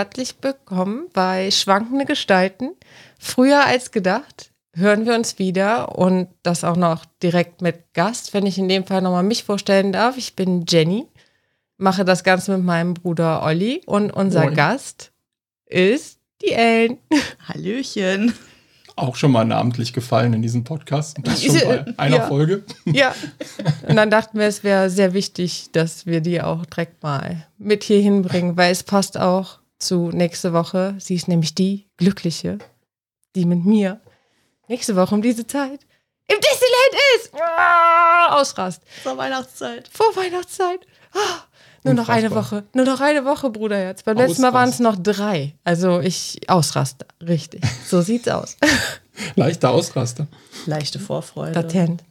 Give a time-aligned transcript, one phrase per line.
[0.00, 2.70] Herzlich willkommen bei Schwankende Gestalten.
[3.18, 8.32] Früher als gedacht hören wir uns wieder und das auch noch direkt mit Gast.
[8.32, 11.06] Wenn ich in dem Fall nochmal mich vorstellen darf, ich bin Jenny,
[11.76, 14.54] mache das Ganze mit meinem Bruder Olli und unser Moin.
[14.54, 15.12] Gast
[15.66, 16.96] ist die Ellen.
[17.46, 18.32] Hallöchen.
[18.96, 21.18] Auch schon mal namentlich gefallen in diesem Podcast.
[21.18, 22.26] Und das schon bei einer Ja.
[22.26, 22.64] Folge.
[22.86, 23.14] Ja.
[23.86, 27.84] Und dann dachten wir, es wäre sehr wichtig, dass wir die auch direkt mal mit
[27.84, 30.94] hier hinbringen, weil es passt auch zu nächste Woche.
[30.98, 32.58] Sie ist nämlich die Glückliche,
[33.34, 34.00] die mit mir
[34.68, 35.80] nächste Woche um diese Zeit
[36.28, 37.32] im Disneyland ist.
[37.34, 38.82] Ah, Ausrast.
[39.02, 39.88] Zur Weihnachtszeit.
[39.92, 40.86] Vor Weihnachtszeit.
[41.12, 41.42] Ah,
[41.82, 42.30] nur noch eine.
[42.30, 42.64] Woche.
[42.72, 44.02] Nur noch eine Woche, Bruderherz.
[44.04, 45.54] Beim letzten Mal waren es noch drei.
[45.64, 47.06] Also ich ausraste.
[47.20, 47.62] Richtig.
[47.84, 48.56] So sieht's aus.
[49.34, 50.28] Leichter Ausraster.
[50.66, 51.52] Leichte Vorfreude.
[51.52, 52.04] Latent.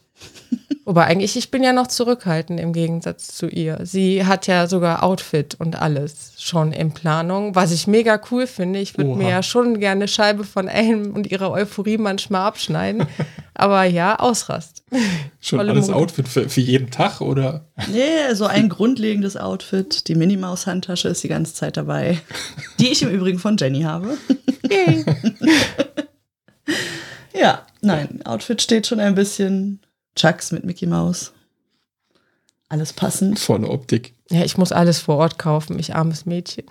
[0.85, 3.79] Wobei eigentlich, ich bin ja noch zurückhaltend im Gegensatz zu ihr.
[3.83, 8.79] Sie hat ja sogar Outfit und alles schon in Planung, was ich mega cool finde.
[8.79, 13.05] Ich würde mir ja schon gerne eine Scheibe von Ellen und ihrer Euphorie manchmal abschneiden.
[13.53, 14.83] Aber ja, Ausrast.
[15.39, 15.99] Schon Volle alles Mode.
[15.99, 17.65] Outfit für, für jeden Tag oder?
[17.91, 20.07] Nee, so ein grundlegendes Outfit.
[20.07, 22.19] Die Minimaus-Handtasche ist die ganze Zeit dabei.
[22.79, 24.17] Die ich im Übrigen von Jenny habe.
[24.67, 25.05] Yay.
[27.39, 29.79] Ja, nein, Outfit steht schon ein bisschen.
[30.15, 31.31] Chucks mit Mickey Maus.
[32.67, 33.39] Alles passend.
[33.39, 34.13] Volle Optik.
[34.29, 36.65] Ja, ich muss alles vor Ort kaufen, ich armes Mädchen.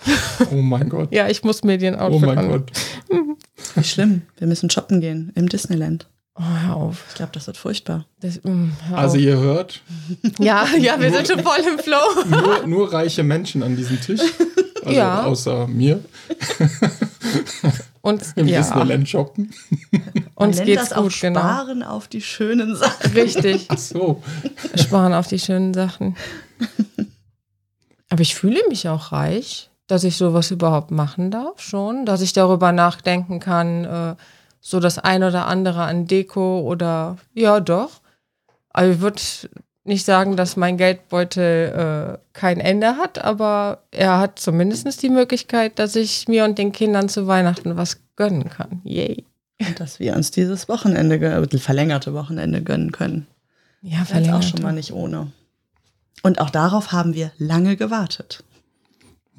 [0.52, 1.12] Oh mein Gott.
[1.12, 2.70] Ja, ich muss mir den Oh mein an- Gott.
[3.74, 4.22] Wie schlimm.
[4.36, 6.06] Wir müssen shoppen gehen im Disneyland.
[6.36, 7.04] Oh, hör auf.
[7.08, 8.06] Ich glaube, das wird furchtbar.
[8.20, 9.80] Das, mm, Also ihr hört,
[10.38, 12.24] ja, ja, wir sind schon voll im Flow.
[12.28, 14.20] nur, nur reiche Menschen an diesem Tisch.
[14.84, 15.24] Also Ja.
[15.24, 15.98] außer mir
[18.00, 19.52] Und im ja, Disneyland shoppen.
[20.34, 21.40] Uns geht's das auch gut, genau.
[21.40, 23.12] Sparen auf die schönen Sachen.
[23.12, 23.66] Richtig.
[23.68, 24.22] Ach so.
[24.76, 26.16] sparen auf die schönen Sachen.
[28.08, 32.32] Aber ich fühle mich auch reich, dass ich sowas überhaupt machen darf, schon, dass ich
[32.32, 34.14] darüber nachdenken kann, äh,
[34.60, 38.00] so das ein oder andere an Deko oder ja, doch.
[38.70, 39.20] Also ich würde
[39.88, 45.78] nicht sagen, dass mein Geldbeutel äh, kein Ende hat, aber er hat zumindest die Möglichkeit,
[45.78, 48.80] dass ich mir und den Kindern zu Weihnachten was gönnen kann.
[48.84, 49.24] Yay.
[49.60, 53.26] Und dass wir uns dieses Wochenende, äh, verlängerte Wochenende gönnen können.
[53.82, 54.44] Ja, Das ist auch verlängert.
[54.44, 55.32] schon mal nicht ohne.
[56.22, 58.44] Und auch darauf haben wir lange gewartet.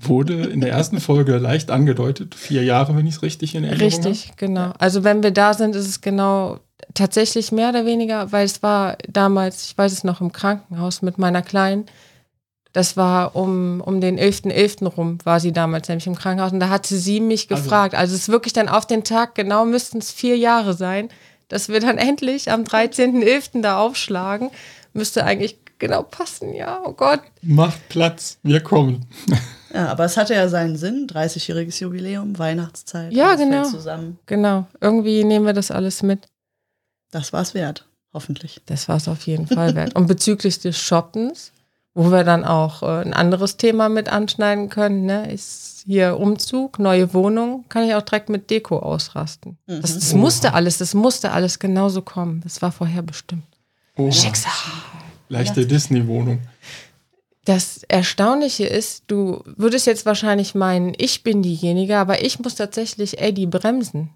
[0.02, 2.34] Wurde in der ersten Folge leicht angedeutet.
[2.36, 4.72] Vier Jahre, wenn ich es richtig in Erinnerung Richtig, genau.
[4.80, 6.60] Also wenn wir da sind, ist es genau
[6.94, 11.18] tatsächlich mehr oder weniger, weil es war damals, ich weiß es noch, im Krankenhaus mit
[11.18, 11.86] meiner Kleinen.
[12.72, 14.86] Das war um, um den 11.11.
[14.88, 16.54] rum, war sie damals nämlich im Krankenhaus.
[16.54, 17.94] Und da hatte sie mich Also- gefragt.
[17.96, 21.10] Also es ist wirklich dann auf den Tag, genau müsten es vier Jahre sein,
[21.50, 23.62] dass wir dann endlich am 13.11.
[23.62, 24.50] da aufschlagen.
[24.94, 27.20] Müsste eigentlich genau passen, ja, oh Gott.
[27.20, 27.24] habe.
[27.42, 29.06] Macht Platz, wir kommen.
[29.74, 31.08] Ja, aber es hatte ja seinen Sinn.
[31.08, 33.14] 30-jähriges Jubiläum, Weihnachtszeit.
[33.14, 33.64] Ja, genau.
[33.64, 34.20] Zusammen.
[34.26, 36.28] Genau, irgendwie nehmen wir das alles mit.
[37.12, 37.86] Das war's wert.
[38.14, 38.62] Hoffentlich.
[38.66, 39.96] Das war es auf jeden Fall wert.
[39.96, 41.52] Und bezüglich des Shoppens,
[41.94, 46.80] wo wir dann auch äh, ein anderes Thema mit anschneiden können, ne, ist hier Umzug,
[46.80, 49.58] neue Wohnung, kann ich auch direkt mit Deko ausrasten.
[49.68, 52.42] Das, das musste alles, das musste alles genauso kommen.
[52.44, 53.44] Das war vorher bestimmt.
[53.96, 54.52] Oh, Schicksal.
[55.30, 56.40] leichte Disney-Wohnung.
[57.50, 63.20] Das Erstaunliche ist, du würdest jetzt wahrscheinlich meinen, ich bin diejenige, aber ich muss tatsächlich
[63.20, 64.12] Eddie bremsen.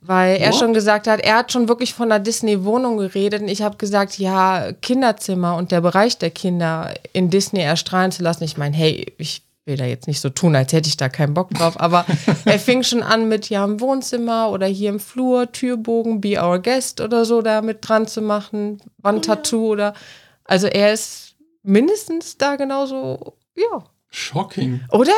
[0.00, 3.62] Weil er schon gesagt hat, er hat schon wirklich von einer Disney-Wohnung geredet und ich
[3.62, 8.42] habe gesagt, ja, Kinderzimmer und der Bereich der Kinder in Disney erstrahlen zu lassen.
[8.42, 11.34] Ich meine, hey, ich will da jetzt nicht so tun, als hätte ich da keinen
[11.34, 12.04] Bock drauf, aber
[12.46, 16.58] er fing schon an mit, ja, im Wohnzimmer oder hier im Flur, Türbogen, Be Our
[16.58, 19.94] Guest oder so da mit dran zu machen, Wandtattoo oder,
[20.42, 21.25] also er ist
[21.66, 24.80] mindestens da genauso, ja, Shocking.
[24.90, 25.12] oder?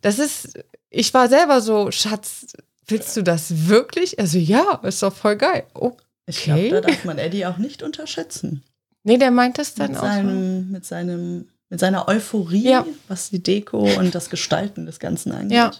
[0.00, 0.58] Das ist,
[0.90, 2.46] ich war selber so, Schatz,
[2.86, 4.18] willst du das wirklich?
[4.18, 5.64] Also ja, ist doch voll geil.
[5.74, 5.92] Oh,
[6.26, 6.70] Ich glaube, Okay.
[6.70, 8.62] da darf man Eddie auch nicht unterschätzen.
[9.02, 10.02] nee, der meint das dann Mit auch.
[10.04, 10.08] so.
[10.08, 12.86] seinem, mit seinem, mit seiner Euphorie, Ja.
[13.08, 15.52] was die Deko und das Gestalten des Ganzen angeht.
[15.56, 15.70] Ja.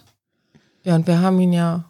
[0.83, 1.83] Ja, und wir haben ihn ja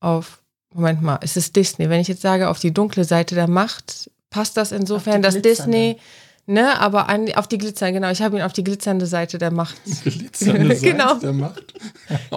[0.00, 1.88] auf, Moment mal, es ist Disney.
[1.88, 5.40] Wenn ich jetzt sage, auf die dunkle Seite der Macht, passt das insofern, dass.
[5.40, 5.98] Disney,
[6.46, 9.50] ne, aber an, auf die glitzernde, genau, ich habe ihn auf die glitzernde Seite der
[9.50, 9.76] Macht.
[10.04, 11.14] Glitzernde Seite Genau.
[11.14, 11.74] der Macht.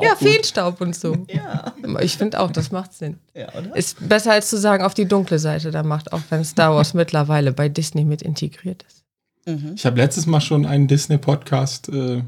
[0.01, 0.19] Ja, gut.
[0.27, 1.25] Feenstaub und so.
[1.29, 3.17] Ja, Ich finde auch, das macht Sinn.
[3.33, 3.75] ja oder?
[3.75, 6.93] Ist besser als zu sagen, auf die dunkle Seite der Macht, auch wenn Star Wars
[6.95, 9.03] mittlerweile bei Disney mit integriert ist.
[9.45, 9.73] Mhm.
[9.75, 12.21] Ich habe letztes Mal schon einen Disney-Podcast äh,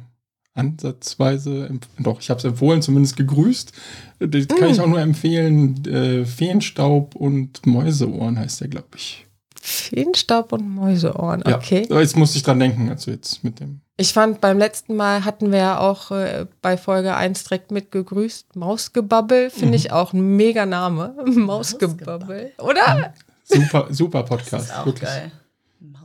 [0.54, 3.72] ansatzweise, doch, ich habe es empfohlen, zumindest gegrüßt.
[4.20, 4.72] Das kann Mm.
[4.72, 5.86] ich auch nur empfehlen.
[5.86, 9.26] Äh, Feenstaub und Mäuseohren heißt der, glaube ich.
[9.62, 11.58] Feenstaub und Mäuseohren, Ja.
[11.58, 11.88] okay.
[11.90, 15.26] Aber Jetzt musste ich dran denken, also jetzt mit dem Ich fand, beim letzten Mal
[15.26, 18.56] hatten wir ja auch äh, bei Folge 1 direkt mit gegrüßt.
[18.56, 21.16] Mausgebabbel finde ich auch ein mega Name.
[21.26, 22.52] Mausgebabbel.
[22.60, 23.14] Oder?
[23.52, 24.54] Super, super Podcast.
[24.54, 25.10] Das ist auch wirklich.
[25.10, 25.32] geil.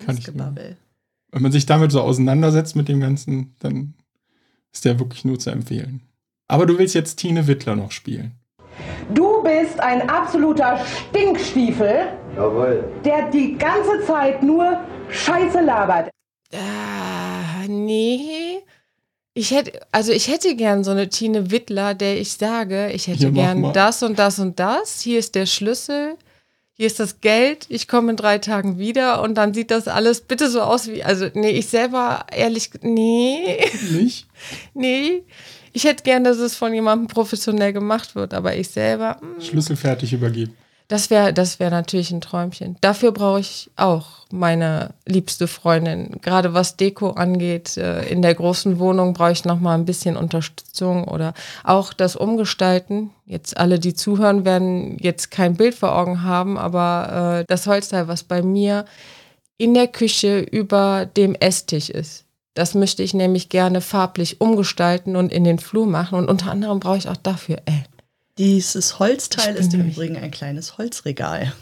[0.05, 0.77] Kann ich Mausgebabbel.
[1.31, 3.93] Wenn man sich damit so auseinandersetzt mit dem Ganzen, dann
[4.73, 6.01] ist der wirklich nur zu empfehlen.
[6.49, 8.33] Aber du willst jetzt Tine Wittler noch spielen.
[9.13, 10.79] Du bist ein absoluter
[11.11, 12.85] Stinkstiefel, Jawohl.
[13.05, 16.11] der die ganze Zeit nur Scheiße labert.
[16.53, 18.61] Ah, nee.
[19.35, 23.27] Ich hätte, also ich hätte gern so eine Tine Wittler, der ich sage, ich hätte
[23.31, 23.73] mach gern mal.
[23.73, 25.01] das und das und das.
[25.01, 26.17] Hier ist der Schlüssel.
[26.77, 27.67] Hier ist das Geld.
[27.69, 31.03] Ich komme in drei Tagen wieder und dann sieht das alles bitte so aus wie,
[31.05, 33.59] also nee, ich selber ehrlich, nee,
[33.93, 34.27] Nicht?
[34.75, 35.23] nee.
[35.73, 39.75] Ich hätte gern, dass es von jemandem professionell gemacht wird, aber ich selber, mm, Schlüssel
[39.75, 40.55] fertig übergeben.
[40.89, 42.77] Das wäre das wär natürlich ein Träumchen.
[42.81, 46.21] Dafür brauche ich auch meine liebste Freundin.
[46.21, 50.17] Gerade was Deko angeht, äh, in der großen Wohnung brauche ich noch mal ein bisschen
[50.17, 51.33] Unterstützung oder
[51.63, 53.11] auch das Umgestalten.
[53.25, 58.09] Jetzt alle, die zuhören, werden jetzt kein Bild vor Augen haben, aber äh, das Holzteil,
[58.09, 58.85] was bei mir
[59.57, 62.25] in der Küche über dem Esstisch ist.
[62.55, 66.19] Das möchte ich nämlich gerne farblich umgestalten und in den Flur machen.
[66.19, 67.85] Und unter anderem brauche ich auch dafür, ey,
[68.39, 71.53] Dieses Holzteil ist im Übrigen ein kleines Holzregal.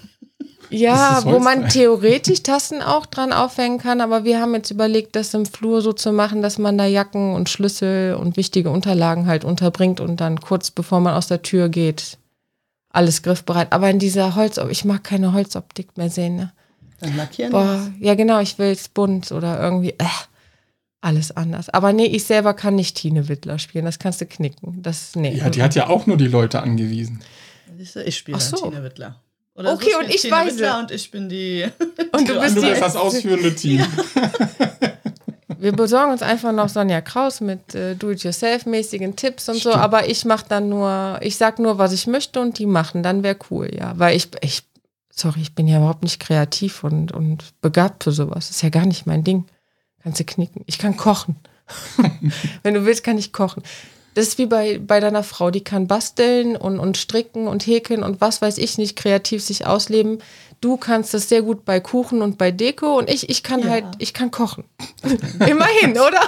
[0.70, 5.34] Ja, wo man theoretisch Tassen auch dran aufhängen kann, aber wir haben jetzt überlegt, das
[5.34, 9.44] im Flur so zu machen, dass man da Jacken und Schlüssel und wichtige Unterlagen halt
[9.44, 12.16] unterbringt und dann kurz bevor man aus der Tür geht,
[12.88, 13.72] alles griffbereit.
[13.72, 16.36] Aber in dieser Holz, ich mag keine Holzoptik mehr sehen.
[16.36, 16.52] Ne?
[17.00, 20.06] Dann lackieren wir Boah, ja genau, ich will es bunt oder irgendwie, äh,
[21.02, 21.68] alles anders.
[21.68, 24.82] Aber nee, ich selber kann nicht Tine Wittler spielen, das kannst du knicken.
[24.82, 25.34] Das, nee.
[25.36, 27.20] Ja, die hat ja auch nur die Leute angewiesen.
[27.78, 28.56] Ich spiele so.
[28.56, 29.20] Tine Wittler.
[29.54, 31.66] Okay, so und ich Tine weiß Wittler und ich bin die.
[32.12, 33.84] Und du bist Du die bist das ausführende Team.
[35.58, 40.24] Wir besorgen uns einfach noch Sonja Kraus mit äh, Do-it-yourself-mäßigen Tipps und so, aber ich
[40.24, 43.70] mache dann nur, ich sag nur, was ich möchte und die machen, dann wäre cool,
[43.72, 43.92] ja.
[43.96, 44.64] Weil ich, ich,
[45.12, 48.48] sorry, ich bin ja überhaupt nicht kreativ und, und begabt für sowas.
[48.48, 49.44] Das ist ja gar nicht mein Ding.
[50.02, 50.62] Kannst du knicken.
[50.66, 51.36] Ich kann kochen.
[52.62, 53.62] Wenn du willst, kann ich kochen.
[54.14, 58.02] Das ist wie bei, bei deiner Frau, die kann basteln und, und stricken und häkeln
[58.02, 60.18] und was weiß ich nicht, kreativ sich ausleben.
[60.60, 63.70] Du kannst das sehr gut bei Kuchen und bei Deko und ich, ich kann Ja.
[63.70, 64.64] halt, ich kann kochen.
[65.48, 66.20] Immerhin, oder?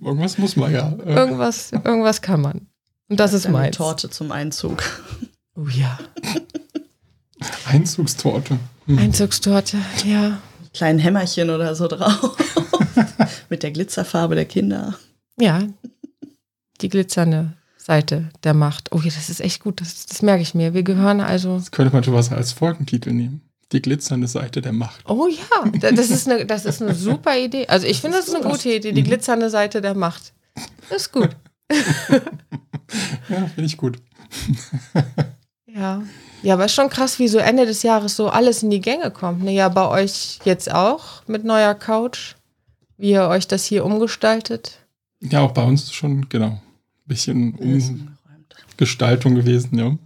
[0.00, 0.92] Irgendwas muss man ja.
[1.04, 2.66] Äh, Irgendwas, irgendwas kann man.
[3.08, 3.76] Und das ist Eine meins.
[3.76, 4.82] Torte zum Einzug.
[5.54, 5.98] Oh ja.
[7.66, 8.58] Einzugstorte.
[8.86, 8.98] Hm.
[8.98, 10.38] Einzugstorte, ja.
[10.72, 12.36] Kleinen Hämmerchen oder so drauf.
[13.48, 14.94] Mit der Glitzerfarbe der Kinder.
[15.38, 15.62] Ja.
[16.80, 18.92] Die glitzernde Seite der Macht.
[18.92, 19.80] Oh ja, das ist echt gut.
[19.80, 20.74] Das, das merke ich mir.
[20.74, 21.56] Wir gehören also.
[21.58, 23.40] Das könnte man schon was als Folgentitel nehmen.
[23.72, 25.08] Die glitzernde Seite der Macht.
[25.08, 27.66] Oh ja, da- das ist eine, das ist eine super Idee.
[27.68, 28.92] Also ich finde, das ist eine gute Idee.
[28.92, 30.32] Die glitzernde Seite der Macht.
[30.90, 31.30] Das ist gut.
[33.28, 33.98] Ja, finde ich gut.
[35.74, 36.02] Ja.
[36.42, 39.10] Ja, aber ist schon krass, wie so Ende des Jahres so alles in die Gänge
[39.10, 39.42] kommt.
[39.42, 39.52] Ne?
[39.54, 42.34] Ja, bei euch jetzt auch mit neuer Couch.
[42.96, 44.78] Wie ihr euch das hier umgestaltet.
[45.20, 46.60] Ja, auch bei uns ist schon, genau, ein
[47.06, 48.54] bisschen Alles um umgeräumt.
[48.76, 49.96] Gestaltung gewesen, ja.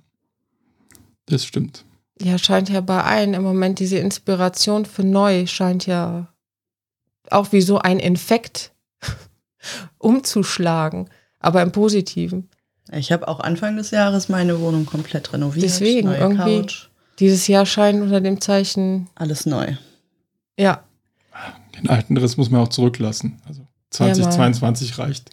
[1.27, 1.85] Das stimmt.
[2.21, 6.29] Ja, scheint ja bei allen im Moment diese Inspiration für neu scheint ja
[7.31, 8.73] auch wie so ein Infekt
[9.99, 12.49] umzuschlagen, aber im Positiven.
[12.93, 15.65] Ich habe auch Anfang des Jahres meine Wohnung komplett renoviert.
[15.65, 16.89] Deswegen, neue irgendwie- Couch,
[17.19, 19.75] Dieses Jahr scheint unter dem Zeichen, alles neu.
[20.59, 20.85] ja,
[21.79, 23.41] Den alten Riss muss man auch zurücklassen.
[23.47, 25.31] Also 2022 reicht.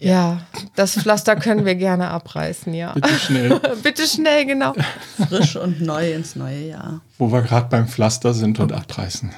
[0.00, 0.40] ja,
[0.76, 2.92] das Pflaster können wir gerne abreißen, ja.
[2.92, 3.60] Bitte schnell.
[3.82, 4.74] Bitte schnell, genau.
[5.28, 7.00] Frisch und neu ins neue Jahr.
[7.18, 9.30] Wo wir gerade beim Pflaster sind und abreißen.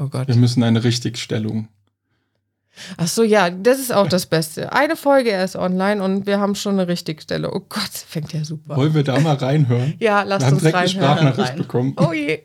[0.00, 0.28] Oh Gott.
[0.28, 1.68] Wir müssen eine Richtigstellung.
[2.96, 4.72] Ach so, ja, das ist auch das Beste.
[4.72, 7.52] Eine Folge erst online und wir haben schon eine Richtigstelle.
[7.52, 8.76] Oh Gott, fängt ja super.
[8.76, 9.94] Wollen wir da mal reinhören?
[9.98, 11.18] Ja, lasst wir haben uns direkt eine reinhören.
[11.18, 11.58] Sprachnachricht Rein.
[11.58, 11.94] bekommen.
[11.98, 12.40] Oh je.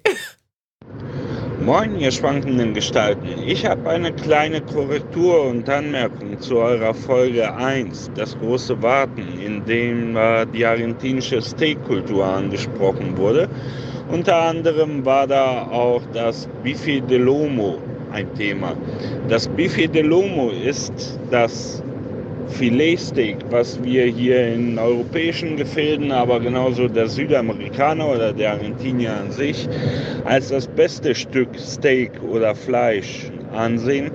[1.67, 3.27] Moin, ihr schwankenden Gestalten.
[3.45, 9.65] Ich habe eine kleine Korrektur und Anmerkung zu eurer Folge 1, das große Warten, in
[9.65, 13.49] dem äh, die argentinische Steakkultur angesprochen wurde.
[14.09, 17.79] Unter anderem war da auch das Bife de Lomo
[18.13, 18.73] ein Thema.
[19.27, 21.83] Das Bife de Lomo ist das
[22.49, 29.31] Filetsteak, was wir hier in europäischen Gefilden, aber genauso der Südamerikaner oder der Argentinier an
[29.31, 29.67] sich,
[30.25, 34.11] als das beste Stück Steak oder Fleisch ansehen.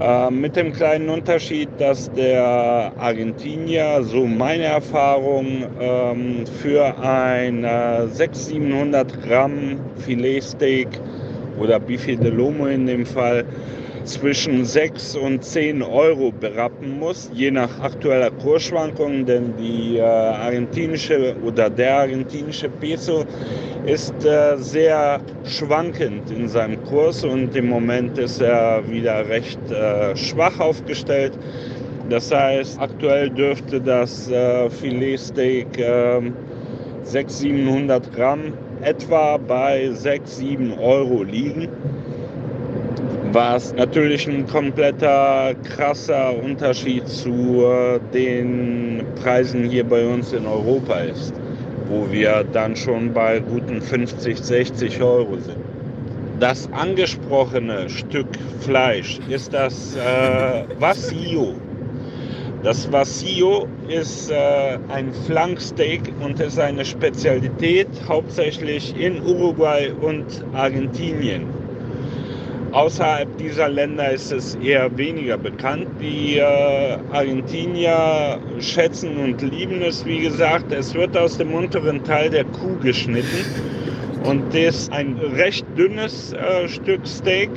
[0.00, 8.06] Äh, mit dem kleinen Unterschied, dass der Argentinier, so meine Erfahrung, ähm, für ein äh,
[8.06, 10.88] 600, 700 Gramm Filetsteak
[11.60, 13.44] oder Bife de Lomo in dem Fall
[14.08, 21.36] zwischen 6 und 10 Euro berappen muss, je nach aktueller Kursschwankung, denn die äh, argentinische
[21.44, 23.24] oder der argentinische Peso
[23.84, 30.16] ist äh, sehr schwankend in seinem Kurs und im Moment ist er wieder recht äh,
[30.16, 31.38] schwach aufgestellt.
[32.08, 34.30] Das heißt, aktuell dürfte das
[34.80, 36.22] Filetsteak äh,
[37.02, 41.68] 600, 700 Gramm etwa bei 6, 7 Euro liegen
[43.32, 51.00] was natürlich ein kompletter krasser Unterschied zu äh, den Preisen hier bei uns in Europa
[51.00, 51.34] ist,
[51.88, 55.58] wo wir dann schon bei guten 50, 60 Euro sind.
[56.40, 58.28] Das angesprochene Stück
[58.60, 61.54] Fleisch ist das äh, Vacillo.
[62.62, 71.67] Das Vacillo ist äh, ein Flanksteak und ist eine Spezialität hauptsächlich in Uruguay und Argentinien.
[72.72, 75.86] Außerhalb dieser Länder ist es eher weniger bekannt.
[76.00, 80.70] Die äh, Argentinier schätzen und lieben es, wie gesagt.
[80.72, 83.44] Es wird aus dem unteren Teil der Kuh geschnitten
[84.24, 87.50] und das ist ein recht dünnes äh, Stück Steak,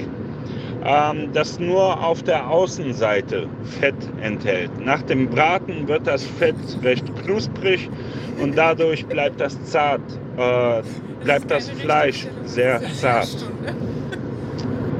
[0.85, 3.47] ähm, das nur auf der Außenseite
[3.79, 4.71] Fett enthält.
[4.83, 7.89] Nach dem Braten wird das Fett recht knusprig
[8.41, 10.01] und dadurch bleibt das zart,
[10.37, 10.81] äh,
[11.23, 13.45] bleibt das Fleisch sehr zart.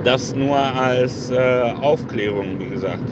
[0.03, 1.37] Das nur als äh,
[1.81, 3.03] Aufklärung, wie gesagt.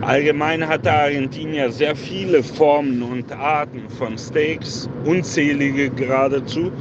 [0.00, 6.72] Allgemein hat der Argentinier sehr viele Formen und Arten von Steaks, unzählige geradezu.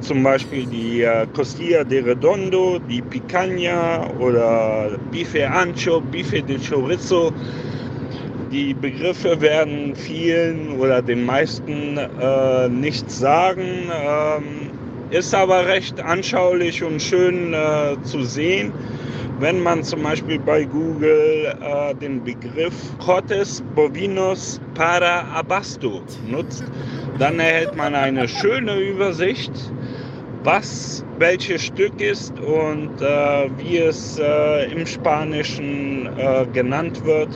[0.00, 7.32] Zum Beispiel die äh, Costilla de Redondo, die Picanha oder Bife Ancho, Bife de Chorizo.
[8.52, 13.90] Die Begriffe werden vielen oder den meisten äh, nichts sagen.
[13.92, 14.69] Ähm,
[15.10, 18.72] ist aber recht anschaulich und schön äh, zu sehen,
[19.40, 26.64] wenn man zum Beispiel bei Google äh, den Begriff Cortes Bovinos para Abasto nutzt.
[27.18, 29.52] Dann erhält man eine schöne Übersicht,
[30.44, 37.28] was welches Stück ist und äh, wie es äh, im Spanischen äh, genannt wird.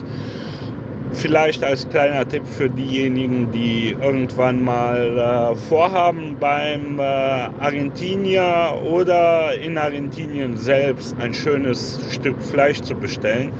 [1.17, 9.57] Vielleicht als kleiner Tipp für diejenigen, die irgendwann mal äh, vorhaben, beim äh, Argentinier oder
[9.57, 13.51] in Argentinien selbst ein schönes Stück Fleisch zu bestellen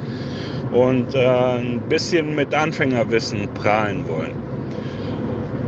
[0.71, 4.35] und äh, ein bisschen mit Anfängerwissen prahlen wollen.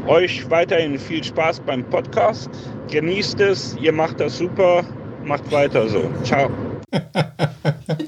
[0.07, 2.49] Euch weiterhin viel Spaß beim Podcast.
[2.89, 4.83] Genießt es, ihr macht das super.
[5.25, 6.09] Macht weiter so.
[6.23, 6.49] Ciao.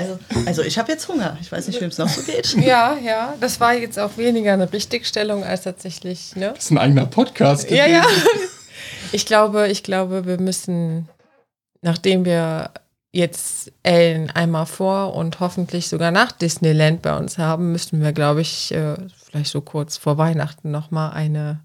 [0.00, 1.36] Also, also ich habe jetzt Hunger.
[1.40, 2.56] Ich weiß nicht, wem es noch so geht.
[2.60, 6.52] Ja, ja, das war jetzt auch weniger eine Richtigstellung als tatsächlich, ne?
[6.54, 7.70] Das ist ein eigener Podcast.
[7.70, 8.04] Ja, ja.
[9.12, 11.08] Ich glaube, ich glaube, wir müssen,
[11.82, 12.70] nachdem wir
[13.10, 18.40] jetzt Ellen einmal vor und hoffentlich sogar nach Disneyland bei uns haben, müssten wir, glaube
[18.40, 18.94] ich, äh,
[19.26, 21.58] vielleicht so kurz vor Weihnachten nochmal eine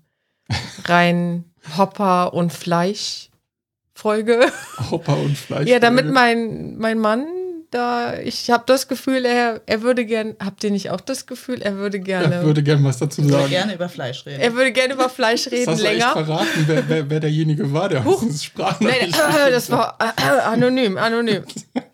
[0.85, 1.43] rein
[1.77, 3.29] Hopper und Fleisch
[3.95, 4.51] Folge.
[4.91, 5.67] Hopper und Fleisch.
[5.67, 7.25] Ja, damit mein, mein Mann
[7.75, 11.61] da, ich habe das Gefühl, er, er würde gern, habt ihr nicht auch das Gefühl,
[11.61, 13.49] er würde gerne, Er würde gerne was dazu Ich würde sagen.
[13.51, 14.39] gerne über Fleisch reden.
[14.41, 16.11] er würde gerne über Fleisch Das reden hast du echt länger.
[16.13, 18.21] verraten, wer, wer, wer derjenige war, der Huch.
[18.21, 18.79] uns sprach.
[18.79, 21.43] Nein, äh, das war äh, anonym, anonym.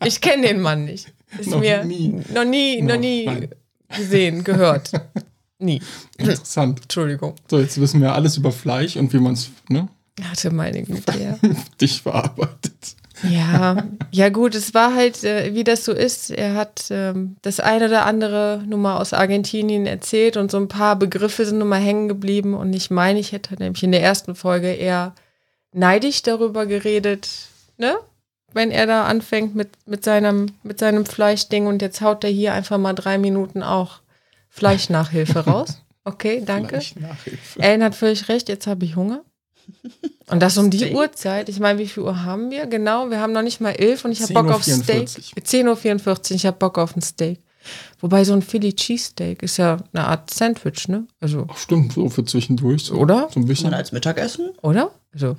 [0.06, 1.08] Ich kenne den Mann nicht.
[1.40, 2.22] Ist Noch mir nie.
[2.34, 3.50] noch nie, noch Noch- nie nein.
[3.96, 4.92] gesehen, gehört.
[5.60, 5.80] Nie.
[6.18, 6.82] Interessant.
[6.82, 7.36] Entschuldigung.
[7.48, 9.88] So, jetzt wissen wir alles über Fleisch und wie man es ne,
[10.24, 11.38] Hatte meine Güte, ja.
[11.80, 12.96] dich verarbeitet.
[13.24, 16.32] Ja, ja gut, es war halt, äh, wie das so ist.
[16.32, 20.68] Er hat ähm, das eine oder andere nun mal aus Argentinien erzählt und so ein
[20.68, 22.54] paar Begriffe sind nun mal hängen geblieben.
[22.54, 25.14] Und ich meine, ich hätte nämlich in der ersten Folge eher
[25.72, 27.30] neidisch darüber geredet,
[27.78, 27.96] ne?
[28.54, 32.54] Wenn er da anfängt mit, mit, seinem, mit seinem Fleischding und jetzt haut er hier
[32.54, 34.00] einfach mal drei Minuten auch
[34.50, 35.82] Fleischnachhilfe raus.
[36.04, 36.82] Okay, danke.
[37.60, 39.24] Ellen hat völlig recht, jetzt habe ich Hunger.
[40.32, 40.96] Und das um die Steak.
[40.96, 41.50] Uhrzeit.
[41.50, 42.66] Ich meine, wie viel Uhr haben wir?
[42.66, 45.46] Genau, wir haben noch nicht mal elf und ich habe Bock auf 10.44 Steak.
[45.46, 47.40] 10.44 Uhr, ich habe Bock auf ein Steak.
[48.00, 51.06] Wobei so ein Philly Cheesesteak ist ja eine Art Sandwich, ne?
[51.20, 52.84] Also, Ach stimmt, so für zwischendurch.
[52.86, 53.16] So, Oder?
[53.16, 53.70] So ein Kann bisschen.
[53.70, 54.50] man als Mittagessen?
[54.64, 54.92] oder?
[55.14, 55.38] Also,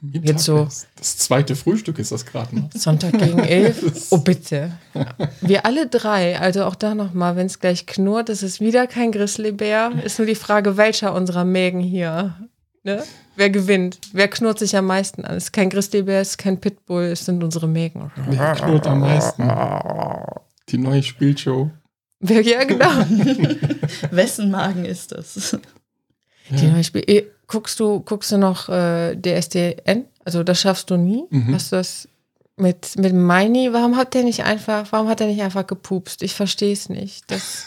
[0.00, 2.70] Mittag jetzt so- Das zweite Frühstück ist das gerade noch.
[2.72, 4.06] Sonntag gegen elf.
[4.10, 4.72] Oh, bitte.
[5.40, 9.10] Wir alle drei, also auch da nochmal, wenn es gleich knurrt, es ist wieder kein
[9.10, 9.90] Grizzlybär.
[10.04, 12.36] Ist nur die Frage, welcher unserer Mägen hier,
[12.82, 13.02] ne?
[13.36, 13.98] Wer gewinnt?
[14.12, 15.36] Wer knurrt sich am meisten an?
[15.36, 18.10] Es ist kein Grizzlybär, es ist kein Pitbull, es sind unsere Mägen.
[18.28, 19.50] Wer knurrt am meisten?
[20.68, 21.70] Die neue Spielshow.
[22.20, 22.90] Wer, ja, genau.
[24.10, 25.56] Wessen Magen ist das?
[26.50, 27.04] Die neue Spiel.
[27.06, 30.04] Eh, Guckst du, guckst du noch äh, DSDN?
[30.24, 31.24] Also das schaffst du nie?
[31.30, 31.52] Mhm.
[31.52, 32.06] Hast du das?
[32.60, 36.22] mit, mit Meini, warum hat der nicht einfach, warum hat er nicht einfach gepupst?
[36.22, 37.30] Ich verstehe es nicht.
[37.30, 37.64] Das,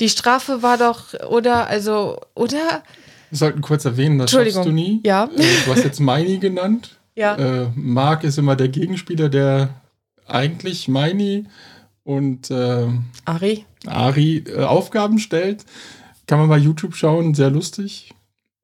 [0.00, 2.82] die Strafe war doch, oder, also, oder?
[3.30, 5.00] Wir sollten kurz erwähnen, das schaffst du nie.
[5.04, 5.24] Ja.
[5.36, 6.98] Äh, Du hast jetzt Meini genannt.
[7.14, 7.36] Ja.
[7.36, 9.70] Äh, Marc ist immer der Gegenspieler, der
[10.26, 11.44] eigentlich Meini
[12.04, 12.86] und äh,
[13.24, 13.64] Ari?
[13.86, 15.64] Ari äh, Aufgaben stellt.
[16.26, 18.12] Kann man bei YouTube schauen, sehr lustig,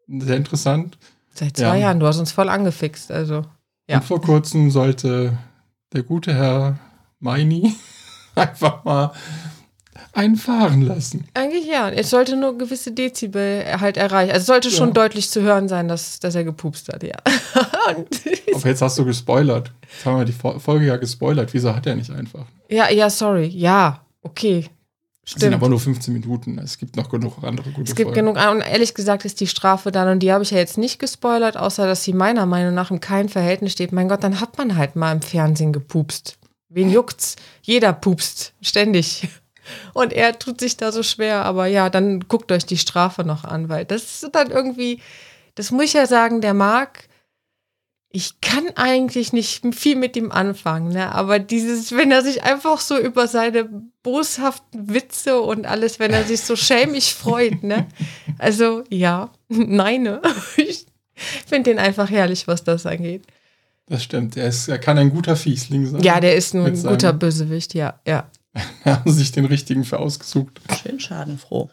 [0.08, 0.98] sehr interessant.
[1.34, 1.76] Seit zwei Ja.
[1.76, 3.44] Jahren, du hast uns voll angefixt, also.
[3.88, 3.96] Ja.
[3.98, 5.36] Und vor kurzem sollte
[5.92, 6.78] der gute Herr
[7.20, 7.74] Meini
[8.34, 9.12] einfach mal
[10.16, 11.26] einen fahren lassen.
[11.34, 11.88] Eigentlich ja.
[11.90, 14.30] Es sollte nur gewisse Dezibel halt erreichen.
[14.30, 14.94] Also es sollte schon Ja.
[14.94, 17.16] deutlich zu hören sein, dass, dass er gepupst hat, ja.
[18.54, 19.72] Aber jetzt hast du gespoilert.
[19.92, 21.52] Jetzt haben wir die Fo- Folge ja gespoilert.
[21.54, 22.46] Wieso hat er nicht einfach?
[22.68, 23.46] ja, ja, sorry.
[23.46, 24.66] Ja, okay.
[25.24, 25.54] Es sind Stimmt.
[25.56, 26.58] aber nur 15 Minuten.
[26.58, 28.34] Es gibt noch genug andere gute Es gibt Folgen.
[28.34, 30.98] genug, und ehrlich gesagt ist die Strafe dann, und die habe ich ja jetzt nicht
[31.00, 33.90] gespoilert, außer dass sie meiner Meinung nach im keinem Verhältnis steht.
[33.92, 36.38] Mein Gott, dann hat man halt mal im Fernsehen gepupst.
[36.68, 37.34] Wen juckt's?
[37.62, 39.28] Jeder pupst, ständig.
[39.94, 43.44] Und er tut sich da so schwer, aber ja, dann guckt euch die Strafe noch
[43.44, 45.00] an, weil das ist dann irgendwie,
[45.54, 47.08] das muss ich ja sagen, der Marc,
[48.10, 51.12] ich kann eigentlich nicht viel mit ihm anfangen, ne?
[51.12, 53.68] aber dieses, wenn er sich einfach so über seine
[54.02, 57.86] boshaften Witze und alles, wenn er sich so schämig freut, ne?
[58.38, 60.22] Also, ja, nein, ne?
[60.56, 60.86] Ich
[61.46, 63.24] finde den einfach herrlich, was das angeht.
[63.86, 64.36] Das stimmt.
[64.36, 66.02] Er, ist, er kann ein guter Fiesling sein.
[66.02, 68.28] Ja, der ist ein guter Bösewicht, ja, ja.
[68.84, 70.60] Da haben sie sich den richtigen für ausgesucht.
[70.82, 71.70] Schön schadenfroh.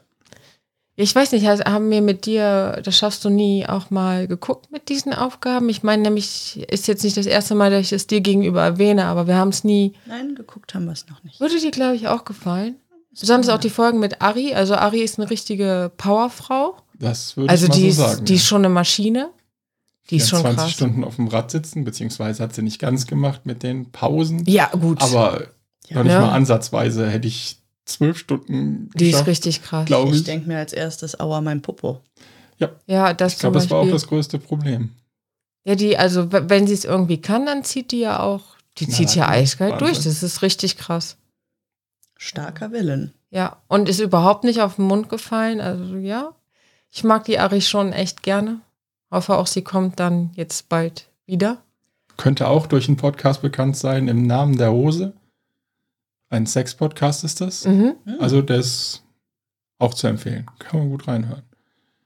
[0.96, 4.72] Ich weiß nicht, also haben wir mit dir, das schaffst du nie, auch mal geguckt
[4.72, 5.68] mit diesen Aufgaben?
[5.70, 9.06] Ich meine nämlich, ist jetzt nicht das erste Mal, dass ich es dir gegenüber erwähne,
[9.06, 9.94] aber wir haben es nie.
[10.06, 11.40] Nein, geguckt haben wir es noch nicht.
[11.40, 12.76] Würde dir, glaube ich, auch gefallen.
[13.20, 14.54] Besonders auch die Folgen mit Ari.
[14.54, 16.76] Also Ari ist eine richtige Powerfrau.
[17.00, 18.26] Das würde Also ich mal die, so ist, sagen.
[18.26, 19.30] die ist schon eine Maschine.
[20.10, 20.72] Die ist schon 20 krass.
[20.72, 24.44] Stunden auf dem Rad sitzen, beziehungsweise hat sie nicht ganz gemacht mit den Pausen.
[24.46, 25.02] Ja, gut.
[25.02, 25.48] Aber
[25.88, 26.20] Ja, noch nicht ne?
[26.22, 29.86] mal ansatzweise hätte ich zwölf Stunden die ist richtig krass.
[29.86, 30.24] glaube Ich ich.
[30.24, 32.02] denke mir als erstes, aua, mein Popo.
[32.88, 34.92] Ja, das Ich glaube, das war auch das größte Problem.
[35.66, 38.94] Ja, die, also wenn sie es irgendwie kann, dann zieht die ja auch, die Na,
[38.94, 39.88] zieht ja eiskalt Wahnsinn.
[39.88, 40.04] durch.
[40.04, 41.18] Das ist richtig krass.
[42.18, 43.14] Starker Willen.
[43.32, 45.60] Ja, und ist überhaupt nicht auf den Mund gefallen.
[45.60, 46.34] Also ja,
[46.92, 48.62] ich mag die Ari schon echt gerne.
[49.12, 51.58] Hoffe auch, sie kommt dann jetzt bald wieder.
[52.16, 55.14] Könnte auch durch einen Podcast bekannt sein, im Namen der Hose.
[56.34, 57.66] Ein Sex-Podcast ist das.
[57.66, 57.96] Mhm.
[58.20, 59.04] Also, der ist
[59.78, 60.46] auch zu empfehlen.
[60.60, 61.44] Kann man gut reinhören.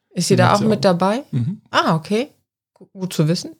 [0.09, 0.81] Ist sie da auch mit auch.
[0.81, 1.23] dabei?
[1.31, 1.61] Mhm.
[1.71, 2.29] Ah, okay.
[2.73, 3.55] Gu- Gut zu wissen.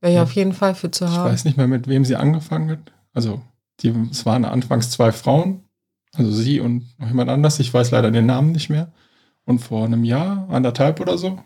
[0.00, 0.22] Wäre ja Ja.
[0.24, 1.30] auf jeden Fall für zu Ich haben.
[1.30, 2.92] weiß nicht mehr, mit wem sie angefangen hat.
[3.14, 3.40] Also,
[3.80, 5.64] die, es waren anfangs zwei Frauen.
[6.14, 7.58] Also sie und noch jemand anders.
[7.58, 8.92] Ich weiß leider den Namen nicht mehr.
[9.46, 11.38] Und vor einem Jahr, anderthalb oder so,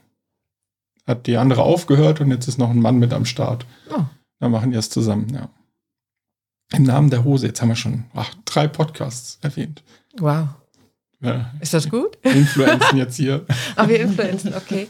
[1.06, 3.64] hat die andere aufgehört und jetzt ist noch ein Mann mit am Start.
[3.96, 4.02] Oh.
[4.40, 5.48] Da machen die es zusammen, ja.
[6.72, 7.46] Im Namen der Hose.
[7.46, 9.82] Jetzt haben wir schon ach, drei Podcasts erwähnt.
[10.18, 10.48] Wow.
[11.20, 12.16] Ja, Ist das gut?
[12.22, 13.44] Influenzen jetzt hier.
[13.76, 14.88] Aber wir influenzen, okay.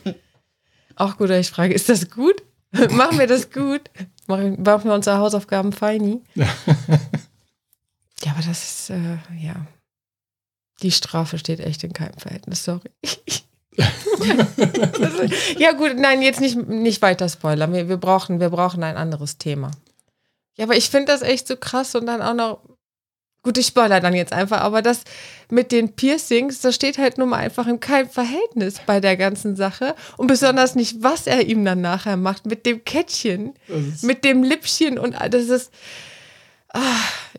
[0.96, 2.42] Auch gut, ich frage, ist das gut?
[2.90, 3.82] Machen wir das gut?
[4.26, 6.20] Machen machen wir unsere Hausaufgaben feini?
[6.34, 6.48] Ja.
[8.24, 9.54] Ja, aber das ist, äh, ja.
[10.82, 12.90] Die Strafe steht echt in keinem Verhältnis, sorry.
[13.00, 13.44] Ist-
[15.58, 17.72] ja, gut, nein, jetzt nicht, nicht weiter spoilern.
[17.72, 19.70] Wir, wir, brauchen, wir brauchen ein anderes Thema.
[20.58, 22.60] Ja, aber ich finde das echt so krass und dann auch noch.
[23.44, 25.02] Gut, ich spoiler dann jetzt einfach, aber das
[25.48, 29.54] mit den Piercings, das steht halt nun mal einfach in keinem Verhältnis bei der ganzen
[29.54, 29.94] Sache.
[30.16, 33.54] Und besonders nicht, was er ihm dann nachher macht, mit dem Kettchen,
[34.02, 35.72] mit dem Lippchen und all- das ist.
[36.74, 36.80] Ah,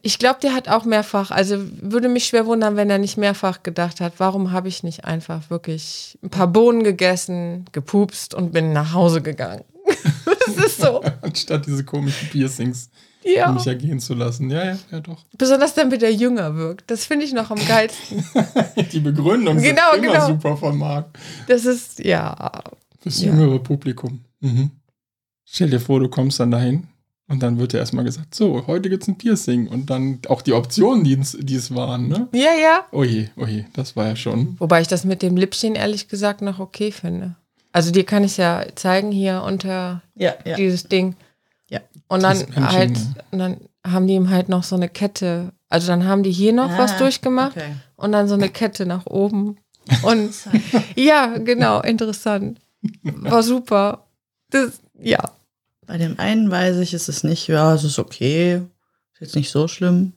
[0.01, 3.61] ich glaube, der hat auch mehrfach, also würde mich schwer wundern, wenn er nicht mehrfach
[3.61, 8.73] gedacht hat, warum habe ich nicht einfach wirklich ein paar Bohnen gegessen, gepupst und bin
[8.73, 9.65] nach Hause gegangen.
[10.25, 11.03] das ist so.
[11.21, 12.89] anstatt diese komischen Piercings
[13.35, 13.51] Ja.
[13.51, 14.49] mich ergehen zu lassen.
[14.49, 15.25] Ja, ja, ja, doch.
[15.37, 16.89] Besonders damit er jünger wirkt.
[16.91, 18.23] Das finde ich noch am geilsten.
[18.91, 20.27] Die Begründung Genau, ist immer genau.
[20.27, 21.17] super von Marc.
[21.47, 22.61] Das ist, ja.
[22.99, 23.27] Fürs Ja.
[23.31, 24.23] jüngere Publikum.
[24.41, 24.71] Mhm.
[25.45, 26.87] Stell dir vor, du kommst dann dahin
[27.27, 30.53] und dann wird dir erstmal gesagt, so, heute gibt's ein Piercing und dann auch die
[30.53, 32.27] Optionen, die es, die es waren, ne?
[32.33, 32.85] Ja, ja.
[32.91, 34.55] Oje, oje, das war ja schon.
[34.59, 37.35] Wobei ich das mit dem Lippchen ehrlich gesagt noch okay finde.
[37.71, 40.55] Also dir kann ich ja zeigen hier unter Ja, ja.
[40.55, 41.15] dieses Ding.
[41.69, 41.79] Ja.
[42.07, 42.97] Und dann halt,
[43.31, 45.53] und dann haben die ihm halt noch so eine Kette.
[45.69, 47.75] Also dann haben die hier noch was Ah, durchgemacht Okay.
[47.95, 49.57] und dann so eine Kette nach oben.
[50.03, 50.33] Und
[50.95, 52.59] ja, genau, interessant.
[53.03, 54.07] War super.
[54.49, 55.31] Das, ja.
[55.85, 58.61] Bei dem einen weiß ich, ist es nicht, ja, es ist okay.
[59.13, 60.13] Ist jetzt nicht so schlimm.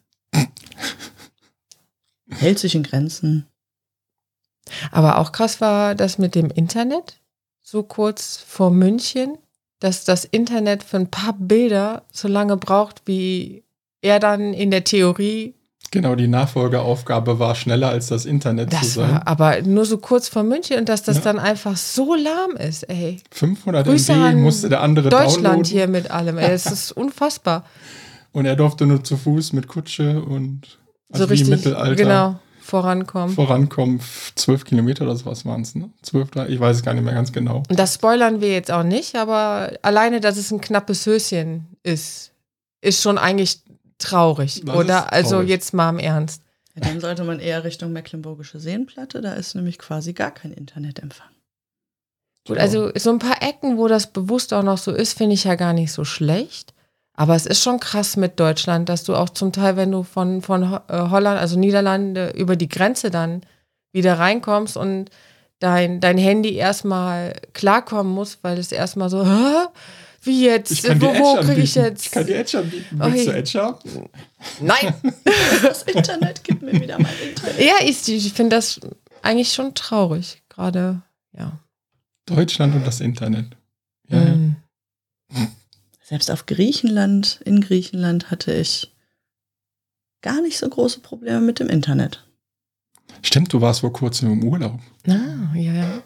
[2.30, 3.46] Hält sich in Grenzen.
[4.90, 7.20] Aber auch krass war das mit dem Internet.
[7.62, 9.36] So kurz vor München.
[9.82, 13.64] Dass das Internet für ein paar Bilder so lange braucht, wie
[14.00, 15.54] er dann in der Theorie.
[15.90, 19.10] Genau, die Nachfolgeaufgabe war schneller als das Internet zu Das sein.
[19.10, 21.22] war aber nur so kurz vor München und dass das Ja.
[21.24, 23.18] dann einfach so lahm ist, ey.
[23.32, 25.64] 500 Grüße MB musste der andere Deutschland downloaden.
[25.64, 26.52] hier mit allem, ey.
[26.52, 27.64] Es ist unfassbar.
[28.32, 30.78] Und er durfte nur zu Fuß mit Kutsche und
[31.12, 33.34] also so wie im richtig, Mittelalter genau, vorankommen.
[33.34, 34.00] vorankommen.
[34.34, 35.90] Zwölf Kilometer oder sowas waren es, ne?
[36.02, 37.62] Zwölf, drei- ich weiß es gar nicht mehr ganz genau.
[37.68, 42.32] Und das spoilern wir jetzt auch nicht, aber alleine, dass es ein knappes Höschen ist,
[42.80, 43.60] ist schon eigentlich
[43.98, 45.12] traurig, Das oder?
[45.12, 45.48] Also traurig.
[45.50, 46.42] jetzt mal im Ernst.
[46.74, 51.28] Ja, dann sollte man eher Richtung Mecklenburgische Seenplatte, da ist nämlich quasi gar kein Internetempfang.
[52.48, 55.44] Gut, also so ein paar Ecken, wo das bewusst auch noch so ist, finde ich
[55.44, 56.74] ja gar nicht so schlecht.
[57.14, 60.40] Aber es ist schon krass mit Deutschland, dass du auch zum Teil, wenn du von,
[60.42, 63.42] von äh, Holland, also Niederlande, über die Grenze dann
[63.92, 65.10] wieder reinkommst und
[65.58, 69.66] dein, dein Handy erstmal klarkommen muss, weil es erstmal so, Hä?
[70.22, 70.84] wie jetzt?
[71.00, 72.06] Wo wo kriege ich jetzt?
[72.06, 72.98] Ich kann dir Edge anbieten.
[72.98, 74.08] Willst du Edge haben?
[74.60, 74.94] Nein!
[75.62, 77.60] Das Internet gibt mir wieder mein Internet.
[77.60, 78.80] ja, ich, ich finde das
[79.20, 80.42] eigentlich schon traurig.
[80.48, 81.02] Gerade,
[81.36, 81.58] ja.
[82.26, 83.46] Deutschland und das Internet.
[84.08, 84.56] Ja, Mm.
[86.02, 88.92] Selbst auf Griechenland, in Griechenland hatte ich
[90.20, 92.24] gar nicht so große Probleme mit dem Internet.
[93.22, 94.80] Stimmt, du warst vor kurzem im Urlaub.
[95.06, 96.02] Ah, ja, ja.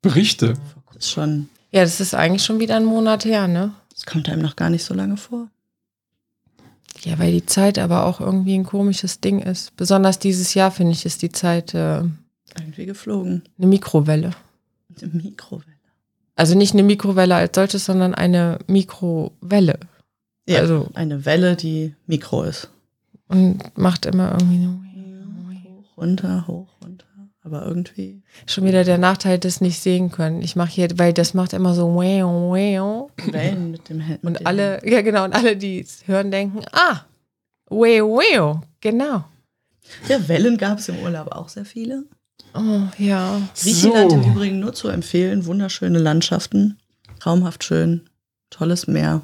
[0.00, 0.54] Berichte.
[0.96, 3.72] Ist schon, Ja, das ist eigentlich schon wieder ein Monat her, ne?
[3.92, 5.48] das kommt einem noch gar nicht so lange vor.
[7.02, 9.74] Ja, weil die Zeit aber auch irgendwie ein komisches Ding ist.
[9.76, 12.02] Besonders dieses Jahr, finde ich, ist die Zeit äh,
[12.56, 13.42] Irgendwie geflogen.
[13.58, 14.30] eine Mikrowelle.
[15.00, 15.71] Eine Mikrowelle.
[16.34, 19.78] Also nicht eine Mikrowelle als solches, sondern eine Mikrowelle.
[20.48, 22.68] Ja, Also- eine Welle, die Mikro ist.
[23.28, 24.70] Und macht immer irgendwie so.
[25.70, 27.06] Hoch, runter, hoch, runter.
[27.44, 28.22] Aber irgendwie.
[28.46, 30.42] Schon wieder der Nachteil des nicht sehen können.
[30.42, 31.94] Ich mache hier, weil das macht immer so.
[31.96, 34.22] Wellen mit dem Hand.
[34.22, 37.00] Und alle, ja genau, und alle, die es hören, denken, ah,
[37.68, 39.24] wow, wow, genau.
[40.08, 42.04] Ja, Wellen gab es im Urlaub auch sehr viele.
[42.54, 43.40] Oh, ja.
[43.60, 45.46] Griechenland im So, Übrigen nur zu empfehlen.
[45.46, 46.78] Wunderschöne Landschaften.
[47.20, 48.08] Traumhaft schön.
[48.50, 49.22] Tolles Meer.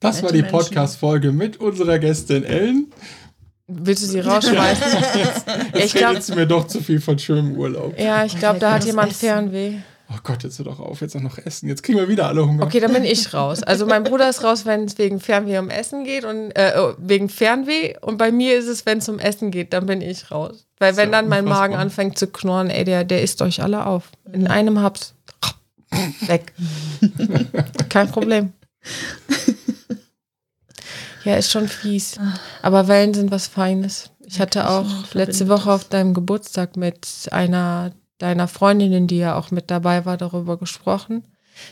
[0.00, 0.58] das war Nette die Menschen.
[0.58, 2.92] Podcast-Folge mit unserer Gästin Ellen.
[3.66, 4.84] Willst du sie rausschmeißen?
[5.74, 7.98] ja, ich glaube, mir doch zu viel von schönem Urlaub.
[7.98, 9.20] ja, ich glaub, da hat jemand Essen.
[9.20, 9.74] Fernweh.
[10.12, 11.68] Oh Gott, jetzt hör doch auf, jetzt auch noch essen.
[11.68, 12.64] Jetzt kriegen wir wieder alle Hunger.
[12.64, 13.62] Okay, dann bin ich raus.
[13.62, 16.94] Also mein Bruder ist raus, wenn es wegen Fernweh um Essen geht und äh, oh,
[16.98, 17.94] wegen Fernweh.
[18.00, 20.66] Und bei mir ist es, wenn es um Essen geht, dann bin ich raus.
[20.78, 21.44] Weil wenn ja dann mein.
[21.44, 24.10] Magen anfängt zu knurren, ey, der, der isst euch alle auf.
[24.32, 25.14] In einem Haps.
[26.26, 26.52] Weg.
[27.88, 28.52] Kein Problem.
[31.24, 32.18] Ja, ist schon fies.
[32.62, 34.10] Aber Wellen sind was Feines.
[34.24, 39.50] Ich hatte auch letzte Woche auf deinem Geburtstag mit einer deiner Freundinnen, die ja auch
[39.50, 41.24] mit dabei war, darüber gesprochen.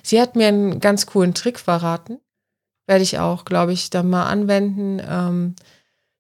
[0.02, 2.18] Sie hat mir einen ganz coolen Trick verraten.
[2.86, 5.54] Werde ich auch, glaube ich, dann mal anwenden, ähm,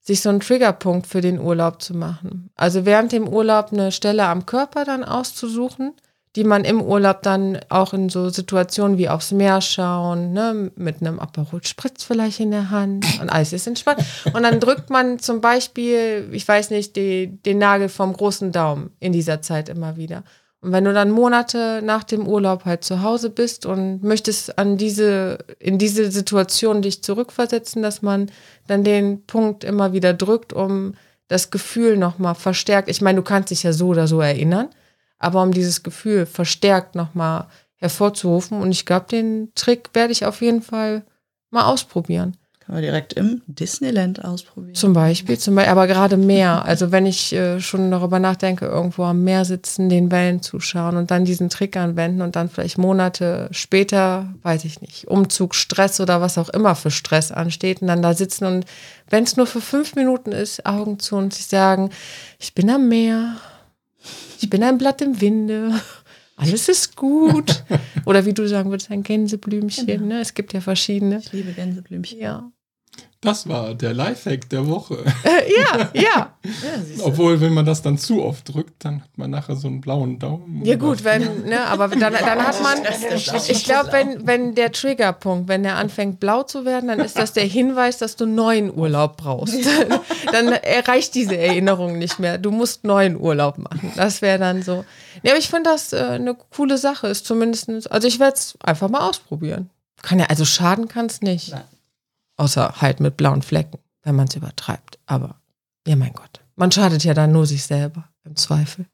[0.00, 2.50] sich so einen Triggerpunkt für den Urlaub zu machen.
[2.54, 5.94] Also während dem Urlaub eine Stelle am Körper dann auszusuchen,
[6.36, 11.00] die man im Urlaub dann auch in so Situationen wie aufs Meer schauen, ne, mit
[11.00, 14.04] einem Aperol Spritz vielleicht in der Hand und alles ist entspannt.
[14.32, 18.90] Und dann drückt man zum Beispiel, ich weiß nicht, die, den Nagel vom großen Daumen
[19.00, 20.24] in dieser Zeit immer wieder.
[20.60, 24.76] Und wenn du dann Monate nach dem Urlaub halt zu Hause bist und möchtest an
[24.76, 28.30] diese, in diese Situation dich zurückversetzen, dass man
[28.66, 30.94] dann den Punkt immer wieder drückt, um
[31.28, 32.88] das Gefühl nochmal verstärkt.
[32.88, 34.68] Ich meine, du kannst dich ja so oder so erinnern,
[35.18, 38.60] aber um dieses Gefühl verstärkt nochmal hervorzurufen.
[38.60, 41.02] Und ich glaube, den Trick werde ich auf jeden Fall
[41.50, 42.36] mal ausprobieren.
[42.68, 44.74] Kann man direkt im Disneyland ausprobieren.
[44.74, 46.66] Zum Beispiel, zum Beispiel, aber gerade Meer.
[46.66, 51.10] Also wenn ich äh, schon darüber nachdenke, irgendwo am Meer sitzen, den Wellen zuschauen und
[51.10, 56.20] dann diesen Trick anwenden und dann vielleicht Monate später, weiß ich nicht, Umzug, Stress oder
[56.20, 58.66] was auch immer für Stress ansteht und dann da sitzen und
[59.08, 61.88] wenn es nur für fünf Minuten ist, Augen zu und sich sagen,
[62.38, 63.36] ich bin am Meer,
[64.40, 65.80] ich bin ein Blatt im Winde.
[66.36, 67.64] Alles ist gut.
[68.06, 69.86] Oder wie du sagen würdest, ein Gänseblümchen.
[69.86, 70.06] Genau.
[70.06, 70.20] Ne?
[70.20, 71.18] Es gibt ja verschiedene.
[71.18, 72.20] Ich liebe Gänseblümchen.
[72.20, 72.52] Ja.
[73.20, 75.04] Das war der Lifehack der Woche.
[75.24, 76.02] Äh, ja, ja.
[76.02, 76.32] Ja.
[77.02, 80.20] Obwohl, wenn man das dann zu oft drückt, dann hat man nachher so einen blauen
[80.20, 80.64] Daumen.
[80.64, 82.78] Ja gut, wenn, ne, aber dann, dann hat man,
[83.14, 87.32] ich glaube, wenn, wenn der Triggerpunkt, wenn der anfängt blau zu werden, dann ist das
[87.32, 89.58] der Hinweis, dass du neuen Urlaub brauchst.
[90.32, 92.38] Dann erreicht diese Erinnerung nicht mehr.
[92.38, 93.92] Du musst neuen Urlaub machen.
[93.96, 94.84] Das wäre dann so.
[95.22, 97.08] Ja, aber ich finde das äh, eine coole Sache.
[97.08, 99.70] Ist zumindest, also ich werde es einfach mal ausprobieren.
[100.02, 101.52] Kann ja, also schaden kann es nicht.
[101.52, 101.64] Nein.
[102.38, 104.98] Außer halt mit blauen Flecken, wenn man es übertreibt.
[105.04, 105.40] Aber,
[105.86, 106.40] ja mein Gott.
[106.56, 108.86] Man schadet ja dann nur sich selber, im Zweifel.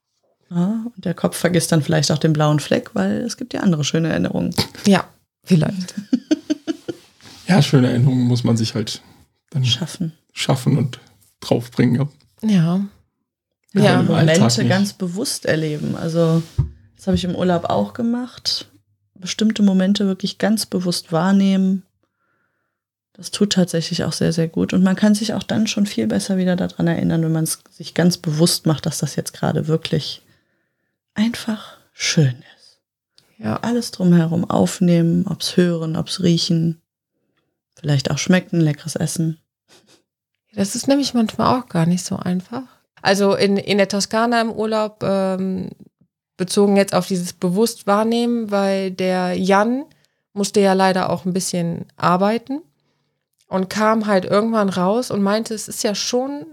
[0.50, 3.60] Ja, und der Kopf vergisst dann vielleicht auch den blauen Fleck, weil es gibt ja
[3.60, 4.54] andere schöne Erinnerungen.
[4.86, 5.04] Ja,
[5.44, 5.94] Vielleicht.
[7.46, 9.02] Ja, schöne Erinnerungen muss man sich halt
[9.50, 10.14] dann Schaffen.
[10.32, 10.98] schaffen und
[11.40, 12.08] draufbringen.
[12.40, 12.48] Ja.
[12.48, 12.88] Ja.
[13.74, 15.94] Ja, Momente ganz bewusst erleben.
[15.94, 16.42] Also,
[16.96, 18.70] das habe ich im Urlaub auch gemacht.
[19.12, 21.82] Bestimmte Momente wirklich ganz bewusst wahrnehmen.
[23.14, 24.72] Das tut tatsächlich auch sehr, sehr gut.
[24.72, 27.60] Und man kann sich auch dann schon viel besser wieder daran erinnern, wenn man es
[27.70, 30.22] sich ganz bewusst macht, dass das jetzt gerade wirklich
[31.14, 32.80] einfach schön ist.
[33.38, 33.56] Ja.
[33.58, 36.82] Alles drumherum aufnehmen, ob's hören, ob's riechen,
[37.76, 39.38] vielleicht auch schmecken, leckeres Essen.
[40.52, 42.62] Das ist nämlich manchmal auch gar nicht so einfach.
[43.00, 45.70] Also in, in der Toskana im Urlaub, ähm,
[46.36, 49.84] bezogen jetzt auf dieses bewusst wahrnehmen, weil der Jan
[50.32, 52.62] musste ja leider auch ein bisschen arbeiten
[53.46, 56.46] und kam halt irgendwann raus und meinte, es ist ja schon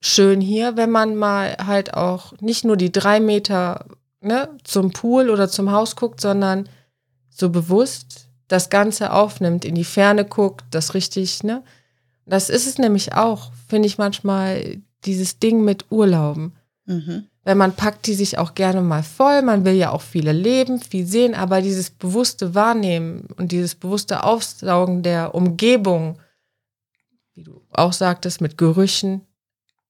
[0.00, 3.86] schön hier, wenn man mal halt auch nicht nur die drei Meter
[4.20, 6.68] ne, zum Pool oder zum Haus guckt, sondern
[7.30, 11.62] so bewusst das Ganze aufnimmt, in die Ferne guckt, das richtig, ne?
[12.24, 16.52] Das ist es nämlich auch, finde ich manchmal, dieses Ding mit Urlauben.
[16.84, 17.26] Mhm.
[17.48, 20.82] Weil man packt die sich auch gerne mal voll, man will ja auch viele leben,
[20.82, 26.20] viel sehen, aber dieses bewusste Wahrnehmen und dieses bewusste Aufsaugen der Umgebung,
[27.32, 29.22] wie du auch sagtest, mit Gerüchen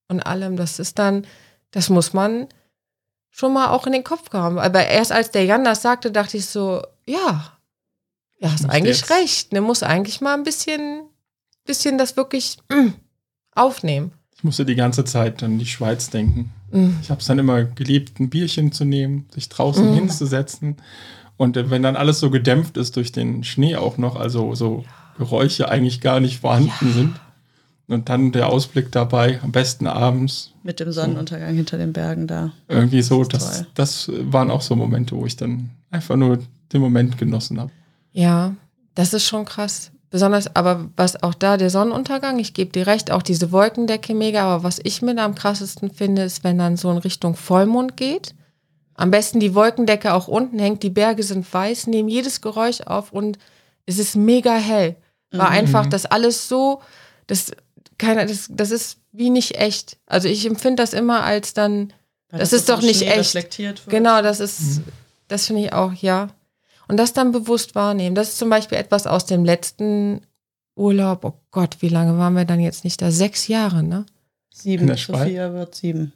[0.07, 1.27] und allem, das ist dann,
[1.73, 2.47] das muss man
[3.29, 4.61] schon mal auch in den Kopf haben.
[4.61, 7.59] Aber erst als der Jan das sagte, dachte ich so, ja,
[8.39, 11.09] ja, hast eigentlich jetzt- recht, ne, muss eigentlich mal ein bisschen,
[11.65, 12.91] bisschen das wirklich mm,
[13.57, 14.13] aufnehmen.
[14.37, 16.53] Ich musste die ganze Zeit an die Schweiz denken.
[16.71, 16.91] Mm.
[17.03, 19.95] Ich habe es dann immer geliebt, ein Bierchen zu nehmen, sich draußen Mhm.
[19.95, 20.77] hinzusetzen.
[21.37, 24.85] Und äh, wenn dann alles so gedämpft ist durch den Schnee auch noch, also so
[25.19, 27.15] Geräusche eigentlich gar nicht vorhanden sind.
[27.89, 32.53] Und dann der Ausblick dabei, am besten abends, Mit dem Sonnenuntergang hinter den Bergen da.
[32.69, 33.25] irgendwie so.
[33.25, 36.39] Das Das, das waren auch so Momente, wo ich dann einfach nur
[36.73, 37.71] den Moment genossen habe.
[38.13, 38.55] Ja,
[38.95, 39.91] das ist schon krass.
[40.11, 44.43] Besonders, aber was auch da, der Sonnenuntergang, ich gebe dir recht, auch diese Wolkendecke mega,
[44.43, 48.35] aber was ich mit am krassesten finde, ist, wenn dann so in Richtung Vollmond geht.
[48.95, 53.13] Am besten die Wolkendecke auch unten hängt, die Berge sind weiß, nehmen jedes Geräusch auf
[53.13, 53.39] und
[53.85, 54.97] es ist mega hell.
[55.31, 56.81] War einfach das alles so,
[57.27, 57.53] das,
[57.99, 59.99] keine, das, das ist wie nicht echt.
[60.07, 61.93] Also ich empfinde das immer als dann,
[62.31, 63.33] Das so ist doch nicht Schnee echt.
[63.91, 64.81] Genau, das ist,
[65.29, 66.29] das finde ich auch, ja.
[66.89, 68.15] Und das dann bewusst wahrnehmen.
[68.15, 70.23] Das ist zum Beispiel etwas aus dem letzten
[70.75, 71.25] Urlaub.
[71.25, 73.11] Oh Gott, wie lange waren wir dann jetzt nicht da?
[73.11, 74.07] Sechs Jahre, ne?
[74.53, 74.83] Sieben.
[74.83, 75.21] In der Schweiz?
[75.21, 76.13] Sophia wird sieben.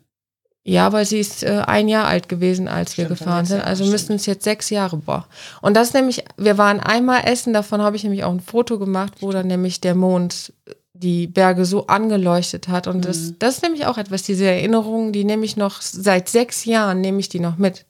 [0.65, 3.61] Ja, aber sie ist äh, ein Jahr alt gewesen, als wir Stimmt, gefahren dann sechs
[3.63, 3.69] sind.
[3.69, 5.27] Also müssten es jetzt sechs Jahre, boah.
[5.61, 9.15] Und das nämlich, wir waren einmal essen, davon habe ich nämlich auch ein Foto gemacht,
[9.21, 10.53] wo dann nämlich der Mond
[10.95, 12.87] die Berge so angeleuchtet hat.
[12.87, 13.37] Und das, Mhm.
[13.41, 17.19] das ist nämlich auch etwas, diese Erinnerungen, die nehme ich noch seit sechs Jahren, nehme
[17.19, 17.85] ich die noch mit.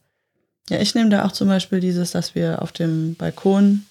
[0.71, 3.85] Ja, ich nehme da auch zum Beispiel dieses, dass wir auf dem Balkon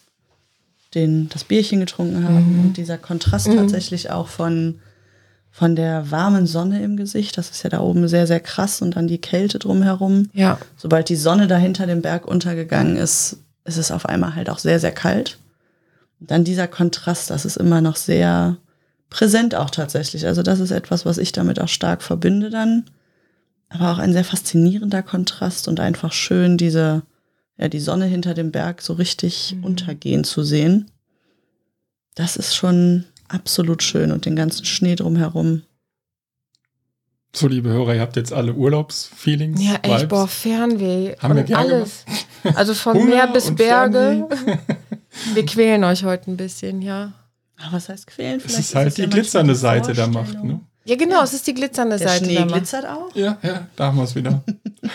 [0.96, 2.60] den, das Bierchen getrunken haben Mhm.
[2.66, 3.56] und dieser Kontrast Mhm.
[3.58, 4.80] tatsächlich auch von,
[5.52, 7.38] von der warmen Sonne im Gesicht.
[7.38, 10.30] Das ist ja da oben sehr, sehr krass und dann die Kälte drumherum.
[10.34, 10.58] Ja.
[10.78, 14.60] Sobald die Sonne da hinter dem Berg untergegangen ist, ist es auf einmal halt auch
[14.60, 15.38] sehr, sehr kalt.
[16.20, 18.58] Und dann dieser Kontrast, das ist immer noch sehr
[19.10, 20.26] präsent auch tatsächlich.
[20.26, 22.86] Also das ist etwas, was ich damit auch stark verbinde dann.
[23.74, 27.04] Aber auch ein sehr faszinierender Kontrast und einfach schön diese,
[27.58, 29.64] ja, die Sonne hinter dem Berg so richtig Mhm.
[29.64, 30.92] untergehen zu sehen.
[32.16, 35.64] Das ist schon absolut schön und den ganzen Schnee drumherum.
[37.34, 39.62] So, liebe Hörer, ihr habt jetzt alle Urlaubsfeelings.
[39.64, 40.08] Ja, echt, Vibes.
[40.10, 41.16] boah, Fernweh.
[41.20, 42.04] Haben wir und gern alles.
[42.56, 44.28] Also von Hunger Meer bis Berge.
[45.34, 47.14] Wir quälen euch heute ein bisschen, ja.
[47.58, 48.42] Aber was heißt quälen?
[48.44, 50.60] Das ist halt die glitzernde Seite der Macht, ne?
[50.86, 52.26] Ja, genau, es ist die glitzernde Der Seite.
[52.26, 52.56] Schnee der Macht.
[52.56, 53.14] glitzert auch.
[53.16, 54.42] Ja, ja, da haben wir es wieder.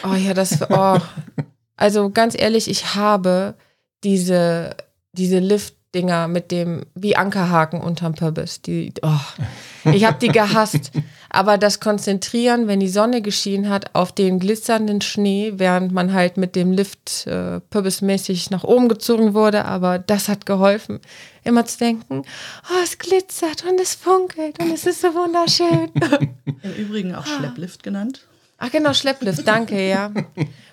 [0.05, 0.59] Oh ja, das.
[0.71, 0.99] Oh.
[1.79, 3.53] Also ganz ehrlich, ich habe
[4.03, 4.75] diese,
[5.13, 8.63] diese Lift-Dinger mit dem, wie Ankerhaken unterm Pöbbis.
[8.63, 9.91] Die, oh.
[9.93, 10.91] Ich habe die gehasst.
[11.29, 16.39] Aber das Konzentrieren, wenn die Sonne geschienen hat, auf den glitzernden Schnee, während man halt
[16.39, 21.01] mit dem Lift äh, pöbbismäßig nach oben gezogen wurde, aber das hat geholfen,
[21.47, 22.23] immer zu denken,
[22.71, 25.91] oh, es glitzert und es funkelt und es ist so wunderschön.
[26.63, 28.27] Im Übrigen auch Schlepplift genannt.
[28.59, 30.11] Ach genau, Schlepplift, danke, ja.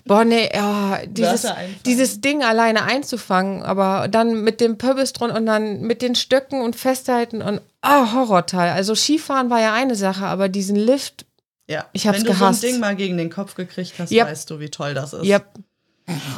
[0.06, 1.46] Boah, nee, ja, dieses,
[1.86, 6.62] dieses Ding alleine einzufangen, aber dann mit dem Pöbbis drunter und dann mit den Stöcken
[6.62, 8.72] und Festhalten und ah, Horrorteil.
[8.72, 11.26] Also Skifahren war ja eine Sache, aber diesen Lift,
[11.70, 12.62] Ja, Ich hab's wenn du gehasst.
[12.62, 14.28] so ein Ding mal gegen den Kopf gekriegt hast, Yep.
[14.28, 15.26] weißt du, wie toll das ist.
[15.26, 15.42] ja.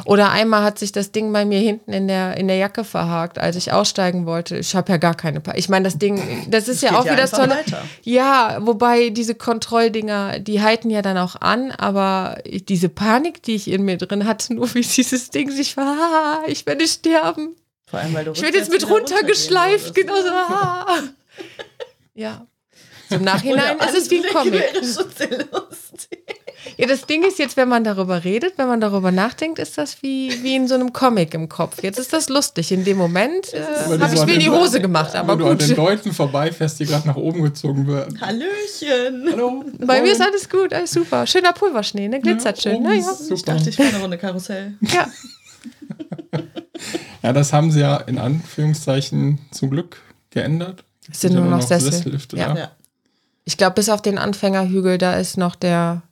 [0.04, 3.38] Oder einmal hat sich das Ding bei mir hinten in der, in der Jacke verhakt,
[3.38, 4.56] als ich aussteigen wollte.
[4.56, 5.40] Ich habe ja gar keine.
[5.40, 7.50] Pa ich meine, das Ding, das ist ja geht auch ja wieder das Tolle.
[7.50, 7.82] weiter.
[8.02, 13.68] Ja, wobei diese Kontrolldinger, die halten ja dann auch an, aber diese Panik, die ich
[13.68, 17.56] in mir drin hatte, nur wie dieses Ding sich war, ah, ich werde sterben.
[17.88, 20.28] Vor allem, weil du Ich werde jetzt mit runtergeschleift, genau so.
[22.14, 22.46] Ja.
[23.10, 24.52] Im Nachhinein ist es wie ein Comic.
[24.54, 26.35] Wäre schon sehr lustig.
[26.78, 30.02] Ja, das Ding ist jetzt, wenn man darüber redet, wenn man darüber nachdenkt, ist das
[30.02, 31.82] wie, wie in so einem Comic im Kopf.
[31.82, 32.70] Jetzt ist das lustig.
[32.70, 33.62] In dem Moment äh,
[33.98, 35.76] habe ich mir in die Hose gemacht, aber Wenn du an den gut.
[35.78, 38.20] Leuten vorbeifährst, die gerade nach oben gezogen werden.
[38.20, 39.26] Hallöchen.
[39.32, 39.64] Hallo.
[39.78, 41.26] Bei mir ist alles gut, alles super.
[41.26, 42.20] Schöner Pulverschnee, ne?
[42.20, 42.76] Glitzert schön.
[42.76, 43.10] oben Naja.
[43.10, 44.74] ist Ich dachte, ich fahre eine Runde Karussell.
[44.82, 45.06] Ja.
[47.22, 49.96] Ja, das haben sie ja in Anführungszeichen zum Glück
[50.30, 50.84] geändert.
[51.10, 51.90] Es sind ja nur noch Sessel.
[51.90, 52.52] Sessellifte Ja.
[52.52, 52.60] da.
[52.60, 52.70] Ja.
[53.44, 56.02] Ich glaube, bis auf den Anfängerhügel, da ist noch der,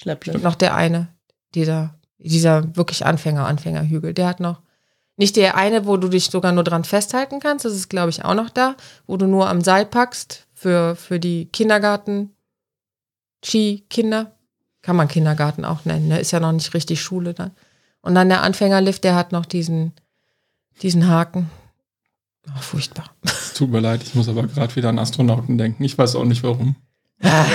[0.00, 0.42] Schlepplift.
[0.42, 1.08] noch der eine,
[1.54, 4.14] dieser, dieser wirklich Anfänger, Anfängerhügel.
[4.14, 4.60] Der hat noch,
[5.16, 8.24] nicht der eine, wo du dich sogar nur dran festhalten kannst, das ist, glaube ich,
[8.24, 12.34] auch noch da, wo du nur am Seil packst für, für die Kindergarten,
[13.44, 14.32] Ski-Kinder.
[14.82, 16.20] Kann man Kindergarten auch nennen, ne?
[16.20, 17.50] Ist ja noch nicht richtig Schule dann.
[18.02, 19.94] Und dann der Anfängerlift, der hat noch diesen,
[20.82, 21.50] diesen Haken.
[22.48, 23.10] Oh, furchtbar.
[23.24, 25.82] Es tut mir leid, ich muss aber gerade wieder an Astronauten denken.
[25.82, 26.76] Ich weiß auch nicht warum.
[27.20, 27.46] Kinder?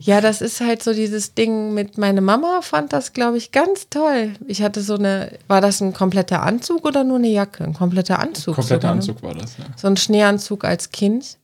[0.00, 3.88] Ja, das ist halt so dieses Ding mit meine Mama fand das, glaube ich, ganz
[3.88, 4.34] toll.
[4.46, 7.64] Ich hatte so eine, war das ein kompletter Anzug oder nur eine Jacke?
[7.64, 8.54] Ein kompletter Anzug.
[8.54, 8.94] Kompletter ne?
[8.94, 9.64] Anzug war das, ja.
[9.76, 11.38] So ein Schneeanzug als Kind.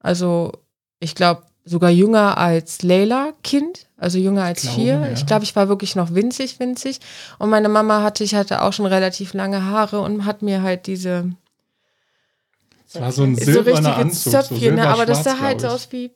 [0.00, 0.52] Also,
[0.98, 4.94] ich glaube, sogar jünger als Leila Kind, also jünger als glaube, vier.
[4.94, 5.12] ja.
[5.12, 7.00] Ich glaube, ich war wirklich noch winzig, winzig.
[7.38, 10.86] Und meine Mama hatte, ich hatte auch schon relativ lange Haare und hat mir halt
[10.86, 11.30] diese
[12.88, 14.32] Es war so ein so silberner richtige Anzug.
[14.32, 14.88] Zöpfchen, ne?
[14.88, 16.10] aber das sah halt so aus wie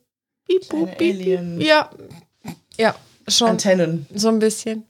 [0.47, 1.57] Piep, piep, Alien.
[1.57, 1.67] piep.
[1.67, 1.89] Ja,
[2.77, 2.95] ja,
[3.27, 3.49] schon.
[3.49, 4.05] Antennen.
[4.13, 4.83] So ein bisschen.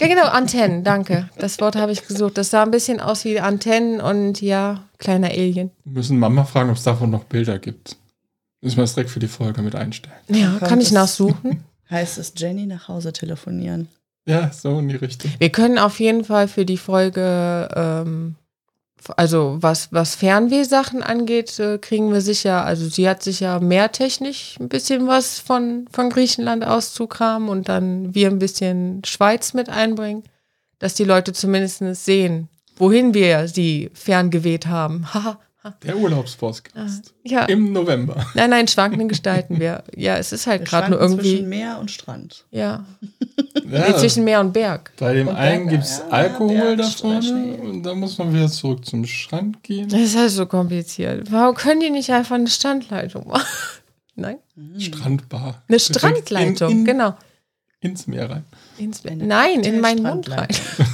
[0.00, 1.28] Ja, genau, Antennen, danke.
[1.38, 2.38] Das Wort habe ich gesucht.
[2.38, 5.70] Das sah ein bisschen aus wie Antennen und ja, kleiner Alien.
[5.84, 7.96] Wir müssen Mama fragen, ob es davon noch Bilder gibt.
[8.62, 10.16] Müssen wir das direkt für die Folge mit einstellen.
[10.28, 11.64] Ja, kommt kann ich nachsuchen.
[11.90, 13.88] Heißt es Jenny nach Hause telefonieren?
[14.26, 15.32] Ja, so in die Richtung.
[15.38, 18.36] Wir können auf jeden Fall für die Folge, ähm,
[19.16, 24.56] also was, was Fernwehsachen angeht, äh, kriegen wir sicher, also sie hat sicher mehr technisch
[24.60, 30.24] ein bisschen was von, von Griechenland auszukramen und dann wir ein bisschen Schweiz mit einbringen,
[30.78, 35.06] dass die Leute zumindest sehen, wohin wir sie ferngeweht haben.
[35.14, 35.38] Haha.
[35.82, 37.12] Der Urlaubspodcast.
[37.22, 37.44] ja.
[37.44, 38.26] Im November.
[38.34, 39.84] Nein, nein, schwankende gestalten wir.
[39.94, 41.32] Ja, es ist halt gerade nur irgendwie.
[41.36, 42.44] zwischen Meer und Strand.
[42.50, 42.84] Ja.
[43.68, 44.92] Ja, Nee, zwischen Meer und Berg.
[44.98, 47.00] bei dem Und einen gibt es ja, Alkohol Berg, da Schnee.
[47.00, 49.88] vorne und dann muss man wieder zurück zum Strand gehen.
[49.88, 51.30] Das ist halt so kompliziert.
[51.30, 53.46] Warum können die nicht einfach eine Standleitung machen?
[54.16, 54.38] Nein?
[54.78, 55.62] Strandbar.
[55.68, 57.16] Eine Strandleitung, in, in, genau.
[57.80, 58.44] Ins Meer rein.
[58.78, 60.48] Ins Eine Nein, in meinen Mund rein.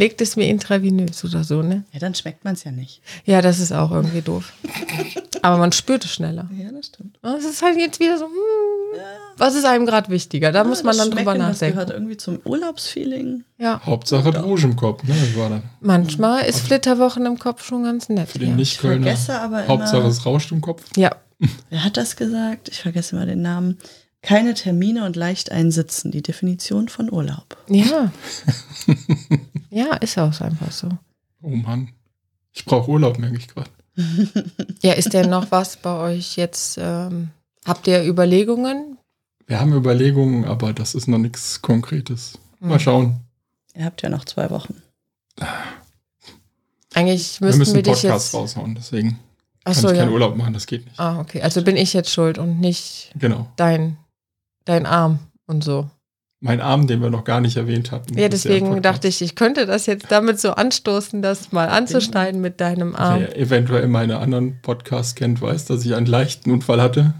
[0.00, 1.84] Legt es mir intravenös oder so, ne?
[1.92, 3.02] Ja, dann schmeckt man es ja nicht.
[3.26, 4.52] Ja, das ist auch irgendwie doof.
[5.42, 6.48] Aber man spürt es schneller.
[6.56, 7.18] Ja, das stimmt.
[7.22, 9.00] Es ist halt jetzt wieder so, hm,
[9.36, 10.52] was ist einem gerade wichtiger?
[10.52, 11.74] Da muss man dann drüber Schmecken, Das nachdenken.
[11.78, 13.44] gehört irgendwie zum Urlaubsfeeling.
[13.58, 15.14] Ja, Hauptsache Rouge im Kopf, ne?
[15.20, 18.28] Das war dann manchmal ist Flitterwochen im Kopf schon ganz nett.
[18.30, 18.56] für den Ja.
[18.56, 19.02] Nicht-Kölner.
[19.04, 20.84] vergesse aber Hauptsache immer- es rauscht im Kopf.
[20.96, 21.14] ja,
[21.70, 22.68] Wer hat das gesagt?
[22.70, 23.78] Ich vergesse immer den Namen.
[24.22, 26.10] Keine Termine und leicht einsitzen.
[26.10, 27.56] Die Definition von Urlaub.
[27.68, 28.12] ja.
[29.70, 30.88] ja, ist auch einfach so.
[31.42, 31.90] Oh Mann.
[32.52, 33.70] Ich brauche Urlaub, merke ich gerade.
[34.82, 36.78] Ja, ist denn noch was bei euch jetzt?
[36.80, 37.30] Ähm,
[37.66, 38.98] habt ihr Überlegungen?
[39.46, 42.38] Wir haben Überlegungen, aber das ist noch nichts Konkretes.
[42.60, 42.80] Mal Hm.
[42.80, 43.20] schauen.
[43.74, 44.80] Ihr habt ja noch zwei Wochen.
[46.94, 48.34] Eigentlich Wir müssten müssen wir dich Podcasts jetzt.
[48.40, 49.18] raushauen, deswegen kann
[49.72, 50.14] Achso, ich keinen ja.
[50.14, 50.98] Urlaub machen, das geht nicht.
[50.98, 51.42] Ah, okay.
[51.42, 53.46] Also bin ich jetzt schuld und nicht Genau.
[53.56, 53.96] dein,
[54.64, 55.88] dein Arm und so.
[56.42, 58.16] Mein Arm, den wir noch gar nicht erwähnt hatten.
[58.18, 62.62] Ja, deswegen dachte ich, ich könnte das jetzt damit so anstoßen, das mal anzuschneiden mit
[62.62, 63.20] deinem Arm.
[63.20, 67.12] Wer eventuell meine anderen Podcasts kennt, weiß, dass ich einen leichten Unfall hatte.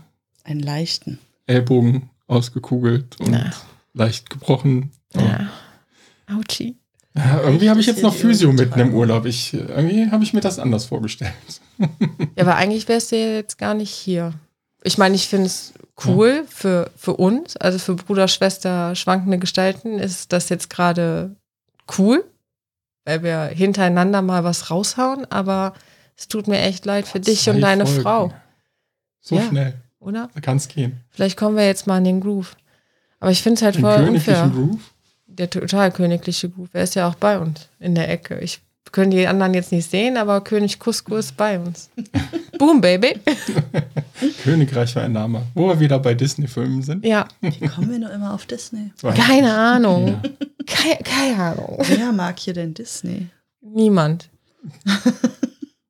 [0.42, 1.18] Einen leichten.
[1.46, 3.52] Ellbogen ausgekugelt und Na.
[3.92, 4.92] leicht gebrochen.
[5.14, 5.50] Ja.
[6.34, 6.76] Autschi.
[7.14, 8.94] Ja, irgendwie habe ich jetzt noch Physio mitten im.
[8.94, 9.26] Urlaub.
[9.26, 11.32] Ich, irgendwie habe ich mir das anders vorgestellt.
[11.78, 11.88] Ja,
[12.38, 14.32] aber eigentlich wärst du ja jetzt gar nicht hier.
[14.82, 15.74] Ich meine, ich finde es
[16.06, 21.36] cool für, für uns, also für Bruder, Schwester, schwankende Gestalten ist das jetzt gerade
[21.98, 22.24] cool,
[23.04, 25.74] weil wir hintereinander mal was raushauen, aber
[26.16, 28.02] es tut mir echt leid für dich und deine Folgen.
[28.02, 28.32] Frau,
[29.20, 29.42] So Ja.
[29.48, 29.74] schnell.
[29.98, 30.28] oder?
[30.34, 31.00] Da kann es gehen.
[31.10, 32.56] Vielleicht kommen wir jetzt mal in den Groove.
[33.18, 34.50] Aber ich finde es halt Den voll königlichen unfair.
[34.50, 34.80] Groove.
[35.26, 36.70] Der total königliche Groove.
[36.72, 38.38] Er ist ja auch bei uns in der Ecke.
[38.40, 38.60] Ich
[38.92, 41.90] können die anderen jetzt nicht sehen, aber König Cusco ist bei uns.
[42.60, 43.18] Boom, Baby.
[44.44, 45.46] Königreich war ein Name.
[45.54, 47.06] Wo wir wieder bei Disney-Filmen sind.
[47.06, 48.92] Ja, Wie kommen wir nur immer auf Disney?
[49.16, 50.08] keine Ahnung.
[50.08, 50.22] Ja.
[50.66, 51.78] Keine, keine Ahnung.
[51.86, 53.28] Wer mag hier denn Disney?
[53.62, 54.28] Niemand.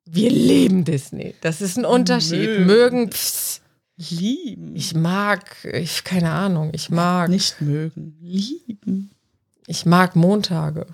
[0.05, 1.35] Wir leben Disney.
[1.41, 2.47] Das ist ein Unterschied.
[2.47, 2.65] Mögen.
[2.67, 3.61] Mögen, pfs.
[3.97, 4.73] Lieben.
[4.73, 5.43] ich mag,
[5.73, 8.15] ich, keine Ahnung, ich mag, Nicht mögen.
[8.21, 9.11] Lieben.
[9.67, 10.87] ich mag Montage.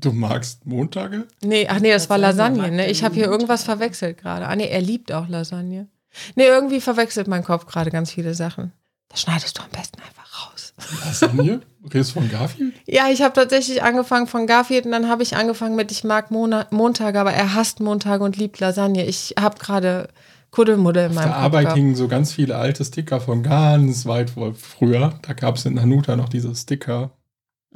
[0.00, 1.26] Du magst Montage?
[1.42, 2.90] Nee, ach nee, das war Lasagne ne?
[2.90, 4.46] Ich habe hier irgendwas verwechselt gerade.
[4.46, 5.88] Ah nee, er liebt auch Lasagne.
[6.34, 8.72] Nee, irgendwie verwechselt mein Kopf gerade ganz viele Sachen.
[9.08, 10.72] Das schneidest du am besten einfach raus.
[11.04, 11.60] Lasagne?
[11.84, 12.74] Redest du von Garfield?
[12.86, 16.30] Ja, ich habe tatsächlich angefangen von Garfield und dann habe ich angefangen mit, ich mag
[16.30, 19.04] Mona Montage, aber er hasst Montage und liebt Lasagne.
[19.06, 20.08] Ich habe gerade
[20.50, 21.78] Kuddelmuddel in Auf meinem der Kopf Arbeit gehabt.
[21.78, 25.14] hingen so ganz viele alte Sticker von ganz weit vor früher.
[25.22, 27.10] Da gab es in Hanuta noch diese Sticker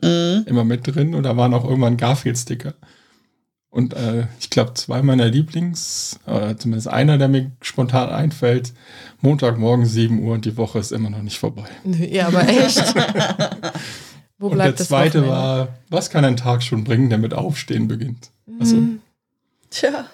[0.04, 0.44] Mhm.
[0.46, 2.74] immer mit drin und da waren auch irgendwann Garfield-Sticker.
[3.70, 8.72] Und äh, ich glaube, zwei meiner Lieblings, äh, zumindest einer, der mir spontan einfällt,
[9.20, 11.64] Montagmorgen 7 Uhr und die Woche ist immer noch nicht vorbei.
[11.84, 12.94] Ja, aber echt.
[14.38, 15.30] Wo und bleibt der zweite das Wochenende?
[15.30, 18.30] war, was kann ein Tag schon bringen, der mit Aufstehen beginnt?
[18.60, 19.00] Also, Mhm.
[19.70, 20.06] Tja,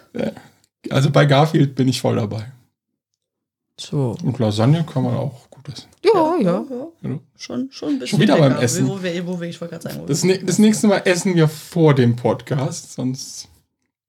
[0.89, 2.51] also bei Garfield bin ich voll dabei.
[3.79, 4.17] So.
[4.23, 5.89] Und Lasagne kann man auch gut essen.
[6.05, 6.65] Ja, ja.
[7.03, 7.19] Ja.
[7.37, 8.09] Schon, schon ein bisschen.
[8.09, 8.63] Schon wieder beim lecker.
[8.63, 8.89] Essen.
[8.89, 11.35] Wo wir, wo wir, ich wollte gerade sagen, wo Das, ne- das nächste Mal essen
[11.35, 13.49] wir vor dem Podcast, sonst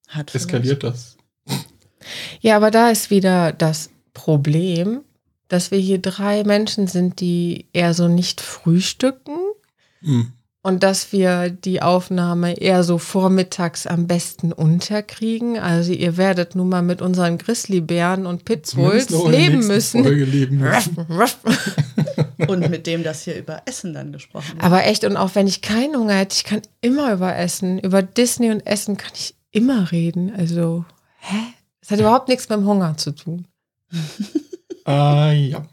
[0.08, 1.18] hat eskaliert das.
[2.40, 5.02] Ja, aber da ist wieder das Problem,
[5.48, 9.38] dass wir hier drei Menschen sind, die eher so nicht frühstücken
[10.02, 10.32] Hm.
[10.64, 15.58] Und dass wir die Aufnahme eher so vormittags am besten unterkriegen.
[15.58, 18.62] Also ihr werdet nun mal mit unseren Grizzlybären und der
[19.32, 20.04] leben müssen.
[20.04, 21.08] Leben müssen.
[22.48, 24.64] Und mit dem das hier über Essen dann gesprochen wird.
[24.64, 27.80] Aber echt, und auch wenn ich keinen Hunger hätte, ich kann immer über Essen.
[27.80, 30.34] Über Disney und Essen kann ich immer reden.
[30.36, 30.86] Also,
[31.20, 31.38] hä?
[31.82, 33.48] Es hat überhaupt nichts mit dem Hunger zu tun.
[34.86, 35.64] Ah, ja.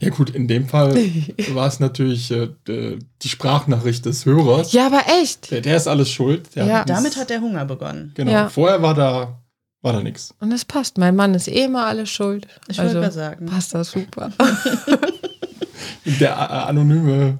[0.00, 0.94] Ja gut, in dem Fall
[1.54, 4.72] war es natürlich äh, die Sprachnachricht des Hörers.
[4.72, 5.50] Ja, aber echt.
[5.50, 6.54] Der, der ist alles schuld.
[6.54, 6.78] Der Ja.
[6.82, 8.12] uns- Damit hat der Hunger begonnen.
[8.14, 8.30] Genau.
[8.30, 8.48] Ja.
[8.50, 9.40] Vorher war da,
[9.82, 10.34] war da nichts.
[10.40, 10.98] Und es passt.
[10.98, 12.46] Mein Mann ist eh immer alles schuld.
[12.68, 13.46] Ich also gerade sagen.
[13.46, 14.30] passt das super.
[16.20, 17.38] Der äh, anonyme.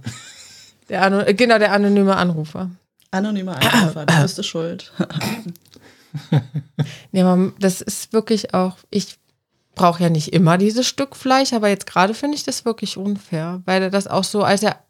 [0.88, 2.70] Der Ano genau, der anonyme Anrufer.
[3.10, 4.92] Anonymer Einrufer, du bist es schuld.
[7.12, 9.18] Nee, man, das ist wirklich auch, ich
[9.76, 13.62] brauche ja nicht immer dieses Stück Fleisch, aber jetzt gerade finde ich das wirklich unfair,
[13.64, 14.80] weil er das auch so, als er,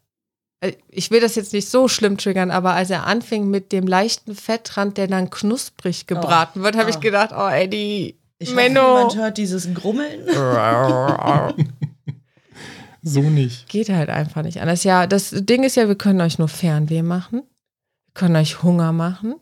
[0.61, 3.85] äh, ich will das jetzt nicht so schlimm triggern, aber als er anfing mit dem
[3.85, 6.89] leichten Fettrand, der dann knusprig gebraten wird, habe Oh.
[6.89, 8.95] ich gedacht, oh Eddie, Ich hoffe, Menno.
[8.95, 10.25] niemand hört dieses Grummeln.
[13.03, 13.69] So nicht.
[13.69, 14.83] Geht halt einfach nicht anders.
[14.83, 17.43] Ja, das Ding ist ja, wir können euch nur Fernweh machen.
[18.07, 19.35] Wir können euch Hunger machen.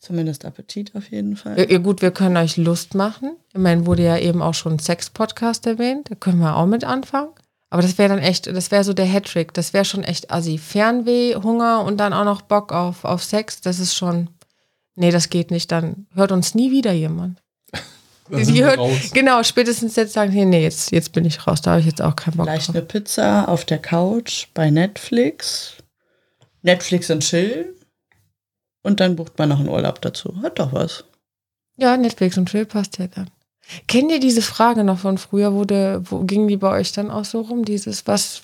[0.00, 1.70] Zumindest Appetit auf jeden Fall.
[1.70, 3.36] Ja, gut, wir können euch Lust machen.
[3.52, 6.10] Ich meine, wurde ja eben auch schon ein Sex-Podcast erwähnt.
[6.10, 7.28] Da können wir auch mit anfangen.
[7.68, 9.52] Aber das wäre dann echt, das wäre so der Hattrick.
[9.52, 10.56] Das wäre schon echt assi.
[10.56, 13.60] Fernweh, Hunger und dann auch noch Bock auf, auf Sex.
[13.60, 14.30] Das ist schon,
[14.94, 15.70] nee, das geht nicht.
[15.70, 17.42] Dann hört uns nie wieder jemand.
[18.28, 19.10] Wir hört, raus.
[19.12, 21.60] genau, spätestens jetzt sagen sie, nee, jetzt, jetzt bin ich raus.
[21.60, 22.76] Da habe ich jetzt auch keinen Bock Vielleicht drauf.
[22.76, 25.74] eine Pizza auf der Couch bei Netflix.
[26.62, 27.74] Netflix und Chill.
[28.82, 30.40] Und dann bucht man noch einen Urlaub dazu.
[30.42, 31.04] Hat doch was.
[31.76, 33.30] Ja, Netflix und Chill passt ja dann.
[33.86, 35.52] Kennt ihr diese Frage noch von früher?
[35.52, 37.64] Wurde, wo ging die bei euch dann auch so rum?
[37.64, 38.42] Dieses, was,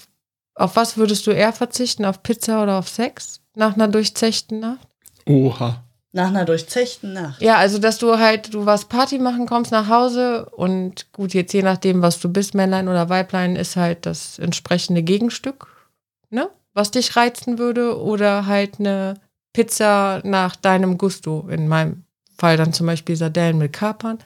[0.54, 2.04] auf was würdest du eher verzichten?
[2.04, 3.40] Auf Pizza oder auf Sex?
[3.54, 4.86] Nach einer durchzechten Nacht?
[5.26, 5.82] Oha.
[6.12, 7.42] Nach einer durchzechten Nacht.
[7.42, 11.52] Ja, also, dass du halt, du was Party machen kommst nach Hause und gut, jetzt
[11.52, 15.66] je nachdem, was du bist, Männlein oder Weiblein, ist halt das entsprechende Gegenstück,
[16.30, 16.48] ne?
[16.72, 19.14] Was dich reizen würde oder halt eine
[19.56, 21.48] Pizza nach deinem Gusto.
[21.48, 22.04] In meinem
[22.36, 24.18] Fall dann zum Beispiel Sardellen mit Kapern,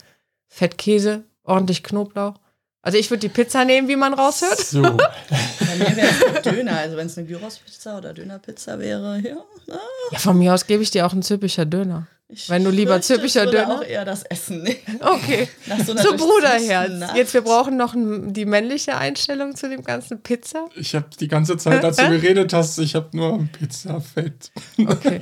[0.48, 2.34] Fettkäse, ordentlich Knoblauch.
[2.82, 4.58] Also ich würde die Pizza nehmen, wie man raushört.
[4.58, 4.82] So.
[4.82, 6.78] Bei mir wäre es Döner.
[6.78, 9.36] Also wenn es eine Gyros-Pizza oder Dönerpizza wäre, ja.
[9.70, 9.78] ah,
[10.10, 12.08] Ja, von mir aus gebe ich dir auch einen züppischer Döner.
[12.32, 13.02] Ich Wenn du lieber
[13.50, 14.78] würde Döner- auch eher das Essen nehmen.
[15.00, 15.48] Okay.
[15.84, 16.92] So durchzechten Bruderherz.
[16.92, 17.16] Nacht.
[17.16, 20.66] Jetzt, wir brauchen noch die männliche Einstellung zu dem ganzen Pizza.
[20.76, 24.50] Ich habe die ganze Zeit, als du geredet hast, ich habe nur Pizza-Fett.
[24.78, 25.20] Okay.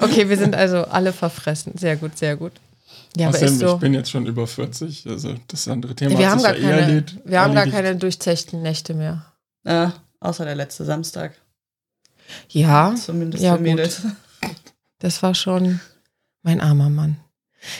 [0.00, 1.76] Okay, wir sind also alle verfressen.
[1.78, 2.52] Sehr gut, sehr gut.
[3.16, 3.74] Ja, aber Außerdem, ist so.
[3.74, 5.06] ich bin jetzt schon über 40.
[5.08, 7.16] Also das andere Thema Wir haben, gar ja keine, erledigt.
[7.24, 9.26] wir haben gar keine durchzechten Nächte mehr.
[9.64, 11.34] Ah, außer der letzte Samstag.
[12.48, 14.02] Ja, Zumindest Ja, für Mädels.
[15.00, 15.80] das war schon
[16.42, 17.16] mein armer Mann.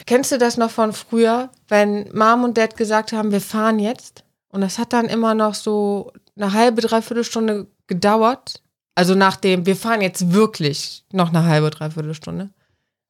[0.06, 4.24] Kennst du das noch von früher, wenn Mom und Dad gesagt haben, wir fahren jetzt?
[4.50, 8.62] Und das hat dann immer noch so eine halbe, dreiviertel Stunde gedauert.
[8.94, 12.50] Also nachdem, wir fahren jetzt wirklich noch eine halbe, dreiviertel Stunde.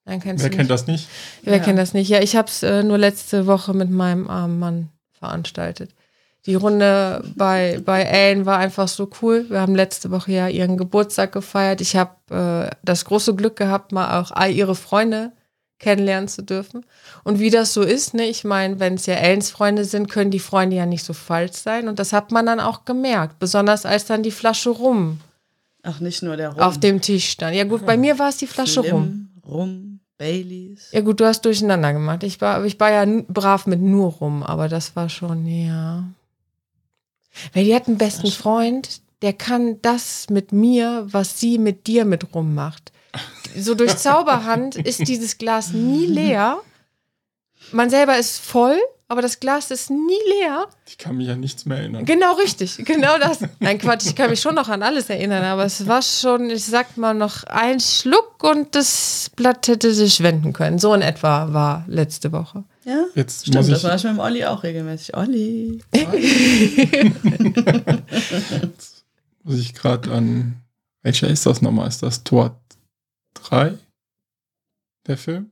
[0.05, 0.80] Dann kennst Wer du kennt nicht.
[0.80, 1.09] das nicht?
[1.42, 1.62] Wer Ja.
[1.62, 2.09] kennt das nicht?
[2.09, 4.88] Ja, ich habe es äh, nur letzte Woche mit meinem armen Mann
[5.18, 5.90] veranstaltet.
[6.46, 9.44] Die Runde bei, bei Ellen war einfach so cool.
[9.51, 11.80] Wir haben letzte Woche ja ihren Geburtstag gefeiert.
[11.80, 15.32] Ich habe äh, das große Glück gehabt, mal auch all ihre Freunde
[15.81, 16.87] kennenlernen zu dürfen.
[17.24, 20.31] Und wie das so ist, ne, ich meine, wenn es ja Ellens Freunde sind, können
[20.31, 21.89] die Freunde ja nicht so falsch sein.
[21.89, 23.39] Und das hat man dann auch gemerkt.
[23.41, 25.20] Besonders als dann die Flasche rum
[25.83, 26.61] Ach, nicht nur der Rum.
[26.61, 27.57] auf dem Tisch stand.
[27.57, 29.03] Ja gut, bei mir war es die Flasche rum.
[29.03, 29.28] Schlimm.
[29.47, 30.91] Rum, Baileys.
[30.93, 32.22] Ja gut, du hast durcheinander gemacht.
[32.22, 36.05] Ich war, ich war ja brav mit nur rum, aber das war schon, ja.
[37.55, 42.05] Weil die hat einen besten Freund, der kann das mit mir, was sie mit dir
[42.05, 42.93] mit rum macht.
[43.56, 46.58] So durch Zauberhand ist dieses Glas nie leer.
[47.72, 50.68] Man selber ist voll, aber das Glas ist nie leer.
[50.86, 52.04] Ich kann mich an nichts mehr erinnern.
[52.04, 53.38] Genau richtig, genau das.
[53.58, 56.64] Nein, Quatsch, ich kann mich schon noch an alles erinnern, aber es war schon, ich
[56.64, 60.78] sag mal, noch ein Schluck und das Blatt hätte sich wenden können.
[60.78, 62.62] So in etwa war letzte Woche.
[62.84, 63.56] Ja, Jetzt stimmt.
[63.56, 65.16] muss Das ich, war ich mit dem Olli auch regelmäßig.
[65.16, 65.80] Olli.
[69.42, 70.56] muss ich gerade an.
[71.02, 71.88] Welcher ist das nochmal?
[71.88, 72.56] Ist das Tor
[73.35, 73.74] 3?
[75.07, 75.51] Der Film?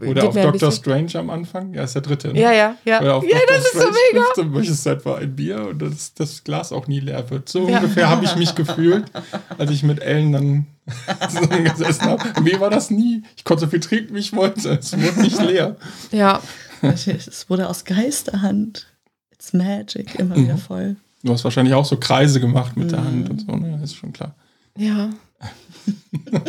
[0.00, 1.74] Oder Gib auf mir Doctor Strange am Anfang?
[1.74, 2.28] Ja, ist der dritte.
[2.32, 2.40] Ne?
[2.40, 3.00] Ja, ja, ja.
[3.00, 3.46] Oder auf Ja, Dr.
[3.48, 4.24] das ist so Strange mega.
[4.24, 7.48] trifft, dann möchtest du etwa ein Bier und das, das Glas auch nie leer wird.
[7.48, 7.78] So Ja.
[7.78, 9.10] ungefähr habe ich mich gefühlt,
[9.58, 10.66] als ich mit Ellen dann
[11.28, 12.22] zusammengesessen habe.
[12.44, 13.24] Wie war das nie?
[13.36, 14.70] Ich konnte so viel trinken, wie ich wollte.
[14.78, 15.76] Es wurde nicht leer.
[16.12, 16.40] Ja,
[16.80, 18.86] Es wurde aus Geisterhand.
[19.32, 20.44] It's magic, immer Mhm.
[20.44, 20.96] wieder voll.
[21.24, 23.04] Du hast wahrscheinlich auch so Kreise gemacht mit der Mhm.
[23.06, 23.80] Hand und so, ne?
[23.82, 24.34] Ist schon klar.
[24.76, 25.10] ja.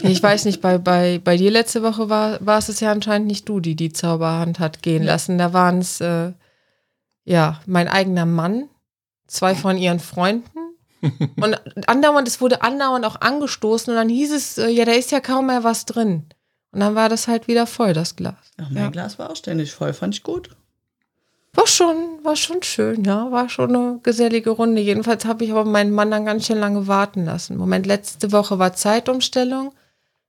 [0.04, 3.48] Ich weiß nicht, bei, bei, bei dir letzte Woche war, war es ja anscheinend nicht
[3.48, 5.38] du, die die Zauberhand hat gehen lassen.
[5.38, 6.34] Da waren es, äh,
[7.24, 8.70] ja, mein eigener Mann,
[9.28, 10.60] zwei von ihren Freunden.
[11.42, 15.12] Und andauernd, es wurde andauernd auch angestoßen und dann hieß es, äh, ja, da ist
[15.12, 16.26] ja kaum mehr was drin.
[16.72, 18.36] Und dann war das halt wieder voll, das Glas.
[18.58, 18.90] Ach, mein Ja.
[18.90, 20.50] Glas war auch ständig voll, fand ich gut.
[21.54, 23.32] War schon, war schon schön, ja.
[23.32, 24.82] War schon eine gesellige Runde.
[24.82, 27.58] Jedenfalls habe ich aber meinen Mann dann ganz schön lange warten lassen.
[27.58, 29.74] Moment, letzte Woche war Zeitumstellung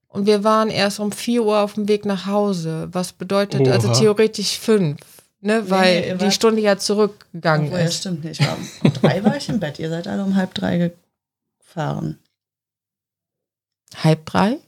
[0.08, 2.88] und wir waren erst um 4 Uhr auf dem Weg nach Hause.
[2.92, 3.98] Was bedeutet also Oha.
[3.98, 4.98] theoretisch fünf,
[5.40, 5.68] ne?
[5.68, 7.98] Weil nee, die Stunde ja zurückgegangen Obwohl, ja, ist.
[7.98, 8.40] stimmt nicht.
[8.40, 9.78] War um drei war ich im Bett.
[9.78, 10.92] Ihr seid alle um halb drei
[11.62, 12.18] gefahren.
[14.02, 14.58] Halb drei?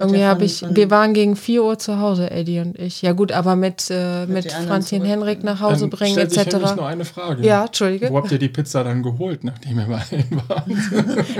[0.00, 3.02] Irgendwie habe ich, wir waren gegen 4 Uhr zu Hause, Eddie und ich.
[3.02, 4.92] Ja gut, aber mit, äh, Mit mit.
[5.04, 6.76] Henrik nach Hause Dann bringen stellt sich nämlich etc.
[6.76, 7.46] nur eine Frage.
[7.46, 8.10] Ja, Entschuldige.
[8.10, 10.64] Wo habt ihr die Pizza dann geholt, nachdem ihr bei Ellen wart?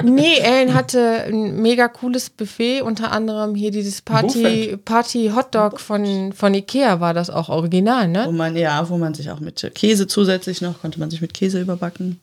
[0.04, 4.76] Nee, Ellen hatte ein mega cooles Buffet, unter anderem hier dieses Party.
[4.84, 8.32] Party Hotdog von, von Ikea war das auch original, Wo ne?
[8.32, 11.60] man, ja, wo man sich auch mit Käse zusätzlich noch, konnte man sich mit Käse
[11.60, 12.20] überbacken.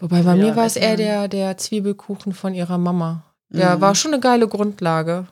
[0.00, 3.22] Wobei bei Ja, mir war es eher der, der Zwiebelkuchen von ihrer Mama.
[3.50, 3.80] Der Mhm.
[3.80, 5.26] war schon eine geile Grundlage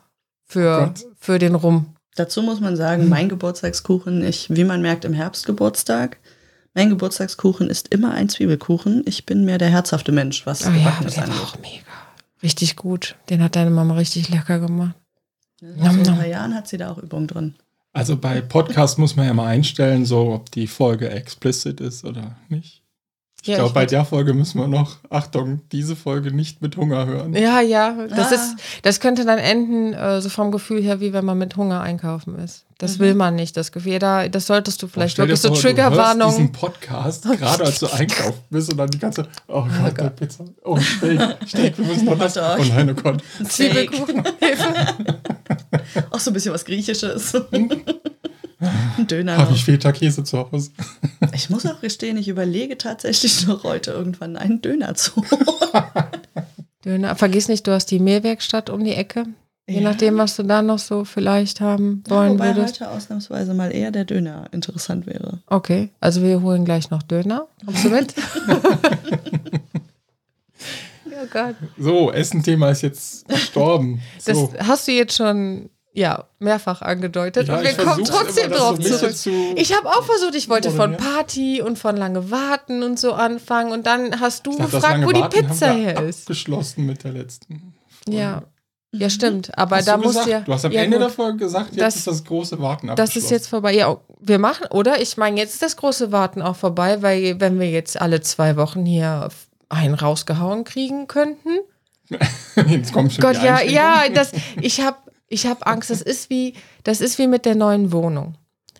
[0.46, 1.04] für, Gott.
[1.18, 1.94] für den Rum.
[2.14, 6.18] Dazu muss man sagen, mein Geburtstagskuchen, ich, wie man merkt, im Herbst Geburtstag.
[6.74, 9.02] Mein Geburtstagskuchen ist immer ein Zwiebelkuchen.
[9.06, 11.42] Ich bin mehr der herzhafte Mensch, was Oh ja, Gebackenes der war angeht.
[11.42, 11.84] auch mega.
[12.42, 13.16] Richtig gut.
[13.28, 14.94] Den hat deine Mama richtig lecker gemacht.
[15.62, 16.16] Ein nom.
[16.16, 17.54] paar Jahren hat sie da auch Übung drin.
[17.92, 22.36] Also bei Podcast muss man ja mal einstellen, so ob die Folge explicit ist oder
[22.50, 22.82] nicht.
[23.46, 26.62] Ich Ja, glaube, ich bei würd- der Folge müssen wir noch, Achtung, diese Folge nicht
[26.62, 27.32] mit Hunger hören.
[27.32, 28.34] Ja, ja, das Ah.
[28.34, 31.80] ist, das könnte dann enden, äh, so vom Gefühl her, wie wenn man mit Hunger
[31.80, 32.64] einkaufen ist.
[32.78, 33.02] Das Mhm.
[33.04, 34.00] will man nicht, das Gefühl.
[34.00, 36.30] Da, das solltest du vielleicht dir wirklich so vor, Du hörst Triggerwarnung.
[36.30, 40.44] diesen Podcast, gerade als du einkaufen bist und dann die ganze, oh Gott, der Pizza,
[40.64, 42.36] oh Steak, Steak, wir müssen noch das.
[42.36, 43.22] Oh nein, oh Gott.
[43.48, 44.24] Zwiebelkuchen.
[46.10, 47.32] Auch so ein bisschen was Griechisches.
[48.60, 49.36] Ein Döner.
[49.38, 50.70] Habe ich Feta-Käse zu Hause?
[51.34, 55.24] Ich muss auch gestehen, ich überlege tatsächlich noch heute irgendwann einen Döner zu.
[56.84, 57.16] Döner.
[57.16, 59.24] Vergiss nicht, du hast die Mehlwerkstatt um die Ecke.
[59.68, 59.90] Je Ja.
[59.90, 62.80] nachdem, was du da noch so vielleicht haben Ja, wollen wobei würdest.
[62.80, 65.40] heute ausnahmsweise mal eher der Döner interessant wäre.
[65.48, 67.48] Okay, also wir holen gleich noch Döner.
[67.64, 68.14] Kommst du mit?
[71.06, 71.56] oh Gott.
[71.78, 74.00] So, Essen-Thema ist jetzt gestorben.
[74.24, 74.52] Das So.
[74.58, 77.48] hast du jetzt schon ja, mehrfach angedeutet.
[77.48, 79.16] Ja, und wir kommen trotzdem immer, so drauf zurück.
[79.16, 80.96] zu- Ich habe auch versucht, ich wollte von.
[80.96, 83.72] Party und von lange warten und so anfangen.
[83.72, 86.22] Und dann hast du Ich gefragt, wo die Pizza her ist.
[86.22, 87.74] Abgeschlossen mit der letzten.
[88.04, 88.18] Folge.
[88.18, 88.42] Ja.
[88.92, 89.56] Ja, stimmt.
[89.58, 90.26] Aber Hast da gesagt?
[90.28, 90.40] ja.
[90.40, 91.06] Du hast am ja, Ende gut.
[91.06, 93.74] davor gesagt, jetzt Das- ist das große Warten Das ist jetzt vorbei.
[93.74, 95.00] Ja, wir machen, oder?
[95.02, 98.56] Ich meine, jetzt ist das große Warten auch vorbei, weil wenn wir jetzt alle zwei
[98.56, 99.28] Wochen hier
[99.68, 101.58] einen rausgehauen kriegen könnten.
[102.68, 104.30] jetzt kommt schon Gott, ja, ja, das,
[104.60, 104.96] ich habe
[105.28, 105.90] ich hab Angst.
[105.90, 106.54] Das ist, wie,
[106.84, 108.36] das ist wie mit der neuen Wohnung.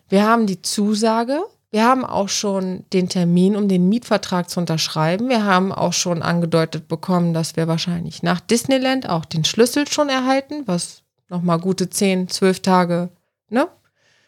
[0.09, 1.41] Wir haben die Zusage.
[1.69, 5.27] Wir haben auch schon den Termin, um den Mietvertrag zu unterschreiben.
[5.27, 10.07] Wir haben auch schon angedeutet bekommen, dass wir wahrscheinlich nach Disneyland auch den Schlüssel schon
[10.07, 13.09] erhalten, was nochmal gute 10, 12 Tage,
[13.49, 13.67] ne?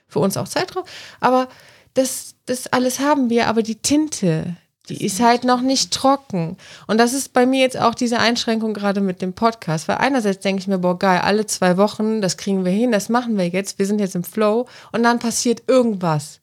[0.07, 0.83] Für uns auch Zeitraum.
[1.21, 1.47] Aber
[1.93, 4.57] das, das alles haben wir, aber die Tinte,
[4.89, 6.57] die ist halt noch nicht trocken.
[6.87, 9.87] Und das ist bei mir jetzt auch diese Einschränkung gerade mit dem Podcast.
[9.87, 13.09] Weil einerseits denke ich mir, boah, geil, alle zwei Wochen, das kriegen wir hin, das
[13.09, 14.67] machen wir jetzt, wir sind jetzt im Flow.
[14.91, 16.39] Und dann passiert irgendwas.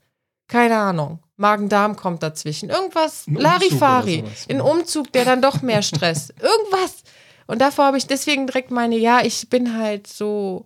[0.48, 1.18] Keine Ahnung.
[1.36, 2.70] Magen-Darm kommt dazwischen.
[2.70, 4.24] Irgendwas, Ein Larifari.
[4.48, 6.30] Ein Umzug, der dann doch mehr Stress.
[6.40, 7.02] Irgendwas.
[7.46, 10.64] Und davor habe ich deswegen direkt meine, ja, ich bin halt so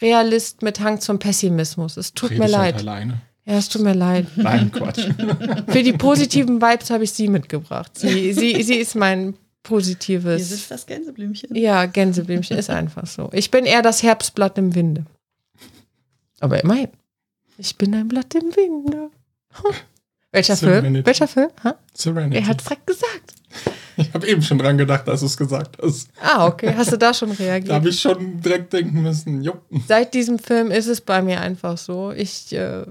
[0.00, 1.96] Realist mit Hang zum Pessimismus.
[1.96, 2.74] Es tut Rede mir halt leid.
[2.76, 3.20] alleine.
[3.46, 4.26] Ja, es tut mir leid.
[4.36, 5.00] Nein, Quatsch.
[5.68, 7.90] Für die positiven Vibes habe ich sie mitgebracht.
[7.98, 10.48] Sie, sie, sie ist mein Hier positives.
[10.48, 11.54] sitzt das Gänseblümchen.
[11.54, 13.28] Ja, Gänseblümchen ist einfach so.
[13.32, 15.04] Ich bin eher das Herbstblatt im Winde.
[16.40, 16.88] Aber immerhin.
[17.58, 19.10] Ich bin ein Blatt im Winde.
[20.32, 20.72] Welcher Film?
[20.80, 21.06] Serenity.
[21.06, 21.50] Welcher Film?
[21.62, 21.76] Ha?
[21.94, 22.36] Serenity.
[22.38, 23.34] Er hat direkt gesagt.
[23.96, 26.08] ich habe eben schon dran gedacht, als du es gesagt hast.
[26.20, 26.74] Ah, okay.
[26.76, 27.72] Hast du da schon Da reagiert?
[27.74, 29.42] habe ich schon direkt denken müssen.
[29.42, 29.54] Jo.
[29.86, 32.10] Seit diesem Film ist es bei mir einfach so.
[32.10, 32.84] Ich, äh,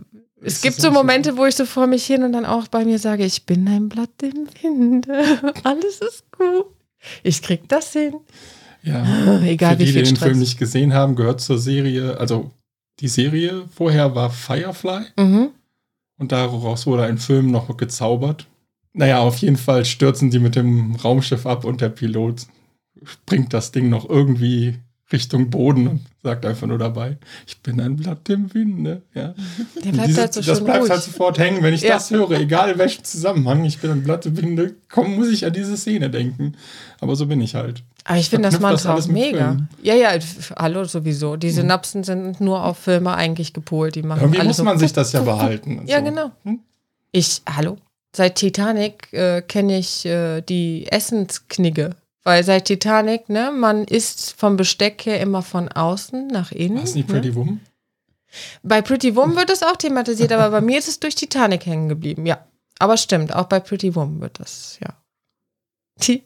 [0.44, 0.92] es gibt so?
[0.92, 3.68] Momente, wo ich so vor mich hin und dann auch bei mir sage, ich bin
[3.68, 5.54] ein Blatt im Winde.
[5.64, 6.66] Alles ist gut.
[7.24, 8.14] Ich krieg das hin.
[8.84, 9.42] Ja.
[9.44, 10.28] Egal Für wie die, die viel den Stress.
[10.30, 12.52] Film nicht gesehen haben, gehört zur Serie, also
[13.00, 15.50] die Serie vorher war Firefly Mhm.
[16.20, 18.48] und daraus wurde ein Film noch gezaubert.
[18.94, 22.46] Naja, auf jeden Fall stürzen die mit dem Raumschiff ab und der Pilot
[23.26, 24.78] bringt das Ding noch irgendwie
[25.14, 29.02] Richtung Boden und sagt einfach nur dabei, ich bin ein Blatt im Winde.
[29.14, 29.34] Ja.
[29.84, 30.90] Der bleibt diese- halt so das bleibt ruhig.
[30.92, 31.94] halt sofort hängen, wenn ich Ja.
[31.94, 35.46] das höre, egal in welchem Zusammenhang, ich bin ein Blatt im Winde, komm, muss ich
[35.46, 36.56] an diese Szene denken.
[37.00, 37.84] Aber so bin ich halt.
[38.06, 39.38] Aber ich finde das das Mantra mit mega.
[39.38, 39.56] Filmen.
[39.80, 39.86] Mhm.
[39.86, 40.10] Ja, ja,
[40.58, 41.38] hallo sowieso.
[41.38, 43.96] Die Synapsen sind nur auf Filme eigentlich gepolt.
[43.96, 45.84] Die machen Irgendwie muss so man sich das ja behalten.
[45.86, 46.06] Ja, so.
[46.06, 46.32] genau.
[46.44, 46.60] Hm?
[47.14, 47.78] Ich, hallo.
[48.16, 51.96] Seit Titanic äh, kenne ich äh, die Essensknigge.
[52.24, 56.78] Weil seit Titanic, ne, man isst vom Besteck her immer von außen nach innen.
[56.78, 57.14] War es nicht ne?
[57.14, 57.60] Pretty Woman?
[58.64, 61.90] Bei Pretty Woman wird das auch thematisiert, aber bei mir ist es durch Titanic hängen
[61.90, 62.46] geblieben, ja.
[62.80, 64.96] Aber stimmt, auch bei Pretty Woman wird das, ja.
[66.02, 66.24] Die,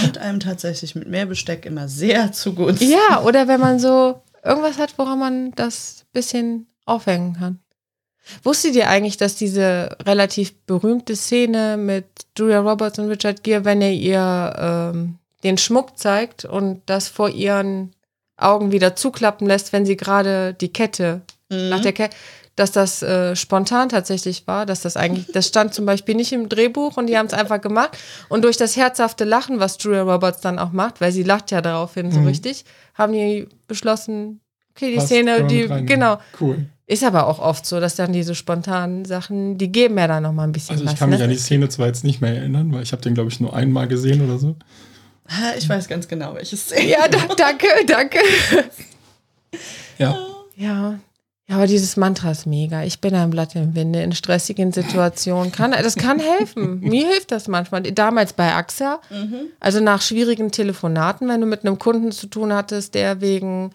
[0.00, 2.88] Kommt einem tatsächlich mit mehr Besteck immer sehr zugunsten.
[2.90, 7.60] ja, oder wenn man so irgendwas hat, woran man das bisschen aufhängen kann.
[8.42, 12.06] Wusstet ihr eigentlich, dass diese relativ berühmte Szene mit
[12.36, 17.28] Julia Roberts und Richard Gere, wenn er ihr ähm, den Schmuck zeigt und das vor
[17.30, 17.92] ihren
[18.36, 21.68] Augen wieder zuklappen lässt, wenn sie gerade die Kette Mhm.
[21.68, 22.10] nach der Ke
[22.56, 26.48] dass das äh, spontan tatsächlich war, dass das eigentlich, das stand zum Beispiel nicht im
[26.48, 27.96] Drehbuch und die haben es einfach gemacht.
[28.30, 31.60] Und durch das herzhafte Lachen, was Julia Roberts dann auch macht, weil sie lacht ja
[31.60, 32.26] daraufhin so Mhm.
[32.28, 32.64] richtig,
[32.94, 34.40] haben die beschlossen,
[34.74, 36.18] okay, die Passt, Szene, die, genau.
[36.40, 36.66] Cool.
[36.88, 40.32] Ist aber auch oft so, dass dann diese spontanen Sachen, die geben ja dann noch
[40.32, 40.98] mal ein bisschen Also ich was.
[40.98, 41.24] kann mich ne?
[41.24, 43.54] an die Szene zwar jetzt nicht mehr erinnern, weil ich habe den, glaube ich, nur
[43.54, 44.56] einmal gesehen oder so.
[45.58, 46.88] Ich weiß ganz genau, welche Szene.
[46.88, 48.18] Ja, da, danke, danke.
[49.98, 50.16] Ja.
[50.56, 50.98] Ja.
[51.48, 52.82] Ja, aber dieses Mantra ist mega.
[52.82, 55.52] Ich bin ein Blatt im Winde in stressigen Situationen.
[55.52, 56.80] Kann, das kann helfen.
[56.80, 57.82] Mir hilft das manchmal.
[57.82, 59.36] Damals bei AXA, Mhm.
[59.60, 63.70] also nach schwierigen Telefonaten, wenn du mit einem Kunden zu tun hattest, der wegen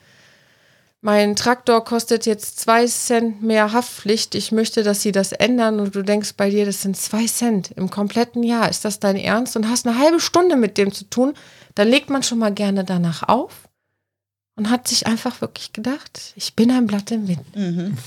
[1.02, 4.36] mein Traktor kostet jetzt zwei Cent mehr Haftpflicht.
[4.36, 7.72] Ich möchte, dass sie das ändern und du denkst bei dir, das sind zwei Cent
[7.72, 8.70] im kompletten Jahr.
[8.70, 9.56] Ist das dein Ernst?
[9.56, 11.34] Und hast eine halbe Stunde mit dem zu tun,
[11.74, 13.68] dann legt man schon mal gerne danach auf
[14.56, 17.56] und hat sich einfach wirklich gedacht, ich bin ein Blatt im Wind.
[17.56, 17.98] Mhm.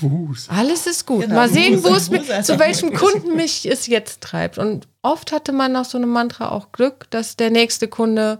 [0.47, 1.23] Alles ist gut.
[1.23, 2.93] Genau, mal sehen, wo es ist zu welchem.
[2.93, 4.57] Kunden mich es jetzt treibt.
[4.57, 8.39] Und oft hatte man nach so einem Mantra auch Glück, dass der nächste Kunde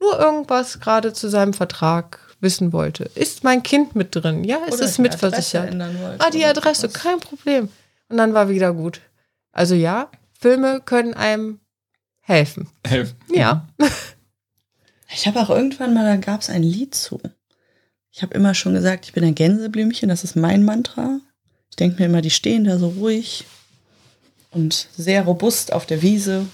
[0.00, 3.04] nur irgendwas gerade zu seinem Vertrag wissen wollte.
[3.14, 4.44] Ist mein Kind mit drin?
[4.44, 5.74] Ja, ist Oder es die mitversichert?
[6.18, 6.94] Ah, die Adresse, sowas.
[6.94, 7.68] kein Problem.
[8.08, 9.00] Und dann war wieder gut.
[9.52, 11.60] Also ja, Filme können einem
[12.20, 12.68] helfen.
[12.86, 13.14] Helf.
[13.32, 13.66] Ja.
[15.12, 17.20] Ich habe auch irgendwann mal, da gab es ein Lied zu.
[18.10, 21.20] Ich habe immer schon gesagt, ich bin ein Gänseblümchen, das ist mein Mantra.
[21.70, 23.44] Ich denke mir immer, die stehen da so ruhig
[24.50, 26.46] und sehr robust auf der Wiese,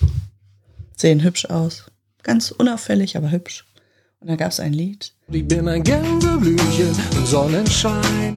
[0.97, 1.85] sehen hübsch aus.
[2.23, 3.65] Ganz unauffällig, aber hübsch.
[4.21, 5.13] Und da gab es ein Lied.
[5.29, 8.35] Ich bin ein Gänseblümchen im Sonnenschein.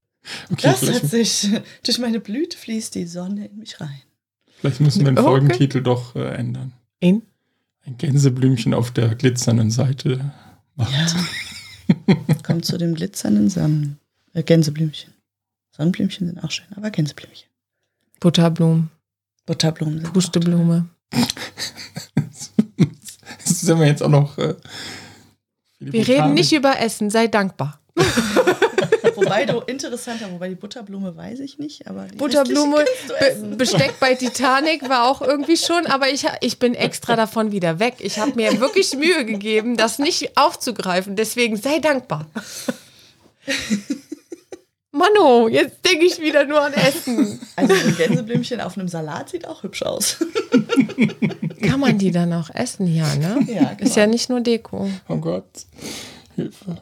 [0.51, 1.49] Okay, Das hat sich,
[1.83, 4.01] durch meine Blüte fließt die Sonne in mich rein.
[4.59, 5.27] vielleicht müssen wir den Okay.
[5.27, 6.71] Folgentitel doch äh, ändern.
[7.01, 7.23] In?
[7.85, 10.31] Ein Gänseblümchen auf der glitzernden Seite
[10.75, 10.93] macht.
[10.93, 12.15] Ja.
[12.43, 13.99] Kommt zu dem glitzernden Sonnen,
[14.33, 15.13] äh, Gänseblümchen.
[15.71, 17.49] Sonnenblümchen sind auch schön, aber Gänseblümchen.
[18.21, 18.89] Butterblumen,
[19.45, 20.87] Butterblumen sind Pusteblume.
[23.43, 24.37] sind wir jetzt auch noch.
[24.37, 24.55] Äh,
[25.91, 27.79] Wir reden nicht über Essen, sei dankbar.
[29.15, 33.55] Wobei du interessanter, wobei die Butterblume weiß ich nicht, aber die Butterblume, Be.
[33.57, 37.95] Besteck bei Titanic war auch irgendwie schon, aber ich, ich bin extra davon wieder weg.
[37.99, 41.15] Ich habe mir wirklich Mühe gegeben, das nicht aufzugreifen.
[41.15, 42.25] Deswegen sei dankbar.
[44.95, 47.39] Mano, jetzt denke ich wieder nur an Essen.
[47.55, 50.17] Also so ein Gänseblümchen auf einem Salat sieht auch hübsch aus.
[51.61, 52.87] Kann man die dann auch essen?
[52.87, 53.39] Ja, ne?
[53.47, 54.89] Ja, Ist ja nicht nur Deko.
[55.07, 55.45] Oh Gott.
[56.35, 56.77] Hilfe.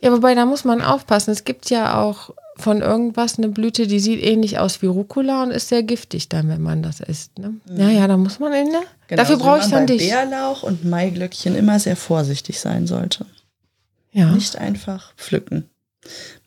[0.00, 1.30] Ja, wobei, da muss man aufpassen.
[1.32, 5.50] Es gibt ja auch von irgendwas eine Blüte, die sieht ähnlich aus wie Rucola und
[5.50, 7.38] ist sehr giftig dann, wenn man das isst.
[7.38, 7.54] Ne?
[7.74, 8.82] Ja, ja, da muss man in, ne?
[9.08, 10.10] Dafür so wie brauche ich man dann bei dich.
[10.10, 13.26] Bärlauch und Maiglöckchen immer sehr vorsichtig sein sollte.
[14.12, 14.30] Ja.
[14.32, 15.68] Nicht einfach pflücken.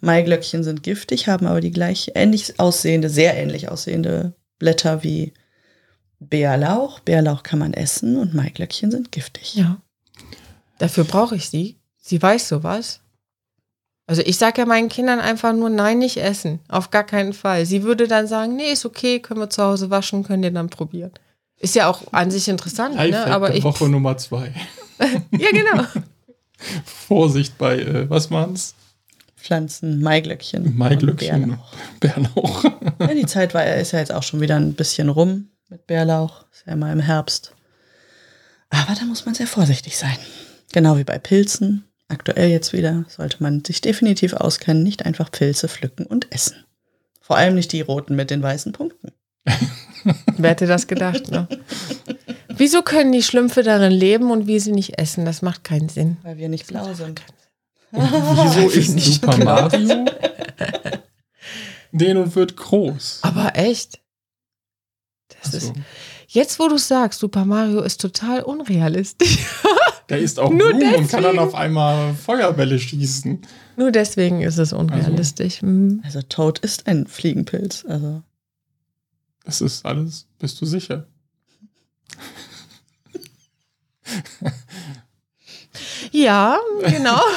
[0.02, 5.34] Maiglöckchen sind giftig, haben aber die gleich ähnlich aussehende, sehr ähnlich aussehende Blätter wie
[6.20, 7.00] Bärlauch.
[7.02, 9.56] Bärlauch kann man essen und Maiglöckchen sind giftig.
[9.56, 9.82] Ja.
[10.80, 11.78] Dafür brauche ich sie.
[12.02, 13.00] Sie weiß sowas.
[14.06, 16.60] Also ich sage ja meinen Kindern einfach nur, nein, nicht essen.
[16.68, 17.66] Auf gar keinen Fall.
[17.66, 20.70] Sie würde dann sagen, nee, ist okay, können wir zu Hause waschen, können den dann
[20.70, 21.12] probieren.
[21.58, 23.08] Ist ja auch an sich interessant, ne?
[23.08, 23.64] Lifehack Aber der ich.
[23.64, 24.54] Woche Nummer zwei.
[25.32, 25.84] Ja, genau.
[26.86, 28.76] Vorsicht bei, äh, was waren's?
[29.44, 30.66] Pflanzen, Maiglöckchen.
[30.66, 31.60] und Maiglöckchen,
[32.00, 32.64] Bärlauch.
[32.64, 32.64] Bärlauch.
[33.00, 36.46] Ja, die Zeit war, ist ja jetzt auch schon wieder ein bisschen rum mit Bärlauch.
[36.52, 37.54] Ist ja immer im Herbst.
[38.70, 40.16] Aber da muss man sehr vorsichtig sein.
[40.72, 41.84] Genau wie bei Pilzen.
[42.08, 46.56] Aktuell jetzt wieder sollte man sich definitiv auskennen, nicht einfach Pilze pflücken und essen.
[47.20, 49.12] Vor allem nicht die roten mit den weißen Punkten.
[50.38, 51.48] Wer hätte das gedacht, ne?
[52.48, 55.26] Wieso können die Schlümpfe darin leben und wir sie nicht essen?
[55.26, 56.18] Das macht keinen Sinn.
[56.24, 57.22] Weil wir nicht blau sind.
[58.56, 59.38] Wieso ist nicht Super.
[59.44, 60.06] Mario
[61.92, 63.20] den und wird groß?
[63.22, 64.00] Aber echt?
[65.42, 65.74] Das ist, Also,
[66.28, 69.38] jetzt, wo du sagst, Super Mario ist total unrealistisch.
[70.10, 71.40] der isst auch Nur Blumen und kann dann deswegen.
[71.40, 73.42] auf einmal Feuerbälle schießen.
[73.78, 75.62] Nur deswegen ist es unrealistisch.
[75.62, 76.02] Mhm.
[76.04, 77.86] Also Toad ist ein Fliegenpilz.
[77.88, 78.24] Also
[79.46, 81.06] Das ist alles, bist du sicher?
[86.12, 87.20] Ja, genau.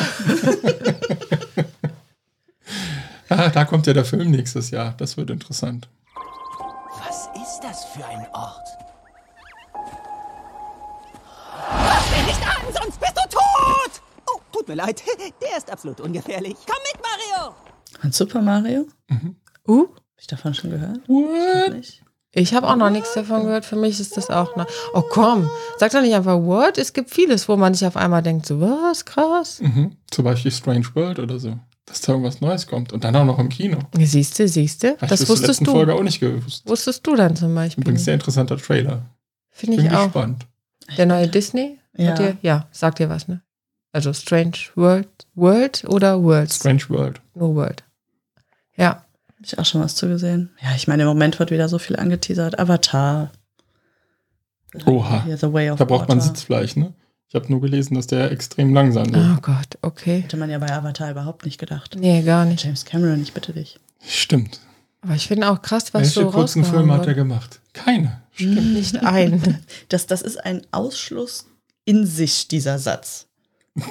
[3.28, 4.94] Ah, da kommt ja der Film nächstes Jahr.
[4.98, 5.88] Das wird interessant.
[7.04, 8.68] Was ist das für ein Ort?
[11.68, 14.00] Fass den nicht an, sonst bist du tot!
[14.30, 15.02] Oh, tut mir leid.
[15.42, 16.54] Der ist absolut ungefährlich.
[16.66, 17.54] Komm mit, Mario!
[18.04, 18.86] und Super Mario?
[19.66, 21.00] Uh, Hab ich davon schon gehört?
[21.08, 21.72] What?
[21.74, 22.02] Nicht?
[22.36, 23.64] Ich habe auch noch nichts davon gehört.
[23.64, 24.66] Für mich ist das auch noch.
[24.94, 26.78] Oh komm, sag doch nicht einfach What.
[26.78, 29.60] Es gibt vieles, wo man sich auf einmal denkt, so was, krass.
[29.60, 29.96] Mhm.
[30.10, 31.58] Zum Beispiel Strange World oder so.
[31.86, 32.92] Dass da irgendwas Neues kommt.
[32.92, 33.78] Und dann auch noch im Kino.
[33.98, 34.96] Siehste, siehste.
[35.00, 35.70] Hab ich Das wusstest du.
[35.70, 36.68] Folge auch nicht gewusst.
[36.68, 37.82] Wusstest du dann zum Beispiel.
[37.82, 39.02] Übrigens sehr interessanter Trailer.
[39.50, 40.04] Finde Bin ich auch.
[40.04, 40.46] gespannt.
[40.98, 41.78] Der neue Disney?
[41.96, 42.10] Ja.
[42.10, 43.40] Hat dir, ja, sagt dir was, ne?
[43.92, 46.56] Also Strange World, World oder Worlds?
[46.56, 47.20] Strange World.
[47.34, 47.82] Nur World.
[49.46, 50.50] Ich auch schon was zu gesehen.
[50.60, 52.58] Ja, ich meine, im Moment wird wieder so viel angeteasert.
[52.58, 53.30] Avatar.
[54.86, 55.22] Oha.
[55.24, 56.28] Hier, The Way of Da braucht man Water.
[56.28, 56.94] Sitzfleisch, ne?
[57.28, 59.24] Ich habe nur gelesen, dass der extrem langsam wird.
[59.36, 60.22] Oh Gott, okay.
[60.22, 61.94] Hätte man ja bei Avatar überhaupt nicht gedacht.
[61.96, 62.64] Nee, gar nicht.
[62.64, 63.78] James Cameron, ich bitte dich.
[64.04, 64.58] Stimmt.
[65.00, 67.60] Aber ich finde auch krass, was Welche so kurzen Filme hat er gemacht?
[67.72, 68.22] Keine.
[68.32, 68.74] Stimmt.
[68.74, 69.64] Nicht ein.
[69.88, 71.46] Das, das ist ein Ausschluss
[71.84, 73.28] in sich, dieser Satz.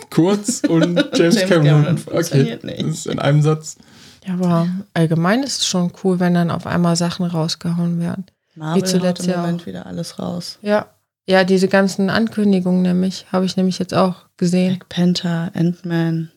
[0.09, 1.83] Kurz und James, James Cameron.
[1.83, 2.59] Cameron Okay.
[2.61, 3.77] Das ist in einem Satz.
[4.25, 8.25] Ja, aber allgemein ist es schon cool, wenn dann auf einmal Sachen rausgehauen werden.
[8.55, 9.65] Marvel zuletzt haut im ja Moment auch.
[9.65, 10.59] wieder alles raus.
[10.61, 10.87] Ja.
[11.27, 14.75] Ja, diese ganzen Ankündigungen nämlich, habe ich nämlich jetzt auch gesehen.
[14.75, 16.31] Black Panther, Ant-Man.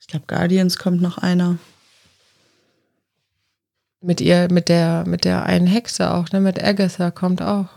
[0.00, 1.58] Ich glaube, Guardians kommt noch einer.
[4.00, 6.40] Mit ihr, mit der, mit der einen Hexe auch, ne?
[6.40, 7.68] Mit Agatha kommt auch.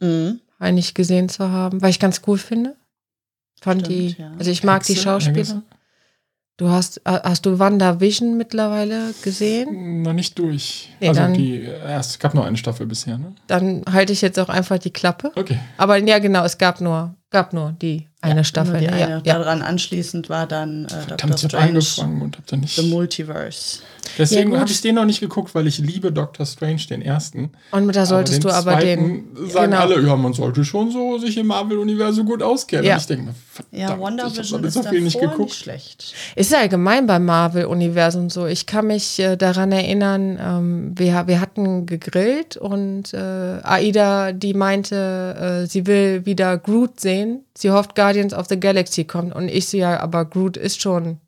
[0.00, 0.40] Mhm.
[0.58, 2.76] Eigentlich gesehen zu haben, weil ich ganz cool finde.
[3.60, 4.32] Fand Stimmt, die, ja.
[4.38, 5.62] also ich mag die Hexe, Schauspieler.
[6.58, 10.02] Du hast, äh, hast du WandaVision mittlerweile gesehen?
[10.02, 10.90] Noch nicht durch.
[11.00, 13.34] Nee, also dann- die, es gab nur eine Staffel bisher, ne?
[13.46, 15.32] Dann halte ich jetzt auch einfach die Klappe.
[15.34, 15.58] Okay.
[15.78, 18.80] Aber ja, genau, es gab nur, gab nur die eine Ja, Staffel.
[18.80, 18.92] Die ne?
[18.92, 19.12] eine.
[19.14, 19.20] Ja.
[19.20, 22.76] Daran anschließend war dann äh, Verdammt, ich habe Strange, angefangen und habe dann nicht.
[22.76, 23.80] The Multiverse.
[24.18, 27.50] Deswegen Ja, habe ich den noch nicht geguckt, weil ich liebe Doctor Strange, den ersten.
[27.70, 29.24] Und da solltest du den aber den.
[29.48, 29.82] Sagen genau.
[29.82, 32.84] alle, ja, man sollte schon so sich im Marvel-Universum gut auskennen.
[32.84, 32.94] Ja.
[32.94, 35.38] Und ich denke mir, verdammt, Ja, ich habe WandaVision so ist viel nicht geguckt.
[35.38, 36.14] nicht schlecht.
[36.34, 38.46] Ist ja allgemein beim Marvel-Universum so.
[38.46, 43.18] Ich kann mich äh, daran erinnern, ähm, wir, wir hatten gegrillt und äh,
[43.62, 47.44] Aida, die meinte, äh, sie will wieder Groot sehen.
[47.62, 49.32] Sie hofft, Guardians of the Galaxy kommt.
[49.34, 51.18] Und ich so, ja, aber Groot ist schon,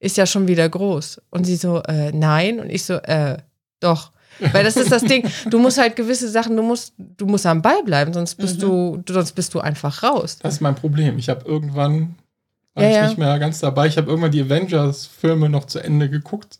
[0.00, 1.20] ist ja schon wieder groß.
[1.30, 2.60] Und sie so, äh, nein.
[2.60, 3.38] Und ich so, äh,
[3.80, 4.12] doch.
[4.52, 5.26] Weil das ist das Ding.
[5.48, 9.02] Du musst halt gewisse Sachen, du musst, du musst am Ball bleiben, sonst bist Mhm.
[9.04, 10.38] du, sonst bist du einfach raus.
[10.42, 11.18] Das ist mein Problem.
[11.18, 12.16] Ich habe irgendwann,
[12.74, 13.06] war Ja, ich ja.
[13.06, 16.58] nicht mehr ganz dabei, ich habe irgendwann die Avengers-Filme noch zu Ende geguckt.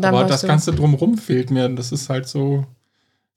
[0.00, 1.68] Aber das Ganze drumrum fehlt mir.
[1.68, 2.64] Das ist halt so.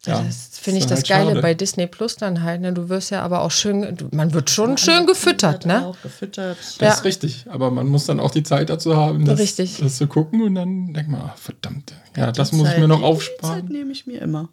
[0.05, 1.41] Ja, das finde ich das halt Geile schade.
[1.41, 2.61] bei Disney Plus dann halt.
[2.61, 2.73] Ne?
[2.73, 5.85] Du wirst ja aber auch schön, du, man wird schon Man schön gefüttert, ne?
[5.85, 6.57] Auch gefüttert.
[6.59, 6.89] Das Ja.
[6.93, 7.45] ist richtig.
[7.49, 9.77] Aber man muss dann auch die Zeit dazu haben, das, Richtig.
[9.79, 11.93] das zu gucken und dann denkt man, ach, verdammt.
[12.15, 13.65] Ja, das Die muss ich mir noch Die Zeit aufsparen.
[13.67, 14.49] nehme ich mir immer.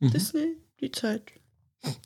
[0.00, 0.10] Mhm.
[0.12, 1.22] Disney, die Zeit.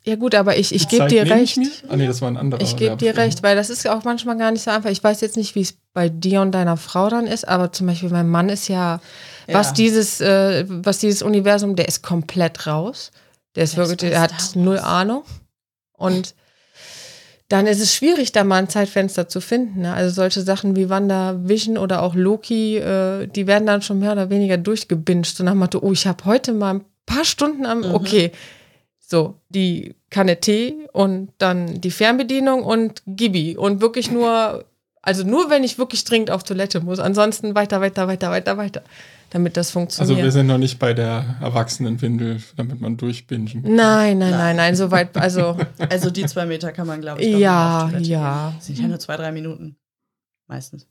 [0.04, 1.56] Ja gut, aber ich, ich gebe dir recht.
[1.56, 1.90] Ich, mir?
[1.90, 2.60] ah, nee, das war ein anderer.
[2.60, 4.90] Ich gebe dir recht, weil das ist ja auch manchmal gar nicht so einfach.
[4.90, 7.86] Ich weiß jetzt nicht, wie es bei dir und deiner Frau dann ist, aber zum
[7.88, 9.00] Beispiel mein Mann ist ja,
[9.50, 9.72] was Ja.
[9.74, 13.10] dieses, äh, was dieses Universum, der ist komplett raus.
[13.56, 15.22] Der ist Der ist wirklich, bei der hat null Ahnung.
[15.96, 16.34] Und
[17.48, 19.82] dann ist es schwierig, da mal ein Zeitfenster zu finden.
[19.82, 19.92] Ne?
[19.92, 24.30] Also solche Sachen wie WandaVision oder auch Loki, äh, die werden dann schon mehr oder
[24.30, 25.36] weniger durchgebinged.
[25.36, 27.94] So nach dem Motto, oh, ich habe heute mal ein paar Stunden am, Mhm.
[29.14, 33.56] So, die Kanne Tee und dann die Fernbedienung und Gibi.
[33.56, 34.64] Und wirklich nur,
[35.02, 36.98] also nur wenn ich wirklich dringend auf Toilette muss.
[36.98, 38.82] Ansonsten weiter, weiter, weiter, weiter, weiter.
[39.30, 40.22] Damit das Also funktioniert.
[40.24, 43.62] wir sind noch nicht bei der Erwachsenenwindel, damit man durchbingen.
[43.62, 45.56] nein, nein, nein, nein, so weit, also
[45.88, 48.50] Also die zwei Meter kann man, glaube ich, doch Ja, ja.
[48.50, 48.60] gehen.
[48.60, 49.76] Sind ja nur zwei, drei Minuten.
[50.48, 50.86] Meistens.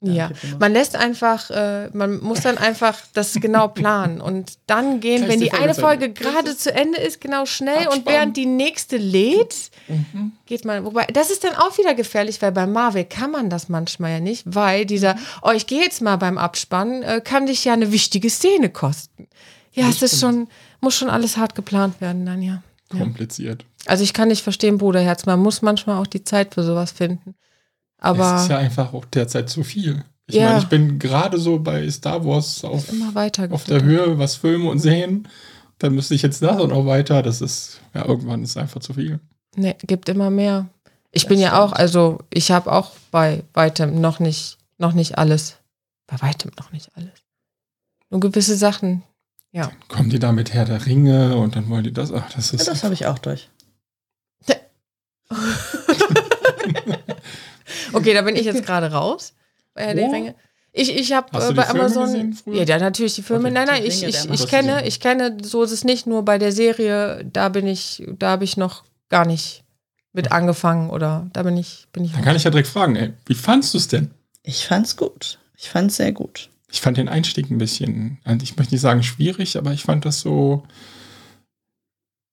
[0.00, 0.38] Ja, muss.
[0.60, 5.40] man lässt einfach, äh, man muss dann einfach das genau planen und dann gehen, wenn
[5.40, 8.14] die eine Folge gerade zu Ende ist, genau schnell und Abspann.
[8.14, 10.32] während die nächste lädt, Mhm.
[10.46, 13.68] geht man, wobei, das ist dann auch wieder gefährlich, weil bei Marvel kann man das
[13.68, 17.64] manchmal ja nicht, weil dieser, oh, ich gehe jetzt mal beim Abspann, äh, kann dich
[17.64, 19.26] ja eine wichtige Szene kosten.
[19.72, 20.46] Ja, es ist schon,
[20.80, 22.62] muss schon alles hart geplant werden dann, ja.
[22.90, 23.64] Kompliziert.
[23.86, 27.34] Also ich kann nicht verstehen, Bruderherz, man muss manchmal auch die Zeit für sowas finden.
[27.98, 30.04] Aber es ist ja einfach auch derzeit zu viel.
[30.26, 30.46] Ich Ja.
[30.46, 33.48] meine, ich bin gerade so bei Star Wars auf, immer weiter.
[33.50, 35.26] auf der Höhe, was Filme und sehen.
[35.78, 37.22] Dann müsste ich jetzt das und auch weiter.
[37.22, 39.20] Das ist, ja, irgendwann ist es einfach zu viel.
[39.56, 40.66] Nee, gibt immer mehr.
[41.12, 45.16] Ich Das bin ja auch, also ich habe auch bei weitem noch nicht, noch nicht
[45.18, 45.56] alles.
[46.06, 47.12] Bei weitem noch nicht alles.
[48.10, 49.02] Nur gewisse Sachen.
[49.52, 49.70] Ja.
[49.88, 52.12] Kommen die da mit Herr der Ringe und dann wollen die das.
[52.12, 52.68] Ach, das Ja, ist.
[52.68, 53.48] das habe ich auch durch.
[57.92, 59.34] Okay, da bin ich jetzt gerade raus.
[59.74, 60.12] Bei Herr der Wo?
[60.12, 60.34] Ringe.
[60.72, 62.36] Ich, ich habe äh, bei Amazon.
[62.46, 63.48] ja, ja, natürlich die Filme.
[63.48, 63.54] Okay.
[63.54, 66.38] Nein, nein, ich, ich, der ich kenne, ich kenne, so ist es nicht nur bei
[66.38, 69.64] der Serie, da bin ich, da habe ich noch gar nicht
[70.12, 72.12] mit angefangen oder da bin ich, bin ich.
[72.12, 74.10] Dann kann ich ja direkt fragen, ey, wie fandst du es denn?
[74.42, 75.38] Ich fand's gut.
[75.56, 76.50] Ich fand's sehr gut.
[76.70, 80.04] Ich fand den Einstieg ein bisschen, also ich möchte nicht sagen schwierig, aber ich fand
[80.04, 80.64] das so.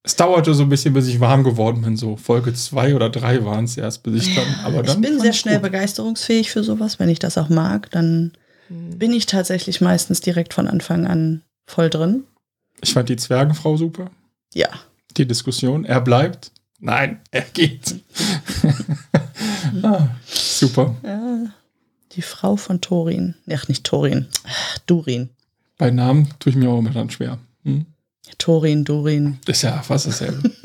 [0.05, 1.97] Es dauerte so ein bisschen, bis ich warm geworden bin.
[1.97, 4.45] So Folge zwei oder drei waren es erst, bis ich dann.
[4.63, 5.63] Aber dann ich bin sehr schnell gut.
[5.63, 6.99] begeisterungsfähig für sowas.
[6.99, 8.31] Wenn ich das auch mag, dann
[8.67, 8.97] Hm.
[8.97, 12.23] bin ich tatsächlich meistens direkt von Anfang an voll drin.
[12.81, 14.09] Ich fand die Zwergenfrau super.
[14.53, 14.69] Ja.
[15.17, 15.85] Die Diskussion.
[15.85, 16.51] Er bleibt.
[16.79, 17.95] Nein, er geht.
[19.83, 20.95] ah, super.
[21.03, 21.37] ja.
[22.13, 23.35] Die Frau von Thorin.
[23.51, 24.27] Ach, nicht Thorin.
[24.47, 25.29] Ach, Durin.
[25.77, 27.39] Bei Namen tue ich mir auch immer dann schwer.
[27.63, 27.85] Hm?
[28.37, 29.39] Thorin, Durin.
[29.45, 30.51] Das ist ja fast dasselbe.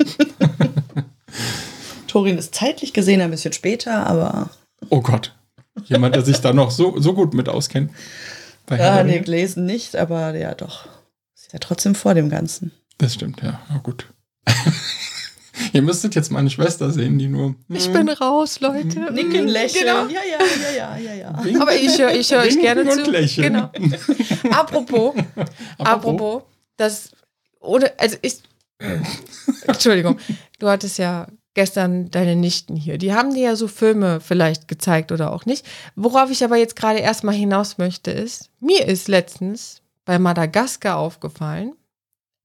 [2.07, 4.49] Thorin ist zeitlich gesehen ein bisschen später, aber
[4.89, 5.33] oh Gott.
[5.85, 7.91] Jemand, der sich da noch so, so gut mit auskennt.
[8.65, 10.85] Bei ja, der nee, gelesen nicht, aber ja doch.
[11.35, 12.71] Ist ja trotzdem vor dem Ganzen.
[12.97, 13.61] Das stimmt, ja.
[13.69, 14.07] ja gut.
[15.73, 17.55] Ihr müsstet jetzt meine Schwester sehen, die nur.
[17.69, 19.13] Ich bin raus, Leute.
[19.13, 19.85] Nicken, lächeln.
[19.85, 20.05] Genau.
[20.07, 21.43] Ja, ja, ja, ja, ja, ja.
[21.43, 23.11] Winken- Aber ich höre ich hör euch gerne und zu.
[23.11, 23.53] lächeln.
[23.53, 23.71] Genau.
[24.51, 25.13] Apropos,
[25.77, 26.43] apropos,
[26.77, 27.11] das
[27.61, 28.41] oder also ich
[29.67, 30.17] Entschuldigung,
[30.59, 32.97] du hattest ja gestern deine Nichten hier.
[32.97, 35.65] Die haben dir ja so Filme vielleicht gezeigt oder auch nicht.
[35.95, 41.75] Worauf ich aber jetzt gerade erstmal hinaus möchte ist, mir ist letztens bei Madagaskar aufgefallen,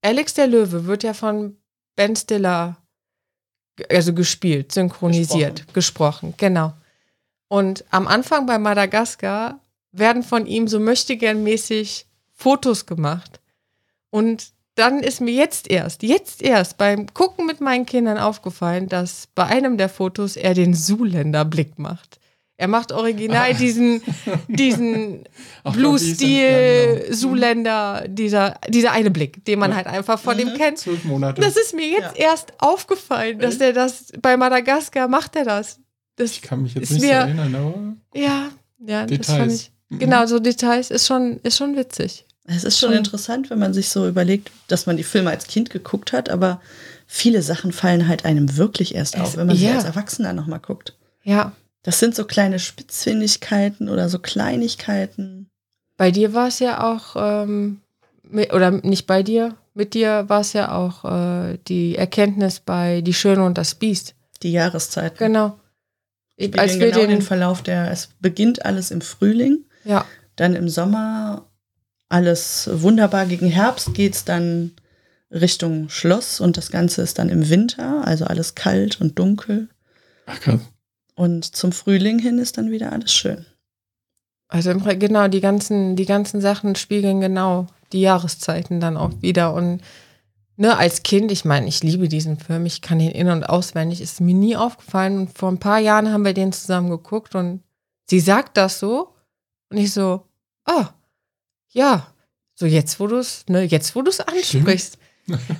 [0.01, 1.57] Alex der Löwe wird ja von
[1.95, 2.77] Ben Stiller
[3.89, 6.73] also gespielt, synchronisiert, gesprochen, genau.
[7.47, 9.59] Und am Anfang bei Madagaskar
[9.91, 13.39] werden von ihm so möchtegernmäßig Fotos gemacht.
[14.09, 19.27] Und dann ist mir jetzt erst, jetzt erst beim Gucken mit meinen Kindern aufgefallen, dass
[19.35, 22.19] bei einem der Fotos er den Zuländer-Blick macht.
[22.59, 24.01] Er macht original diesen,
[24.47, 25.23] diesen
[25.63, 27.15] Ach, Blue-Stil, ja, genau.
[27.15, 30.79] Zuländer, dieser, dieser eine Blick, den man halt einfach von dem kennt.
[30.79, 31.39] Zwölf Monate.
[31.41, 35.79] Das ist mir jetzt erst aufgefallen, dass der das bei Madagaskar macht er das.
[36.15, 38.19] Das ich kann mich jetzt nicht so mir- erinnern, aber.
[38.19, 38.49] ja,
[38.79, 39.37] ja, das Details.
[39.37, 39.71] fand ich.
[39.89, 39.99] Mhm.
[39.99, 42.25] Genau, so Details ist schon, ist schon witzig.
[42.49, 45.69] Es ist schon interessant, wenn man sich so überlegt, dass man die Filme als Kind
[45.69, 46.61] geguckt hat, aber
[47.05, 49.75] viele Sachen fallen halt einem wirklich erst Es- auf, wenn man sie ja.
[49.75, 50.95] als Erwachsener nochmal guckt.
[51.23, 51.51] Ja,
[51.83, 55.49] Das sind so kleine Spitzfindigkeiten oder so Kleinigkeiten.
[55.97, 57.81] bei dir war es ja auch, ähm,
[58.23, 63.01] mit, oder nicht bei dir, mit dir war es ja auch äh, die Erkenntnis bei
[63.01, 64.15] Die Schöne und das Biest.
[64.43, 65.17] Die Jahreszeiten.
[65.17, 65.59] Genau.
[66.35, 70.55] Ich, als wir genau den, den, Verlauf der, es beginnt alles im Frühling, ja, dann
[70.55, 71.45] im Sommer
[72.09, 73.25] alles wunderbar.
[73.25, 74.71] Gegen Herbst geht es dann
[75.31, 79.69] Richtung Schloss und das Ganze ist dann im Winter, also alles kalt und dunkel.
[80.25, 80.61] Ach krass.
[81.15, 83.45] Und zum Frühling hin ist dann wieder alles schön.
[84.49, 89.53] also genau, die ganzen, die ganzen Sachen spiegeln genau die Jahreszeiten dann auch wieder.
[89.53, 89.81] Und
[90.55, 93.99] ne, als Kind, ich meine, ich liebe diesen Film, ich kann ihn in- und auswendig,
[94.01, 95.19] ist mir nie aufgefallen.
[95.19, 97.63] Und vor ein paar Jahren haben wir den zusammen geguckt und
[98.09, 99.13] sie sagt das so.
[99.69, 100.23] Und ich so,
[100.65, 100.89] ah,
[101.69, 102.07] ja,
[102.55, 104.97] so jetzt, wo du es, ne, jetzt, wo du es ansprichst.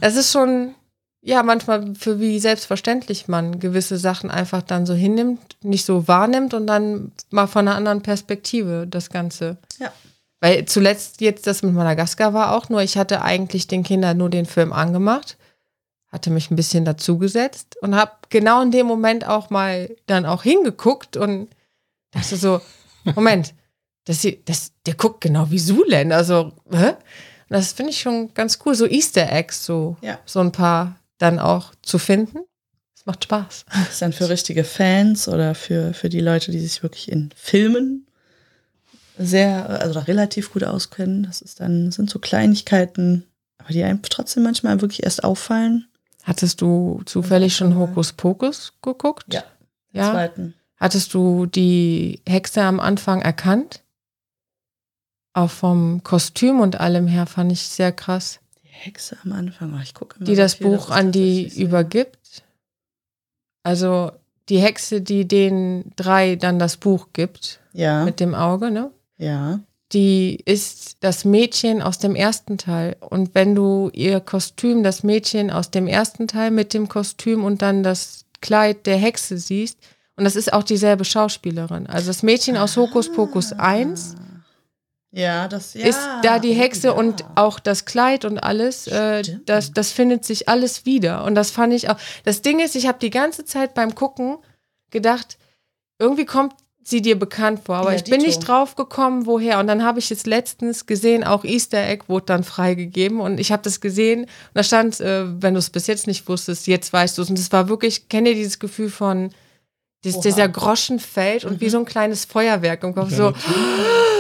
[0.02, 0.74] Das ist schon,
[1.22, 6.54] ja, manchmal für wie selbstverständlich man gewisse Sachen einfach dann so hinnimmt, nicht so wahrnimmt
[6.54, 9.58] und dann mal von einer anderen Perspektive das Ganze.
[9.80, 9.92] Ja.
[10.40, 14.30] Weil zuletzt jetzt das mit Madagaskar war auch nur, ich hatte eigentlich den Kindern nur
[14.30, 15.38] den Film angemacht,
[16.12, 20.44] hatte mich ein bisschen dazugesetzt und habe genau in dem Moment auch mal dann auch
[20.44, 21.50] hingeguckt und
[22.12, 22.62] dachte so,
[23.16, 23.54] Moment,
[24.08, 26.94] das, hier- das, der guckt genau wie Zulen, also, hä?
[27.50, 30.20] Das finde ich schon ganz cool, so Easter Eggs, so, Ja.
[30.26, 32.40] so ein paar dann auch zu finden.
[32.96, 33.66] Es macht Spaß.
[33.72, 37.30] Das ist dann für richtige Fans oder für, für die Leute, die sich wirklich in
[37.36, 38.06] Filmen
[39.18, 41.24] sehr, also relativ gut auskennen.
[41.24, 43.24] Das ist dann, sind so Kleinigkeiten,
[43.58, 45.88] aber die einem trotzdem manchmal wirklich erst auffallen.
[46.24, 49.34] Hattest du zufällig schon Hokus Pokus geguckt?
[49.34, 49.44] Ja.
[49.94, 50.12] Ja.
[50.12, 50.54] zweiten.
[50.80, 53.82] Hattest du die Hexe am Anfang erkannt?
[55.38, 58.40] Auch vom Kostüm und allem her fand ich sehr krass.
[58.64, 62.42] Die Hexe am Anfang, oh, ich gucke Die das Buch an die übergibt.
[63.62, 64.12] Also
[64.50, 68.90] die Hexe, die den drei dann das Buch gibt, Ja, mit dem Auge, ne?
[69.20, 69.60] ja.
[69.94, 72.96] die ist das Mädchen aus dem ersten Teil.
[73.00, 77.62] Und wenn du ihr Kostüm, das Mädchen aus dem ersten Teil mit dem Kostüm und
[77.62, 79.78] dann das Kleid der Hexe siehst,
[80.16, 81.86] und das ist auch dieselbe Schauspielerin.
[81.86, 84.16] Also das Mädchen aus Hokus Pokus 1
[85.12, 86.94] Ja, das ja, ist da die Hexe ja.
[86.94, 91.24] und auch das Kleid und alles, äh, das, das findet sich alles wieder.
[91.24, 91.98] Und das fand ich auch.
[92.26, 94.38] Das Ding ist, ich habe die ganze Zeit beim Gucken
[94.92, 95.38] gedacht,
[95.98, 96.54] irgendwie kommt
[96.84, 98.28] sie dir bekannt vor, aber Ja, ich bin dito.
[98.28, 99.60] nicht drauf gekommen, woher.
[99.60, 103.52] Und dann habe ich jetzt letztens gesehen, auch Easter Egg wurde dann freigegeben und ich
[103.52, 106.94] habe das gesehen und da stand, äh, wenn du es bis jetzt nicht wusstest, jetzt
[106.94, 107.30] weißt du es.
[107.30, 109.32] Und es war wirklich, kennt ihr dieses Gefühl von,
[110.04, 110.22] dies, Oha.
[110.24, 113.34] dieser Groschen fällt und wie so ein kleines Feuerwerk im Kopf, so,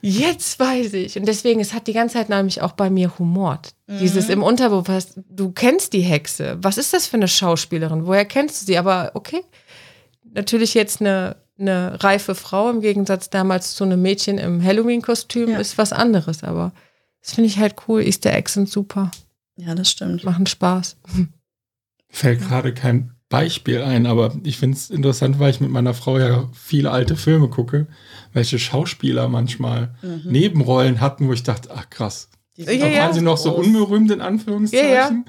[0.00, 1.18] Jetzt weiß ich.
[1.18, 3.74] Und deswegen, es hat die ganze Zeit nämlich auch bei mir humort.
[3.88, 6.58] Dieses im Unterbewusstsein, du kennst die Hexe.
[6.62, 8.06] Was ist das für eine Schauspielerin?
[8.06, 8.78] Woher kennst du sie?
[8.78, 9.42] Aber okay,
[10.32, 15.58] natürlich jetzt eine, eine reife Frau im Gegensatz damals zu einem Mädchen im Halloween-Kostüm Ja.
[15.58, 16.44] ist was anderes.
[16.44, 16.72] Aber
[17.22, 18.02] das finde ich halt cool.
[18.02, 19.10] Easter Eggs sind super,
[19.56, 20.24] Ja, das stimmt.
[20.24, 20.96] machen Spaß.
[22.08, 26.18] Fällt gerade kein Beispiel ein, aber ich finde es interessant, weil ich mit meiner Frau
[26.18, 27.86] ja viele alte Filme gucke,
[28.34, 32.28] welche Schauspieler manchmal Nebenrollen hatten, wo ich dachte, ach krass.
[32.56, 33.02] Ja, Da ja.
[33.04, 35.22] waren sie noch so unberühmt in Anführungszeichen Ja, ja.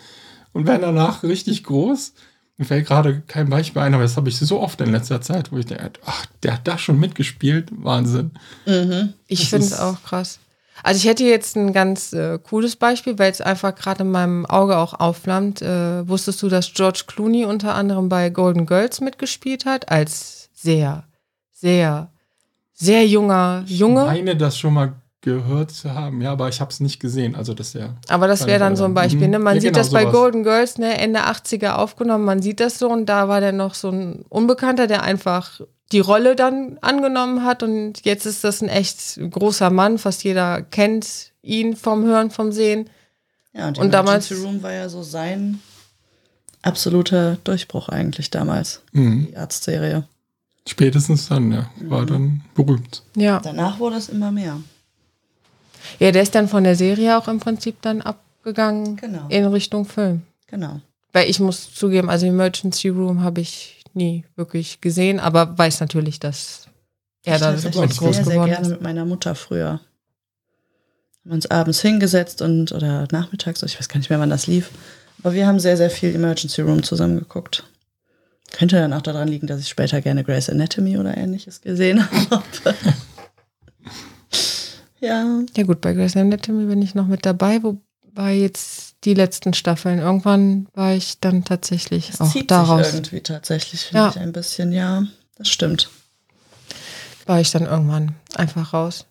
[0.51, 2.13] und werden danach richtig groß.
[2.57, 5.51] Mir fällt gerade kein Beispiel ein, aber das habe ich so oft in letzter Zeit,
[5.51, 7.69] wo ich denke, ach, der hat da schon mitgespielt.
[7.71, 8.31] Wahnsinn.
[8.65, 9.13] Mhm.
[9.27, 10.39] Ich finde es auch krass.
[10.84, 14.45] Also ich hätte jetzt ein ganz äh, cooles Beispiel, weil es einfach gerade in meinem
[14.47, 15.61] Auge auch aufflammt.
[15.61, 19.91] Äh, wusstest du, dass George Clooney unter anderem bei Golden Girls mitgespielt hat?
[19.91, 21.03] Als sehr,
[21.51, 22.09] sehr,
[22.74, 24.05] sehr junger Ich Junge.
[24.05, 24.93] meine, das schon mal
[25.24, 27.36] gehört zu haben, ja, aber ich habe es nicht gesehen.
[27.36, 27.93] Also das ja.
[28.09, 29.28] Aber das wäre dann so ein Beispiel.
[29.28, 29.38] Ne?
[29.38, 30.13] Man Ja, sieht genau, das bei sowas.
[30.13, 30.97] Golden Girls, ne?
[30.97, 34.88] Ende 80er aufgenommen, man sieht das so und da war der noch so ein Unbekannter,
[34.88, 35.61] der einfach
[35.91, 40.61] die Rolle dann angenommen hat und jetzt ist das ein echt großer Mann, fast jeder
[40.61, 42.89] kennt ihn vom Hören, vom Sehen.
[43.53, 45.59] Ja, und, Und damals- Emergency Room war ja so sein
[46.61, 49.27] absoluter Durchbruch eigentlich damals, Mhm.
[49.29, 50.03] die Arztserie.
[50.67, 51.69] Spätestens dann, ja.
[51.81, 53.01] War dann berühmt.
[53.15, 53.39] Ja.
[53.39, 54.57] Danach wurde es immer mehr.
[55.99, 59.25] Ja, der ist dann von der Serie auch im Prinzip dann abgegangen Genau.
[59.29, 60.21] in Richtung Film.
[60.47, 60.79] Genau.
[61.13, 66.19] Weil ich muss zugeben, also Emergency Room habe ich nie wirklich gesehen, aber weiß natürlich,
[66.19, 66.67] dass
[67.23, 68.71] er da ich mit tatsächlich groß sehr, sehr geworden gerne ist.
[68.71, 69.79] mit meiner Mutter früher.
[71.23, 74.71] Haben uns abends hingesetzt und oder nachmittags, ich weiß gar nicht mehr, wann das lief.
[75.23, 77.63] Aber wir haben sehr, sehr viel Emergency Room zusammen geguckt.
[78.51, 82.43] Könnte dann auch daran liegen, dass ich später gerne Grey's Anatomy oder ähnliches gesehen habe.
[84.99, 85.41] ja.
[85.55, 89.99] Ja gut, bei Grey's Anatomy bin ich noch mit dabei, wobei jetzt die letzten Staffeln,
[89.99, 94.09] irgendwann war ich dann tatsächlich Das auch zieht daraus, sich irgendwie tatsächlich, finde Ja.
[94.09, 95.03] ich ein bisschen, ja.
[95.37, 95.89] Das stimmt.
[97.25, 99.05] war ich dann irgendwann einfach raus.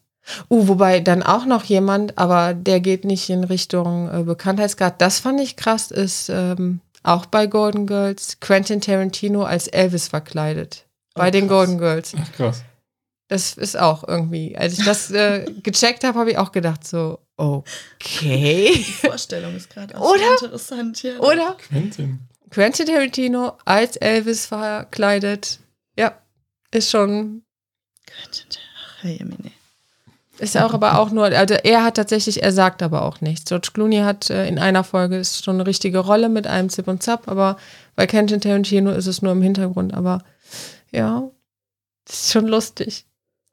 [0.48, 5.00] Uh, wobei dann auch noch jemand, aber der geht nicht in Richtung äh, Bekanntheitsgrad.
[5.00, 10.84] Das fand ich krass, ist ähm, auch bei Golden Girls Quentin Tarantino als Elvis verkleidet.
[11.14, 11.48] Bei Oh, den.
[11.48, 12.12] Golden Girls.
[12.20, 12.62] Ach krass.
[13.30, 17.20] Das ist auch irgendwie, als ich das äh, gecheckt habe, habe ich auch gedacht so,
[17.36, 18.72] okay.
[18.74, 20.36] Die Vorstellung ist gerade auch Oder?
[20.38, 21.02] so interessant.
[21.04, 21.18] Ja.
[21.20, 21.56] Oder?
[21.56, 22.28] Quentin.
[22.50, 25.60] Quentin Tarantino als Elvis verkleidet.
[25.96, 26.20] Ja,
[26.72, 27.44] ist schon
[28.10, 29.52] Ach, hey, Jemine.
[30.40, 33.44] Ist auch aber auch nur, also er hat tatsächlich, er sagt aber auch nichts.
[33.44, 36.88] George Clooney hat äh, in einer Folge ist schon eine richtige Rolle mit einem Zip
[36.88, 37.58] und Zap, aber
[37.94, 39.94] bei Quentin Tarantino ist es nur im Hintergrund.
[39.94, 40.24] Aber
[40.90, 41.30] ja,
[42.06, 43.04] das ist schon lustig.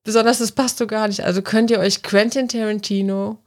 [0.08, 1.24] Besonders das passt so gar nicht.
[1.26, 3.38] Also könnt ihr euch Quentin Tarantino,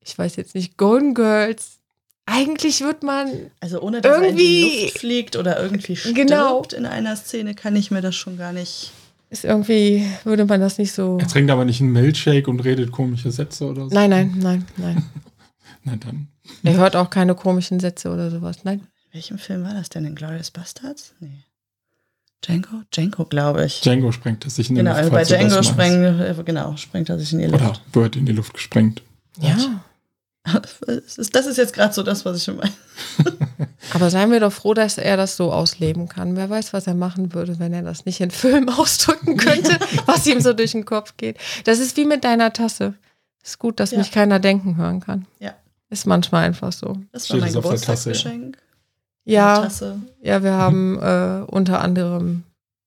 [0.00, 1.78] ich weiß jetzt nicht, Golden Girls
[2.26, 6.14] eigentlich wird man Also ohne dass er in die Irgendwie- Luft fliegt oder irgendwie stirbt
[6.16, 6.62] Genau.
[6.76, 8.92] in einer Szene, kann ich mir das schon gar nicht.
[9.30, 11.16] ist irgendwie, würde man das nicht so.
[11.18, 13.94] Er trinkt aber nicht einen Milkshake und redet komische Sätze oder so.
[13.94, 15.02] Nein, nein, nein, nein.
[15.84, 16.28] Na dann.
[16.62, 18.58] Er hört auch keine komischen Sätze oder sowas.
[18.64, 18.80] Nein.
[19.06, 20.04] In welchem Film war das denn?
[20.04, 21.14] In Glorious Bastards?
[21.20, 21.44] Nee.
[22.44, 22.82] Django?
[22.94, 23.80] Django, glaube ich.
[23.80, 25.00] Django sprengt es sich in die genau, Luft.
[25.00, 27.62] also bei Django sprengt, äh, genau, sprengt er sich in die Luft.
[27.64, 29.02] Oder wird in die Luft gesprengt.
[29.40, 29.56] Ja.
[30.44, 32.72] Das ist, das ist jetzt gerade so das, was ich meine.
[33.94, 36.34] Aber seien wir doch froh, dass er das so ausleben kann.
[36.36, 40.26] Wer weiß, was er machen würde, wenn er das nicht in Film ausdrücken könnte, was
[40.26, 41.36] ihm so durch den Kopf geht.
[41.62, 42.94] Das ist wie mit deiner Tasse.
[43.44, 43.98] Ist gut, dass Ja.
[43.98, 45.26] mich keiner denken hören kann.
[45.38, 45.54] Ja.
[45.90, 46.96] Ist manchmal einfach so.
[47.12, 47.52] Das war Steht mein.
[47.52, 48.58] Geburtstagsgeschenk.
[49.24, 50.00] Ja, Tasse.
[50.20, 52.42] ja, wir haben äh, unter anderem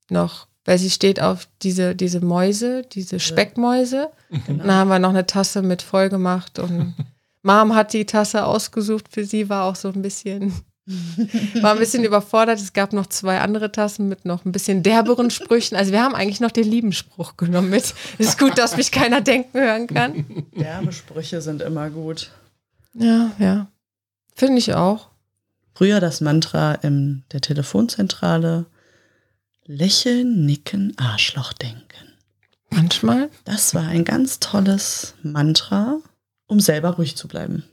[0.10, 4.10] noch, weil sie steht auf diese, diese Mäuse, diese Speckmäuse.
[4.48, 4.64] Genau.
[4.64, 6.94] Dann haben wir noch eine Tasse mit voll gemacht und
[7.44, 10.52] Mom hat die Tasse ausgesucht für sie, war auch so ein bisschen,
[11.62, 12.60] war ein bisschen überfordert.
[12.60, 15.76] Es gab noch zwei andere Tassen mit noch ein bisschen derberen Sprüchen.
[15.78, 17.94] Also wir haben eigentlich noch den lieben Spruch genommen mit.
[18.18, 20.26] Ist gut, dass mich keiner denken hören kann.
[20.56, 22.32] Derbe Sprüche sind immer gut.
[22.94, 23.68] Ja, ja.
[24.36, 25.10] Finde ich auch.
[25.76, 28.66] Früher das Mantra in der Telefonzentrale:
[29.66, 31.84] Lächeln, nicken, Arschloch denken.
[32.70, 33.30] Manchmal.
[33.44, 36.00] Das war ein ganz tolles Mantra,
[36.48, 37.66] um selber ruhig zu bleiben.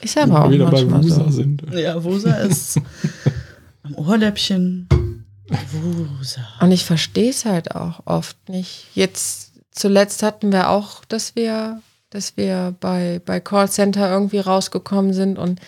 [0.00, 1.30] Ist aber auch Wo wir wieder bei manchmal Wusa so.
[1.30, 1.62] sind.
[1.72, 2.80] Ja, Wusa ist
[3.84, 4.88] am Ohrläppchen.
[5.70, 6.42] Wusa.
[6.60, 8.86] Und ich verstehe es halt auch oft nicht.
[8.94, 15.38] Jetzt zuletzt hatten wir auch, dass wir, dass wir bei, bei Callcenter irgendwie rausgekommen sind
[15.38, 15.60] und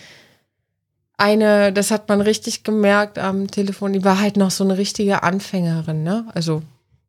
[1.17, 5.23] eine, das hat man richtig gemerkt am Telefon, die war halt noch so eine richtige
[5.23, 6.25] Anfängerin, ne?
[6.33, 6.61] Also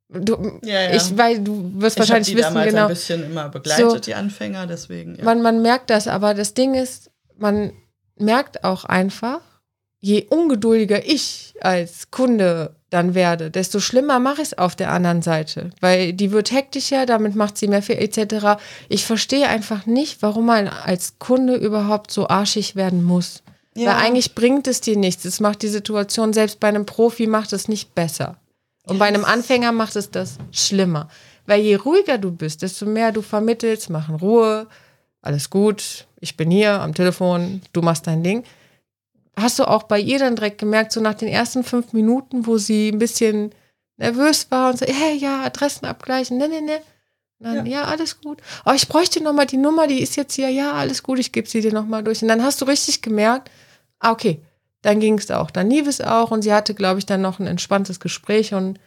[0.08, 0.94] du, Ja, ja.
[0.94, 2.82] ich weil du wirst Ich wahrscheinlich die wissen, damals genau.
[2.84, 3.98] ein bisschen immer begleitet, So.
[3.98, 5.16] die Anfänger, deswegen.
[5.16, 5.24] Ja.
[5.24, 7.72] Man, man merkt das, aber das Ding ist, man
[8.16, 9.40] merkt auch einfach,
[10.00, 15.20] je ungeduldiger ich als Kunde dann werde, desto schlimmer mache ich es auf der anderen
[15.20, 15.70] Seite.
[15.80, 18.58] Weil die wird hektischer, damit macht sie mehr viel etc.
[18.88, 23.42] Ich verstehe einfach nicht, warum man als Kunde überhaupt so arschig werden muss.
[23.78, 23.90] Ja.
[23.90, 25.24] Weil eigentlich bringt es dir nichts.
[25.24, 28.36] Es macht die Situation, selbst bei einem Profi macht es nicht besser.
[28.84, 31.08] Und bei einem Anfänger macht es das schlimmer.
[31.46, 34.66] Weil je ruhiger du bist, desto mehr du vermittelst, mach in Ruhe,
[35.22, 38.44] alles gut, ich bin hier am Telefon, du machst dein Ding.
[39.36, 42.58] Hast du auch bei ihr dann direkt gemerkt, so nach den ersten fünf Minuten, wo
[42.58, 43.52] sie ein bisschen
[43.96, 46.80] nervös war und so, hey, ja, Adressen abgleichen, ne, ne, ne.
[47.40, 47.84] Dann, ja.
[47.84, 48.42] alles gut.
[48.66, 51.30] Oh, ich bräuchte noch mal die Nummer, die ist jetzt hier, ja, alles gut, ich
[51.30, 52.20] gebe sie dir noch mal durch.
[52.22, 53.48] Und dann hast du richtig gemerkt,
[54.00, 54.40] ah, okay,
[54.82, 55.50] dann ging es auch.
[55.50, 58.78] Dann lief es auch und sie hatte, glaube ich, dann noch ein entspanntes Gespräch und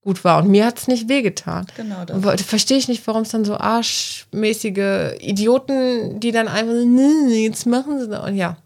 [0.00, 0.42] gut war.
[0.42, 1.66] Und mir hat es nicht wehgetan.
[1.76, 2.42] Genau das.
[2.42, 7.66] Verstehe ich nicht, warum es dann so arschmäßige Idioten, die dann einfach, so, nee, jetzt
[7.66, 8.24] machen sie das.
[8.24, 8.56] Und ja,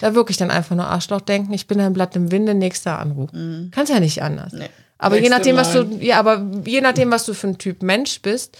[0.00, 3.32] da wirklich dann einfach nur Arschloch denken, ich bin ein Blatt im Winde, nächster Anruf.
[3.32, 3.70] Mhm.
[3.72, 4.52] Kannst ja nicht anders.
[4.52, 4.68] Nee.
[4.98, 7.82] Aber je Nächste nachdem, was du, ja, aber je nachdem, was du für ein Typ
[7.82, 8.58] Mensch bist,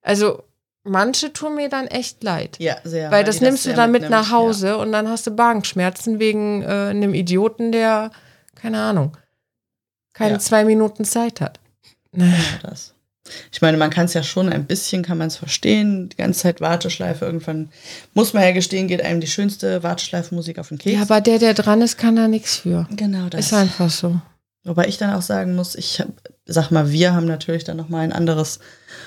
[0.00, 0.42] also
[0.84, 2.56] manche tun mir dann echt leid.
[2.60, 3.10] Ja, sehr.
[3.10, 6.62] Weil das nimmst du sehr dann mit nach Hause und dann hast du Magenschmerzen wegen
[6.62, 8.10] äh, einem Idioten, der,
[8.54, 9.16] keine Ahnung,
[10.12, 10.38] keine Ja.
[10.38, 11.58] zwei Minuten Zeit hat.
[12.12, 12.92] Ja, genau das.
[13.50, 16.10] Ich meine, man kann es ja schon ein bisschen, kann man es verstehen.
[16.10, 17.24] Die ganze Zeit Warteschleife.
[17.24, 17.70] Irgendwann
[18.12, 20.94] muss man ja gestehen, geht einem die schönste Warteschleifenmusik auf den Keks.
[20.94, 22.86] Ja, aber der, der dran ist, kann da nichts für.
[22.90, 23.46] genau das.
[23.46, 24.20] Ist einfach so.
[24.64, 26.08] Wobei ich dann auch sagen muss, ich hab,
[26.46, 28.58] sag mal, wir haben natürlich dann nochmal ein anderes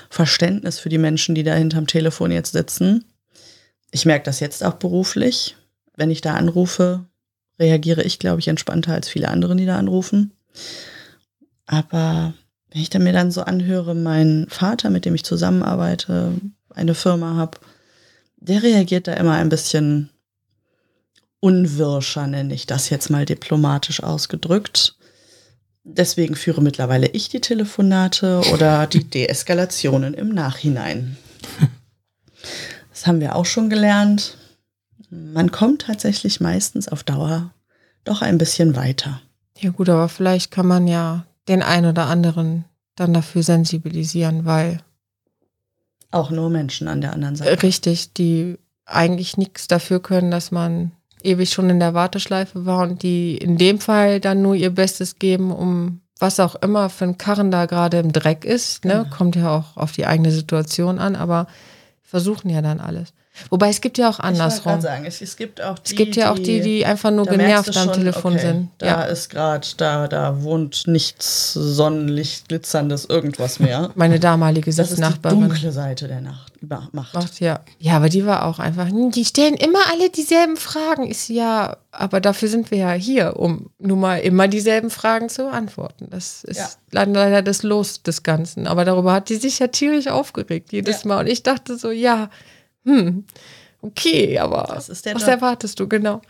[0.10, 3.06] Verständnis für die Menschen, die da hinterm Telefon jetzt sitzen.
[3.92, 5.56] Ich merke das jetzt auch beruflich.
[5.96, 7.06] Wenn ich da anrufe,
[7.60, 10.32] reagiere ich, glaube ich, entspannter als viele andere, die da anrufen.
[11.66, 12.34] Aber
[12.72, 16.34] wenn ich dann mir dann so anhöre, mein Vater, mit dem ich zusammenarbeite,
[16.74, 17.58] eine Firma habe,
[18.38, 20.10] der reagiert da immer ein bisschen
[21.40, 24.97] unwirscher, nenne ich das jetzt mal diplomatisch ausgedrückt.
[25.90, 31.18] Deswegen führe mittlerweile ich die Telefonate oder die Deeskalationen im Nachhinein.
[32.90, 34.38] Das haben wir auch schon gelernt.
[35.10, 37.52] Man kommt tatsächlich meistens auf Dauer
[38.04, 39.22] doch ein bisschen weiter.
[39.58, 42.66] Ja gut, aber vielleicht kann man ja den einen oder anderen
[42.96, 44.82] dann dafür sensibilisieren, weil
[46.12, 47.64] Auch nur Menschen an der anderen Seite.
[47.64, 50.92] richtig, die eigentlich nichts dafür können, dass man
[51.24, 55.20] ewig schon in der Warteschleife war und die in dem Fall dann nur ihr Bestes
[55.20, 58.86] geben, um was auch immer für ein Karren da gerade im Dreck ist.
[58.86, 59.04] Ne?
[59.04, 59.16] Genau.
[59.16, 61.48] Kommt ja auch auf die eigene Situation an, aber
[62.04, 63.14] versuchen ja dann alles.
[63.50, 64.64] Wobei es gibt ja auch Ich andersrum.
[64.74, 67.26] gerade sagen, es, es gibt auch die, Es gibt ja auch die, die einfach nur
[67.26, 68.70] genervt du am schon, Telefon okay, sind.
[68.80, 69.02] Da Ja.
[69.04, 73.92] ist gerade, da, da wohnt nichts Sonnenlicht, glitzerndes, irgendwas mehr.
[73.96, 75.42] Meine damalige Das ist die Sitznachbarin.
[75.42, 76.54] dunkle Seite der Nacht,
[76.92, 77.14] Macht.
[77.14, 77.60] Macht, ja.
[77.80, 81.08] ja, aber die war auch einfach, die stellen immer alle dieselben Fragen.
[81.08, 85.44] Ist ja, aber dafür sind wir ja hier, um nun mal immer dieselben Fragen zu
[85.44, 86.08] beantworten.
[86.10, 86.68] Das ist Ja.
[86.92, 88.66] leider, leider das Los des Ganzen.
[88.68, 91.10] Aber darüber hat die sich ja tierisch aufgeregt jedes Ja.
[91.10, 91.20] Mal.
[91.22, 92.30] Und ich dachte so, ja,
[92.88, 93.26] hm,
[93.82, 95.32] okay, aber Das ist der was Job.
[95.32, 96.22] erwartest du genau?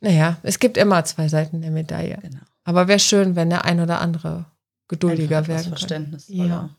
[0.00, 2.18] Naja, es gibt immer zwei Seiten der Medaille.
[2.20, 2.42] Genau.
[2.64, 4.46] Aber wäre schön, wenn der ein oder andere
[4.88, 6.46] geduldiger Einfach etwas werden verständnisvoller.
[6.46, 6.70] Ja.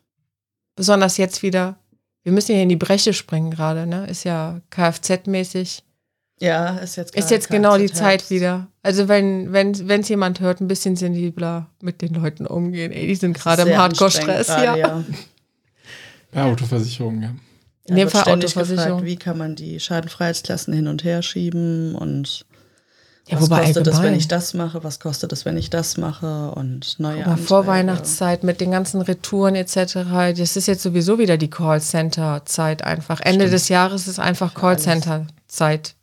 [0.75, 1.77] Besonders jetzt wieder.
[2.23, 4.07] Wir müssen hier in die Bresche springen gerade, ne?
[4.07, 5.81] Ist ja Kfz-mäßig.
[6.39, 8.67] Ja, ist jetzt Ist jetzt genau die Zeit wieder.
[8.83, 12.91] Also wenn wenn es jemand hört, ein bisschen sensibler mit den Leuten umgehen.
[12.91, 14.47] Ey, die sind gerade im Hardcore-Stress.
[14.49, 14.75] Ja.
[14.75, 15.05] gerade,
[16.33, 17.33] Ja, Autoversicherung, ja.
[17.87, 18.75] In dem Fall Autoversicherung.
[18.75, 22.45] Gefragt, wie kann man die Schadenfreiheitsklassen hin und her schieben und
[23.27, 26.51] Ja, was kostet es, wenn ich das mache, was kostet es, wenn ich das mache
[26.51, 27.47] und neue Aber Anträge.
[27.47, 29.93] Vorweihnachtszeit mit den ganzen Retouren etc.
[30.37, 33.19] Das ist jetzt sowieso wieder die Callcenter-Zeit einfach.
[33.21, 35.95] Ende des Jahres ist einfach Callcenter-Zeit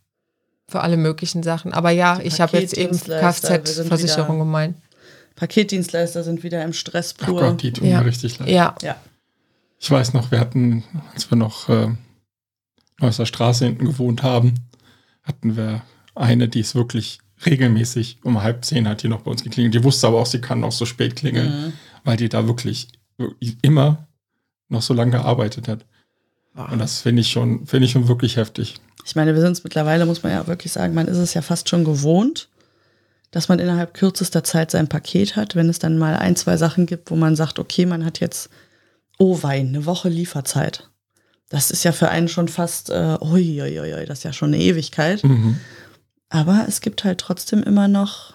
[0.68, 1.72] für alle möglichen Sachen.
[1.72, 4.76] Aber ja, Die ich habe jetzt eben Kfz-Versicherung gemeint.
[5.36, 7.40] Paketdienstleister sind wieder im Stress pur.
[7.40, 8.00] Gott, die tun Ja.
[8.00, 8.48] mir richtig leid.
[8.48, 8.96] Ja, Ja,
[9.82, 11.88] Ich weiß noch, wir hatten, als wir noch äh,
[13.00, 14.54] Neusser Straße hinten gewohnt haben,
[15.24, 15.82] hatten wir
[16.14, 19.74] eine, die ist wirklich regelmäßig um halb zehn hat die noch bei uns geklingelt.
[19.74, 21.72] Die wusste aber auch, sie kann auch so spät klingeln, Mhm.
[22.04, 22.88] weil die da wirklich,
[23.18, 24.06] wirklich immer
[24.68, 25.84] noch so lange gearbeitet hat.
[26.54, 28.76] Und das finde ich schon, finde ich schon wirklich heftig.
[29.04, 31.42] Ich meine, wir sind es mittlerweile, muss man ja wirklich sagen, man ist es ja
[31.42, 32.48] fast schon gewohnt,
[33.32, 35.56] dass man innerhalb kürzester Zeit sein Paket hat.
[35.56, 38.48] Wenn es dann mal ein, zwei Sachen gibt, wo man sagt, okay, man hat jetzt,
[39.18, 40.90] oh Wein, eine Woche Lieferzeit.
[41.48, 44.54] Das ist ja für einen schon fast, äh, ui, ui, ui, das ist ja schon
[44.54, 45.22] eine Ewigkeit.
[45.22, 45.58] Mhm.
[46.30, 48.32] Aber es gibt halt trotzdem immer noch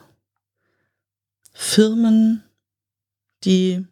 [1.52, 2.44] Firmen,
[3.44, 3.84] die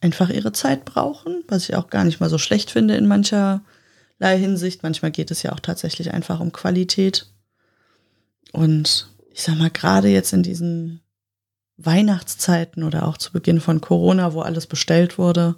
[0.00, 3.62] einfach ihre Zeit brauchen, was ich auch gar nicht mal so schlecht finde in mancherlei
[4.20, 4.82] Hinsicht.
[4.82, 7.32] Manchmal geht es ja auch tatsächlich einfach um Qualität.
[8.52, 11.00] Und ich sag mal, gerade jetzt in diesen
[11.76, 15.56] Weihnachtszeiten oder auch zu Beginn von Corona, wo alles bestellt wurde,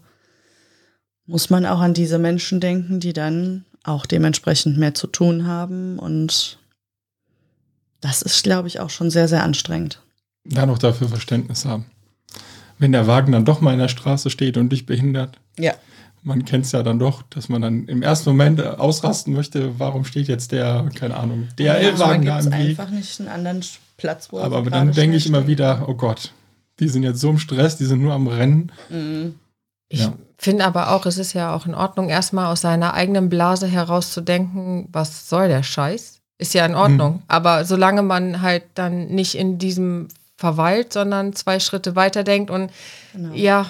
[1.27, 5.99] muss man auch an diese Menschen denken, die dann auch dementsprechend mehr zu tun haben.
[5.99, 6.59] Und
[8.01, 10.01] das ist, glaube ich, auch schon sehr, sehr anstrengend.
[10.45, 11.87] Da noch dafür Verständnis haben.
[12.79, 15.75] Wenn der Wagen dann doch mal in der Straße steht und dich behindert, Ja.
[16.23, 19.79] man kennt es ja dann doch, dass man dann im ersten Moment äh, ausrasten möchte,
[19.79, 22.69] warum steht jetzt der, keine Ahnung, DHL-Wagen da gibt's im Weg.
[22.81, 23.65] einfach nicht einen anderen
[23.97, 26.33] Platz, wo er Aber so dann denke ich immer wieder, oh Gott,
[26.81, 28.73] die sind jetzt so im Stress, die sind nur am Rennen.
[28.91, 29.37] Mhm.
[29.89, 30.15] Ich Ja.
[30.43, 34.89] Finde aber auch, es ist ja auch in Ordnung, erstmal aus seiner eigenen Blase herauszudenken,
[34.93, 36.21] was soll der Scheiß?
[36.39, 37.15] Ist ja in Ordnung.
[37.15, 37.23] Mhm.
[37.29, 42.71] Aber solange man halt dann nicht in diesem verweilt, sondern zwei Schritte weiter denkt und
[43.13, 43.33] Genau.
[43.35, 43.67] ja,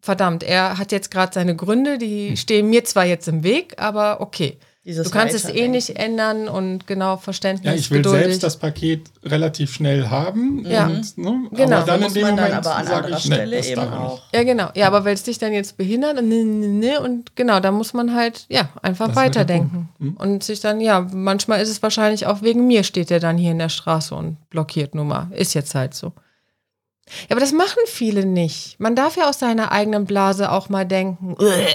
[0.00, 2.36] verdammt, er hat jetzt gerade seine Gründe, die Hm.
[2.36, 4.56] stehen mir zwar jetzt im Weg, aber okay.
[4.86, 8.24] Dieses du kannst es eh nicht ändern und genau Verständnis, Ja, ich will geduldig.
[8.24, 10.62] selbst das Paket relativ schnell haben.
[10.66, 10.84] Ja.
[10.86, 11.76] Und, ne, Genau.
[11.78, 13.66] Aber dann Muss in dem man dann Moment aber an anderer ich, nee, Stelle das
[13.68, 14.22] eben auch.
[14.34, 14.68] Ja, genau.
[14.74, 17.70] Ja, aber weil es dich dann jetzt behindert und, ne, ne, ne, und genau, da
[17.72, 19.88] muss man halt, ja, einfach Das weiterdenken.
[19.98, 20.20] Punkt.
[20.20, 23.52] Und sich dann, ja, manchmal ist es wahrscheinlich auch wegen mir, steht der dann hier
[23.52, 25.28] in der Straße und blockiert nur mal.
[25.34, 26.08] Ist jetzt halt so.
[27.28, 28.78] Ja, aber das machen viele nicht.
[28.78, 31.66] Man darf ja aus seiner eigenen Blase auch mal denken, "Uäh,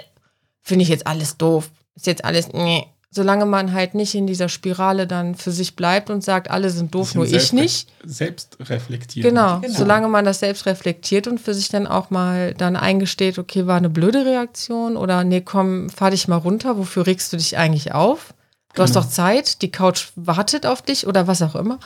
[0.62, 1.72] finde ich jetzt alles doof.
[1.96, 2.86] Ist jetzt alles, nee.
[3.12, 6.94] Solange man halt nicht in dieser Spirale dann für sich bleibt und sagt, alle sind
[6.94, 7.92] doof, nur ich nicht.
[8.06, 9.28] Selbst reflektieren.
[9.32, 9.74] Genau, Genau.
[9.78, 13.78] solange man das selbst reflektiert und für sich dann auch mal dann eingesteht, okay, war
[13.78, 17.94] eine blöde Reaktion oder nee, komm, fahr dich mal runter, wofür regst du dich eigentlich
[17.96, 18.36] auf?
[18.76, 19.04] Du hast Genau.
[19.06, 21.80] doch Zeit, die Couch wartet auf dich oder was auch immer.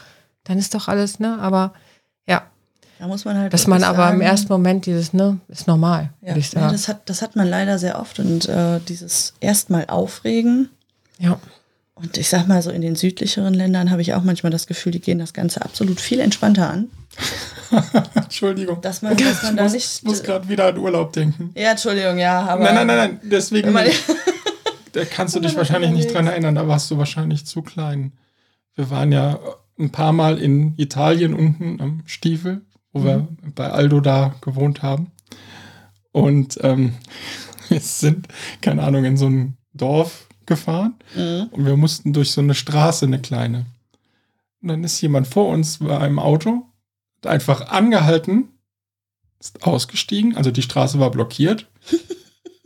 [0.44, 1.40] Dann ist doch alles, ne?
[1.40, 1.72] Aber
[2.28, 2.44] ja,
[3.00, 6.10] Da muss man halt dass man aber im sagen, ersten Moment dieses, ne, ist normal,
[6.20, 6.74] ja, würde ich ja, sagen.
[6.74, 10.68] das, hat, das hat man leider sehr oft und äh, dieses erstmal aufregen.
[11.20, 11.40] Ja,
[11.96, 14.92] Und ich sag mal so, in den südlicheren Ländern habe ich auch manchmal das Gefühl,
[14.92, 16.88] die gehen das Ganze absolut viel entspannter an.
[18.16, 18.82] Entschuldigung.
[18.82, 20.04] Dass man, dass man ich da muss, nicht.
[20.04, 21.52] muss gerade wieder an Urlaub denken.
[21.56, 22.64] ja, Entschuldigung, ja, aber.
[22.64, 23.20] Nein, nein, nein, nein.
[23.24, 23.88] Deswegen man-
[24.94, 26.56] da kannst du dich wahrscheinlich nicht dran erinnern.
[26.56, 28.14] Da warst du wahrscheinlich zu klein.
[28.76, 29.40] Wir waren ja
[29.80, 32.62] ein paar Mal in Italien unten am Stiefel,
[32.92, 35.12] wo wir bei Aldo da gewohnt haben.
[36.12, 36.94] Und ähm,
[37.70, 38.28] wir sind,
[38.62, 41.48] keine Ahnung, in so ein Dorf gefahren Mhm.
[41.52, 43.66] und wir mussten durch so eine Straße, eine kleine.
[44.62, 46.64] Und dann ist jemand vor uns bei einem Auto,
[47.18, 48.50] hat einfach angehalten,
[49.40, 51.68] ist ausgestiegen, also die Straße war blockiert,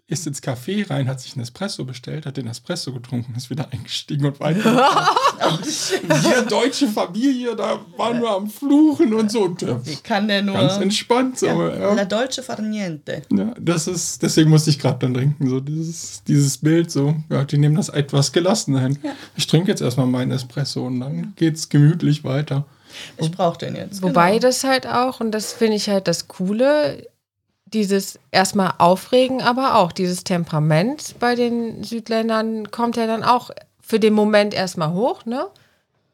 [0.10, 3.68] ist ins Café rein, hat sich einen Espresso bestellt, hat den Espresso getrunken, ist wieder
[3.72, 4.64] eingestiegen und weiter.
[6.02, 9.56] Wir deutsche Familie, da waren wir am Fluchen und so.
[9.84, 10.56] Wie kann der nur?
[10.56, 11.40] ganz entspannt.
[11.40, 11.94] So, ja.
[11.94, 12.06] La ja.
[12.06, 13.22] Dolce Far Niente.
[13.32, 17.44] Ja, das ist, deswegen musste ich gerade dann trinken, so dieses, dieses Bild, so, ja,
[17.44, 19.00] die nehmen das etwas gelassen hin.
[19.36, 22.66] Ich trinke jetzt erstmal meinen Espresso und dann geht's gemütlich weiter.
[23.18, 24.02] Ich brauche den jetzt.
[24.02, 24.42] Wobei genau.
[24.42, 27.08] das halt auch, und das finde ich halt das Coole,
[27.74, 34.00] dieses erstmal Aufregen, aber auch dieses Temperament bei den Südländern kommt ja dann auch für
[34.00, 35.48] den Moment erstmal hoch, ne?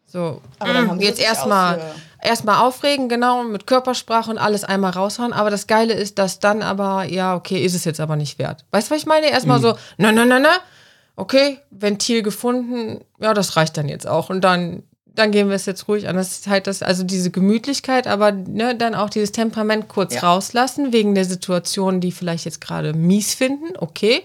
[0.05, 1.81] So, Aber dann haben sie jetzt erstmal
[2.21, 5.33] erstmal aufregen, genau, mit Körpersprache und alles einmal raushauen.
[5.33, 8.63] Aber das Geile ist, dass dann aber, ja, okay, ist es jetzt aber nicht wert.
[8.71, 9.31] Weißt du, was ich meine?
[9.31, 10.55] Erstmal so, na, na, na, na,
[11.15, 14.29] okay, Ventil gefunden, ja, das reicht dann jetzt auch.
[14.29, 14.83] Und dann,
[15.15, 16.15] dann gehen wir es jetzt ruhig an.
[16.15, 20.21] Das ist halt das, also diese Gemütlichkeit, aber ne, dann auch dieses Temperament kurz Ja.
[20.21, 24.23] rauslassen, wegen der Situation, die vielleicht jetzt gerade mies finden, okay.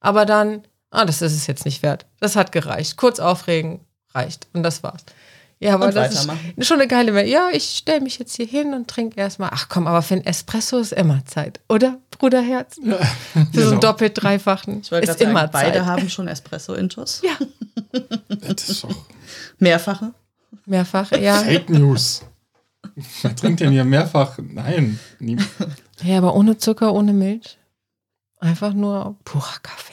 [0.00, 2.06] Aber dann, ah, das ist es jetzt nicht wert.
[2.20, 2.96] Das hat gereicht.
[2.96, 3.80] Kurz aufregen,
[4.12, 4.48] reicht.
[4.52, 5.02] Und das war's.
[5.60, 7.28] Ja, aber Und das ist schon eine geile Welt.
[7.28, 9.50] Ja, ich stelle mich jetzt hier hin und trinke erstmal.
[9.52, 12.74] Ach komm, aber für ein Espresso ist immer Zeit, oder, Bruderherz?
[12.82, 13.70] Für so Genau.
[13.70, 15.86] einen doppelt dreifachen Ich wollte ist immer sagen, beide Zeit.
[15.86, 17.22] haben schon Espresso-Intos.
[17.24, 17.36] Ja,
[18.28, 18.90] Das ist doch
[19.58, 20.12] Mehrfache.
[20.66, 21.36] Mehrfach, ja.
[21.36, 22.22] Fake News.
[23.22, 24.38] Wer trinkt denn hier mehrfach?
[24.38, 24.98] Nein.
[25.18, 25.38] Nie.
[26.02, 27.58] Ja, aber ohne Zucker, ohne Milch.
[28.40, 29.92] Einfach nur purer Kaffee.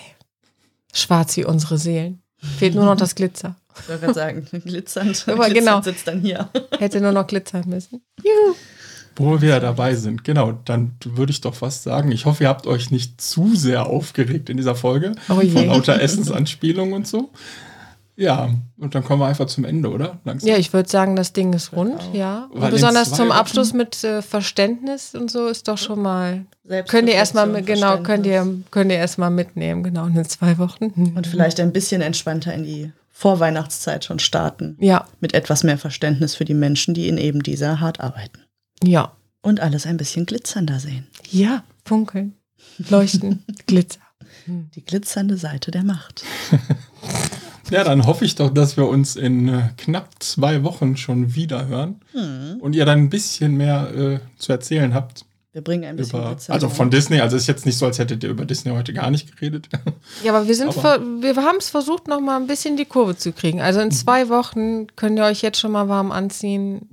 [0.93, 2.21] Schwarz wie unsere Seelen.
[2.37, 3.55] Fehlt nur noch das Glitzer.
[3.79, 5.25] Ich wollte gerade sagen, glitzernd.
[5.27, 5.81] Aber glitzernd genau.
[5.81, 6.49] sitzt dann hier.
[6.77, 8.01] Hätte nur noch glitzern müssen.
[8.21, 8.55] Juhu.
[9.15, 12.65] Wo wir dabei sind, genau, dann würde ich doch fast sagen, ich hoffe, ihr habt
[12.65, 15.13] euch nicht zu sehr aufgeregt in dieser Folge.
[15.29, 15.35] Oh.
[15.35, 17.29] Von lauter Essensanspielungen und so.
[18.17, 20.19] Ja, und dann kommen wir einfach zum Ende, oder?
[20.25, 20.49] Langsam.
[20.49, 22.45] Ja, ich würde sagen, das Ding ist rund, ja.
[22.51, 26.01] Und Weil in besonders zum Wochen- Abschluss mit äh, Verständnis und so ist doch schon
[26.01, 26.45] mal.
[26.87, 30.85] Könnt ihr erstmal genau, könnt ihr, könnt ihr erstmal mitnehmen, genau, in den zwei Wochen.
[31.15, 34.77] Und vielleicht ein bisschen entspannter in die Vorweihnachtszeit schon starten.
[34.79, 38.39] Ja, Mit etwas mehr Verständnis für die Menschen, die in eben dieser hart arbeiten.
[38.83, 39.11] ja,
[39.41, 41.07] Und alles ein bisschen glitzernder sehen.
[41.29, 42.35] ja, funkeln,
[42.89, 43.99] leuchten, Glitzer.
[44.47, 46.23] Die glitzernde Seite der Macht.
[47.71, 51.67] Ja, dann hoffe ich doch, dass wir uns in äh, knapp zwei Wochen schon wieder
[51.67, 52.57] hören Hm.
[52.59, 55.25] und ihr dann ein bisschen mehr äh, zu erzählen habt.
[55.53, 56.53] Wir bringen ein bisschen Über, Glitzer.
[56.53, 59.11] also von Disney, also ist jetzt nicht so, als hättet ihr über Disney heute gar
[59.11, 59.67] nicht geredet.
[60.23, 62.85] Ja, aber wir sind, Aber- ver wir haben es versucht, noch mal ein bisschen die
[62.85, 63.59] Kurve zu kriegen.
[63.59, 63.85] Also Mhm.
[63.87, 66.87] in zwei Wochen könnt ihr euch jetzt schon mal warm anziehen.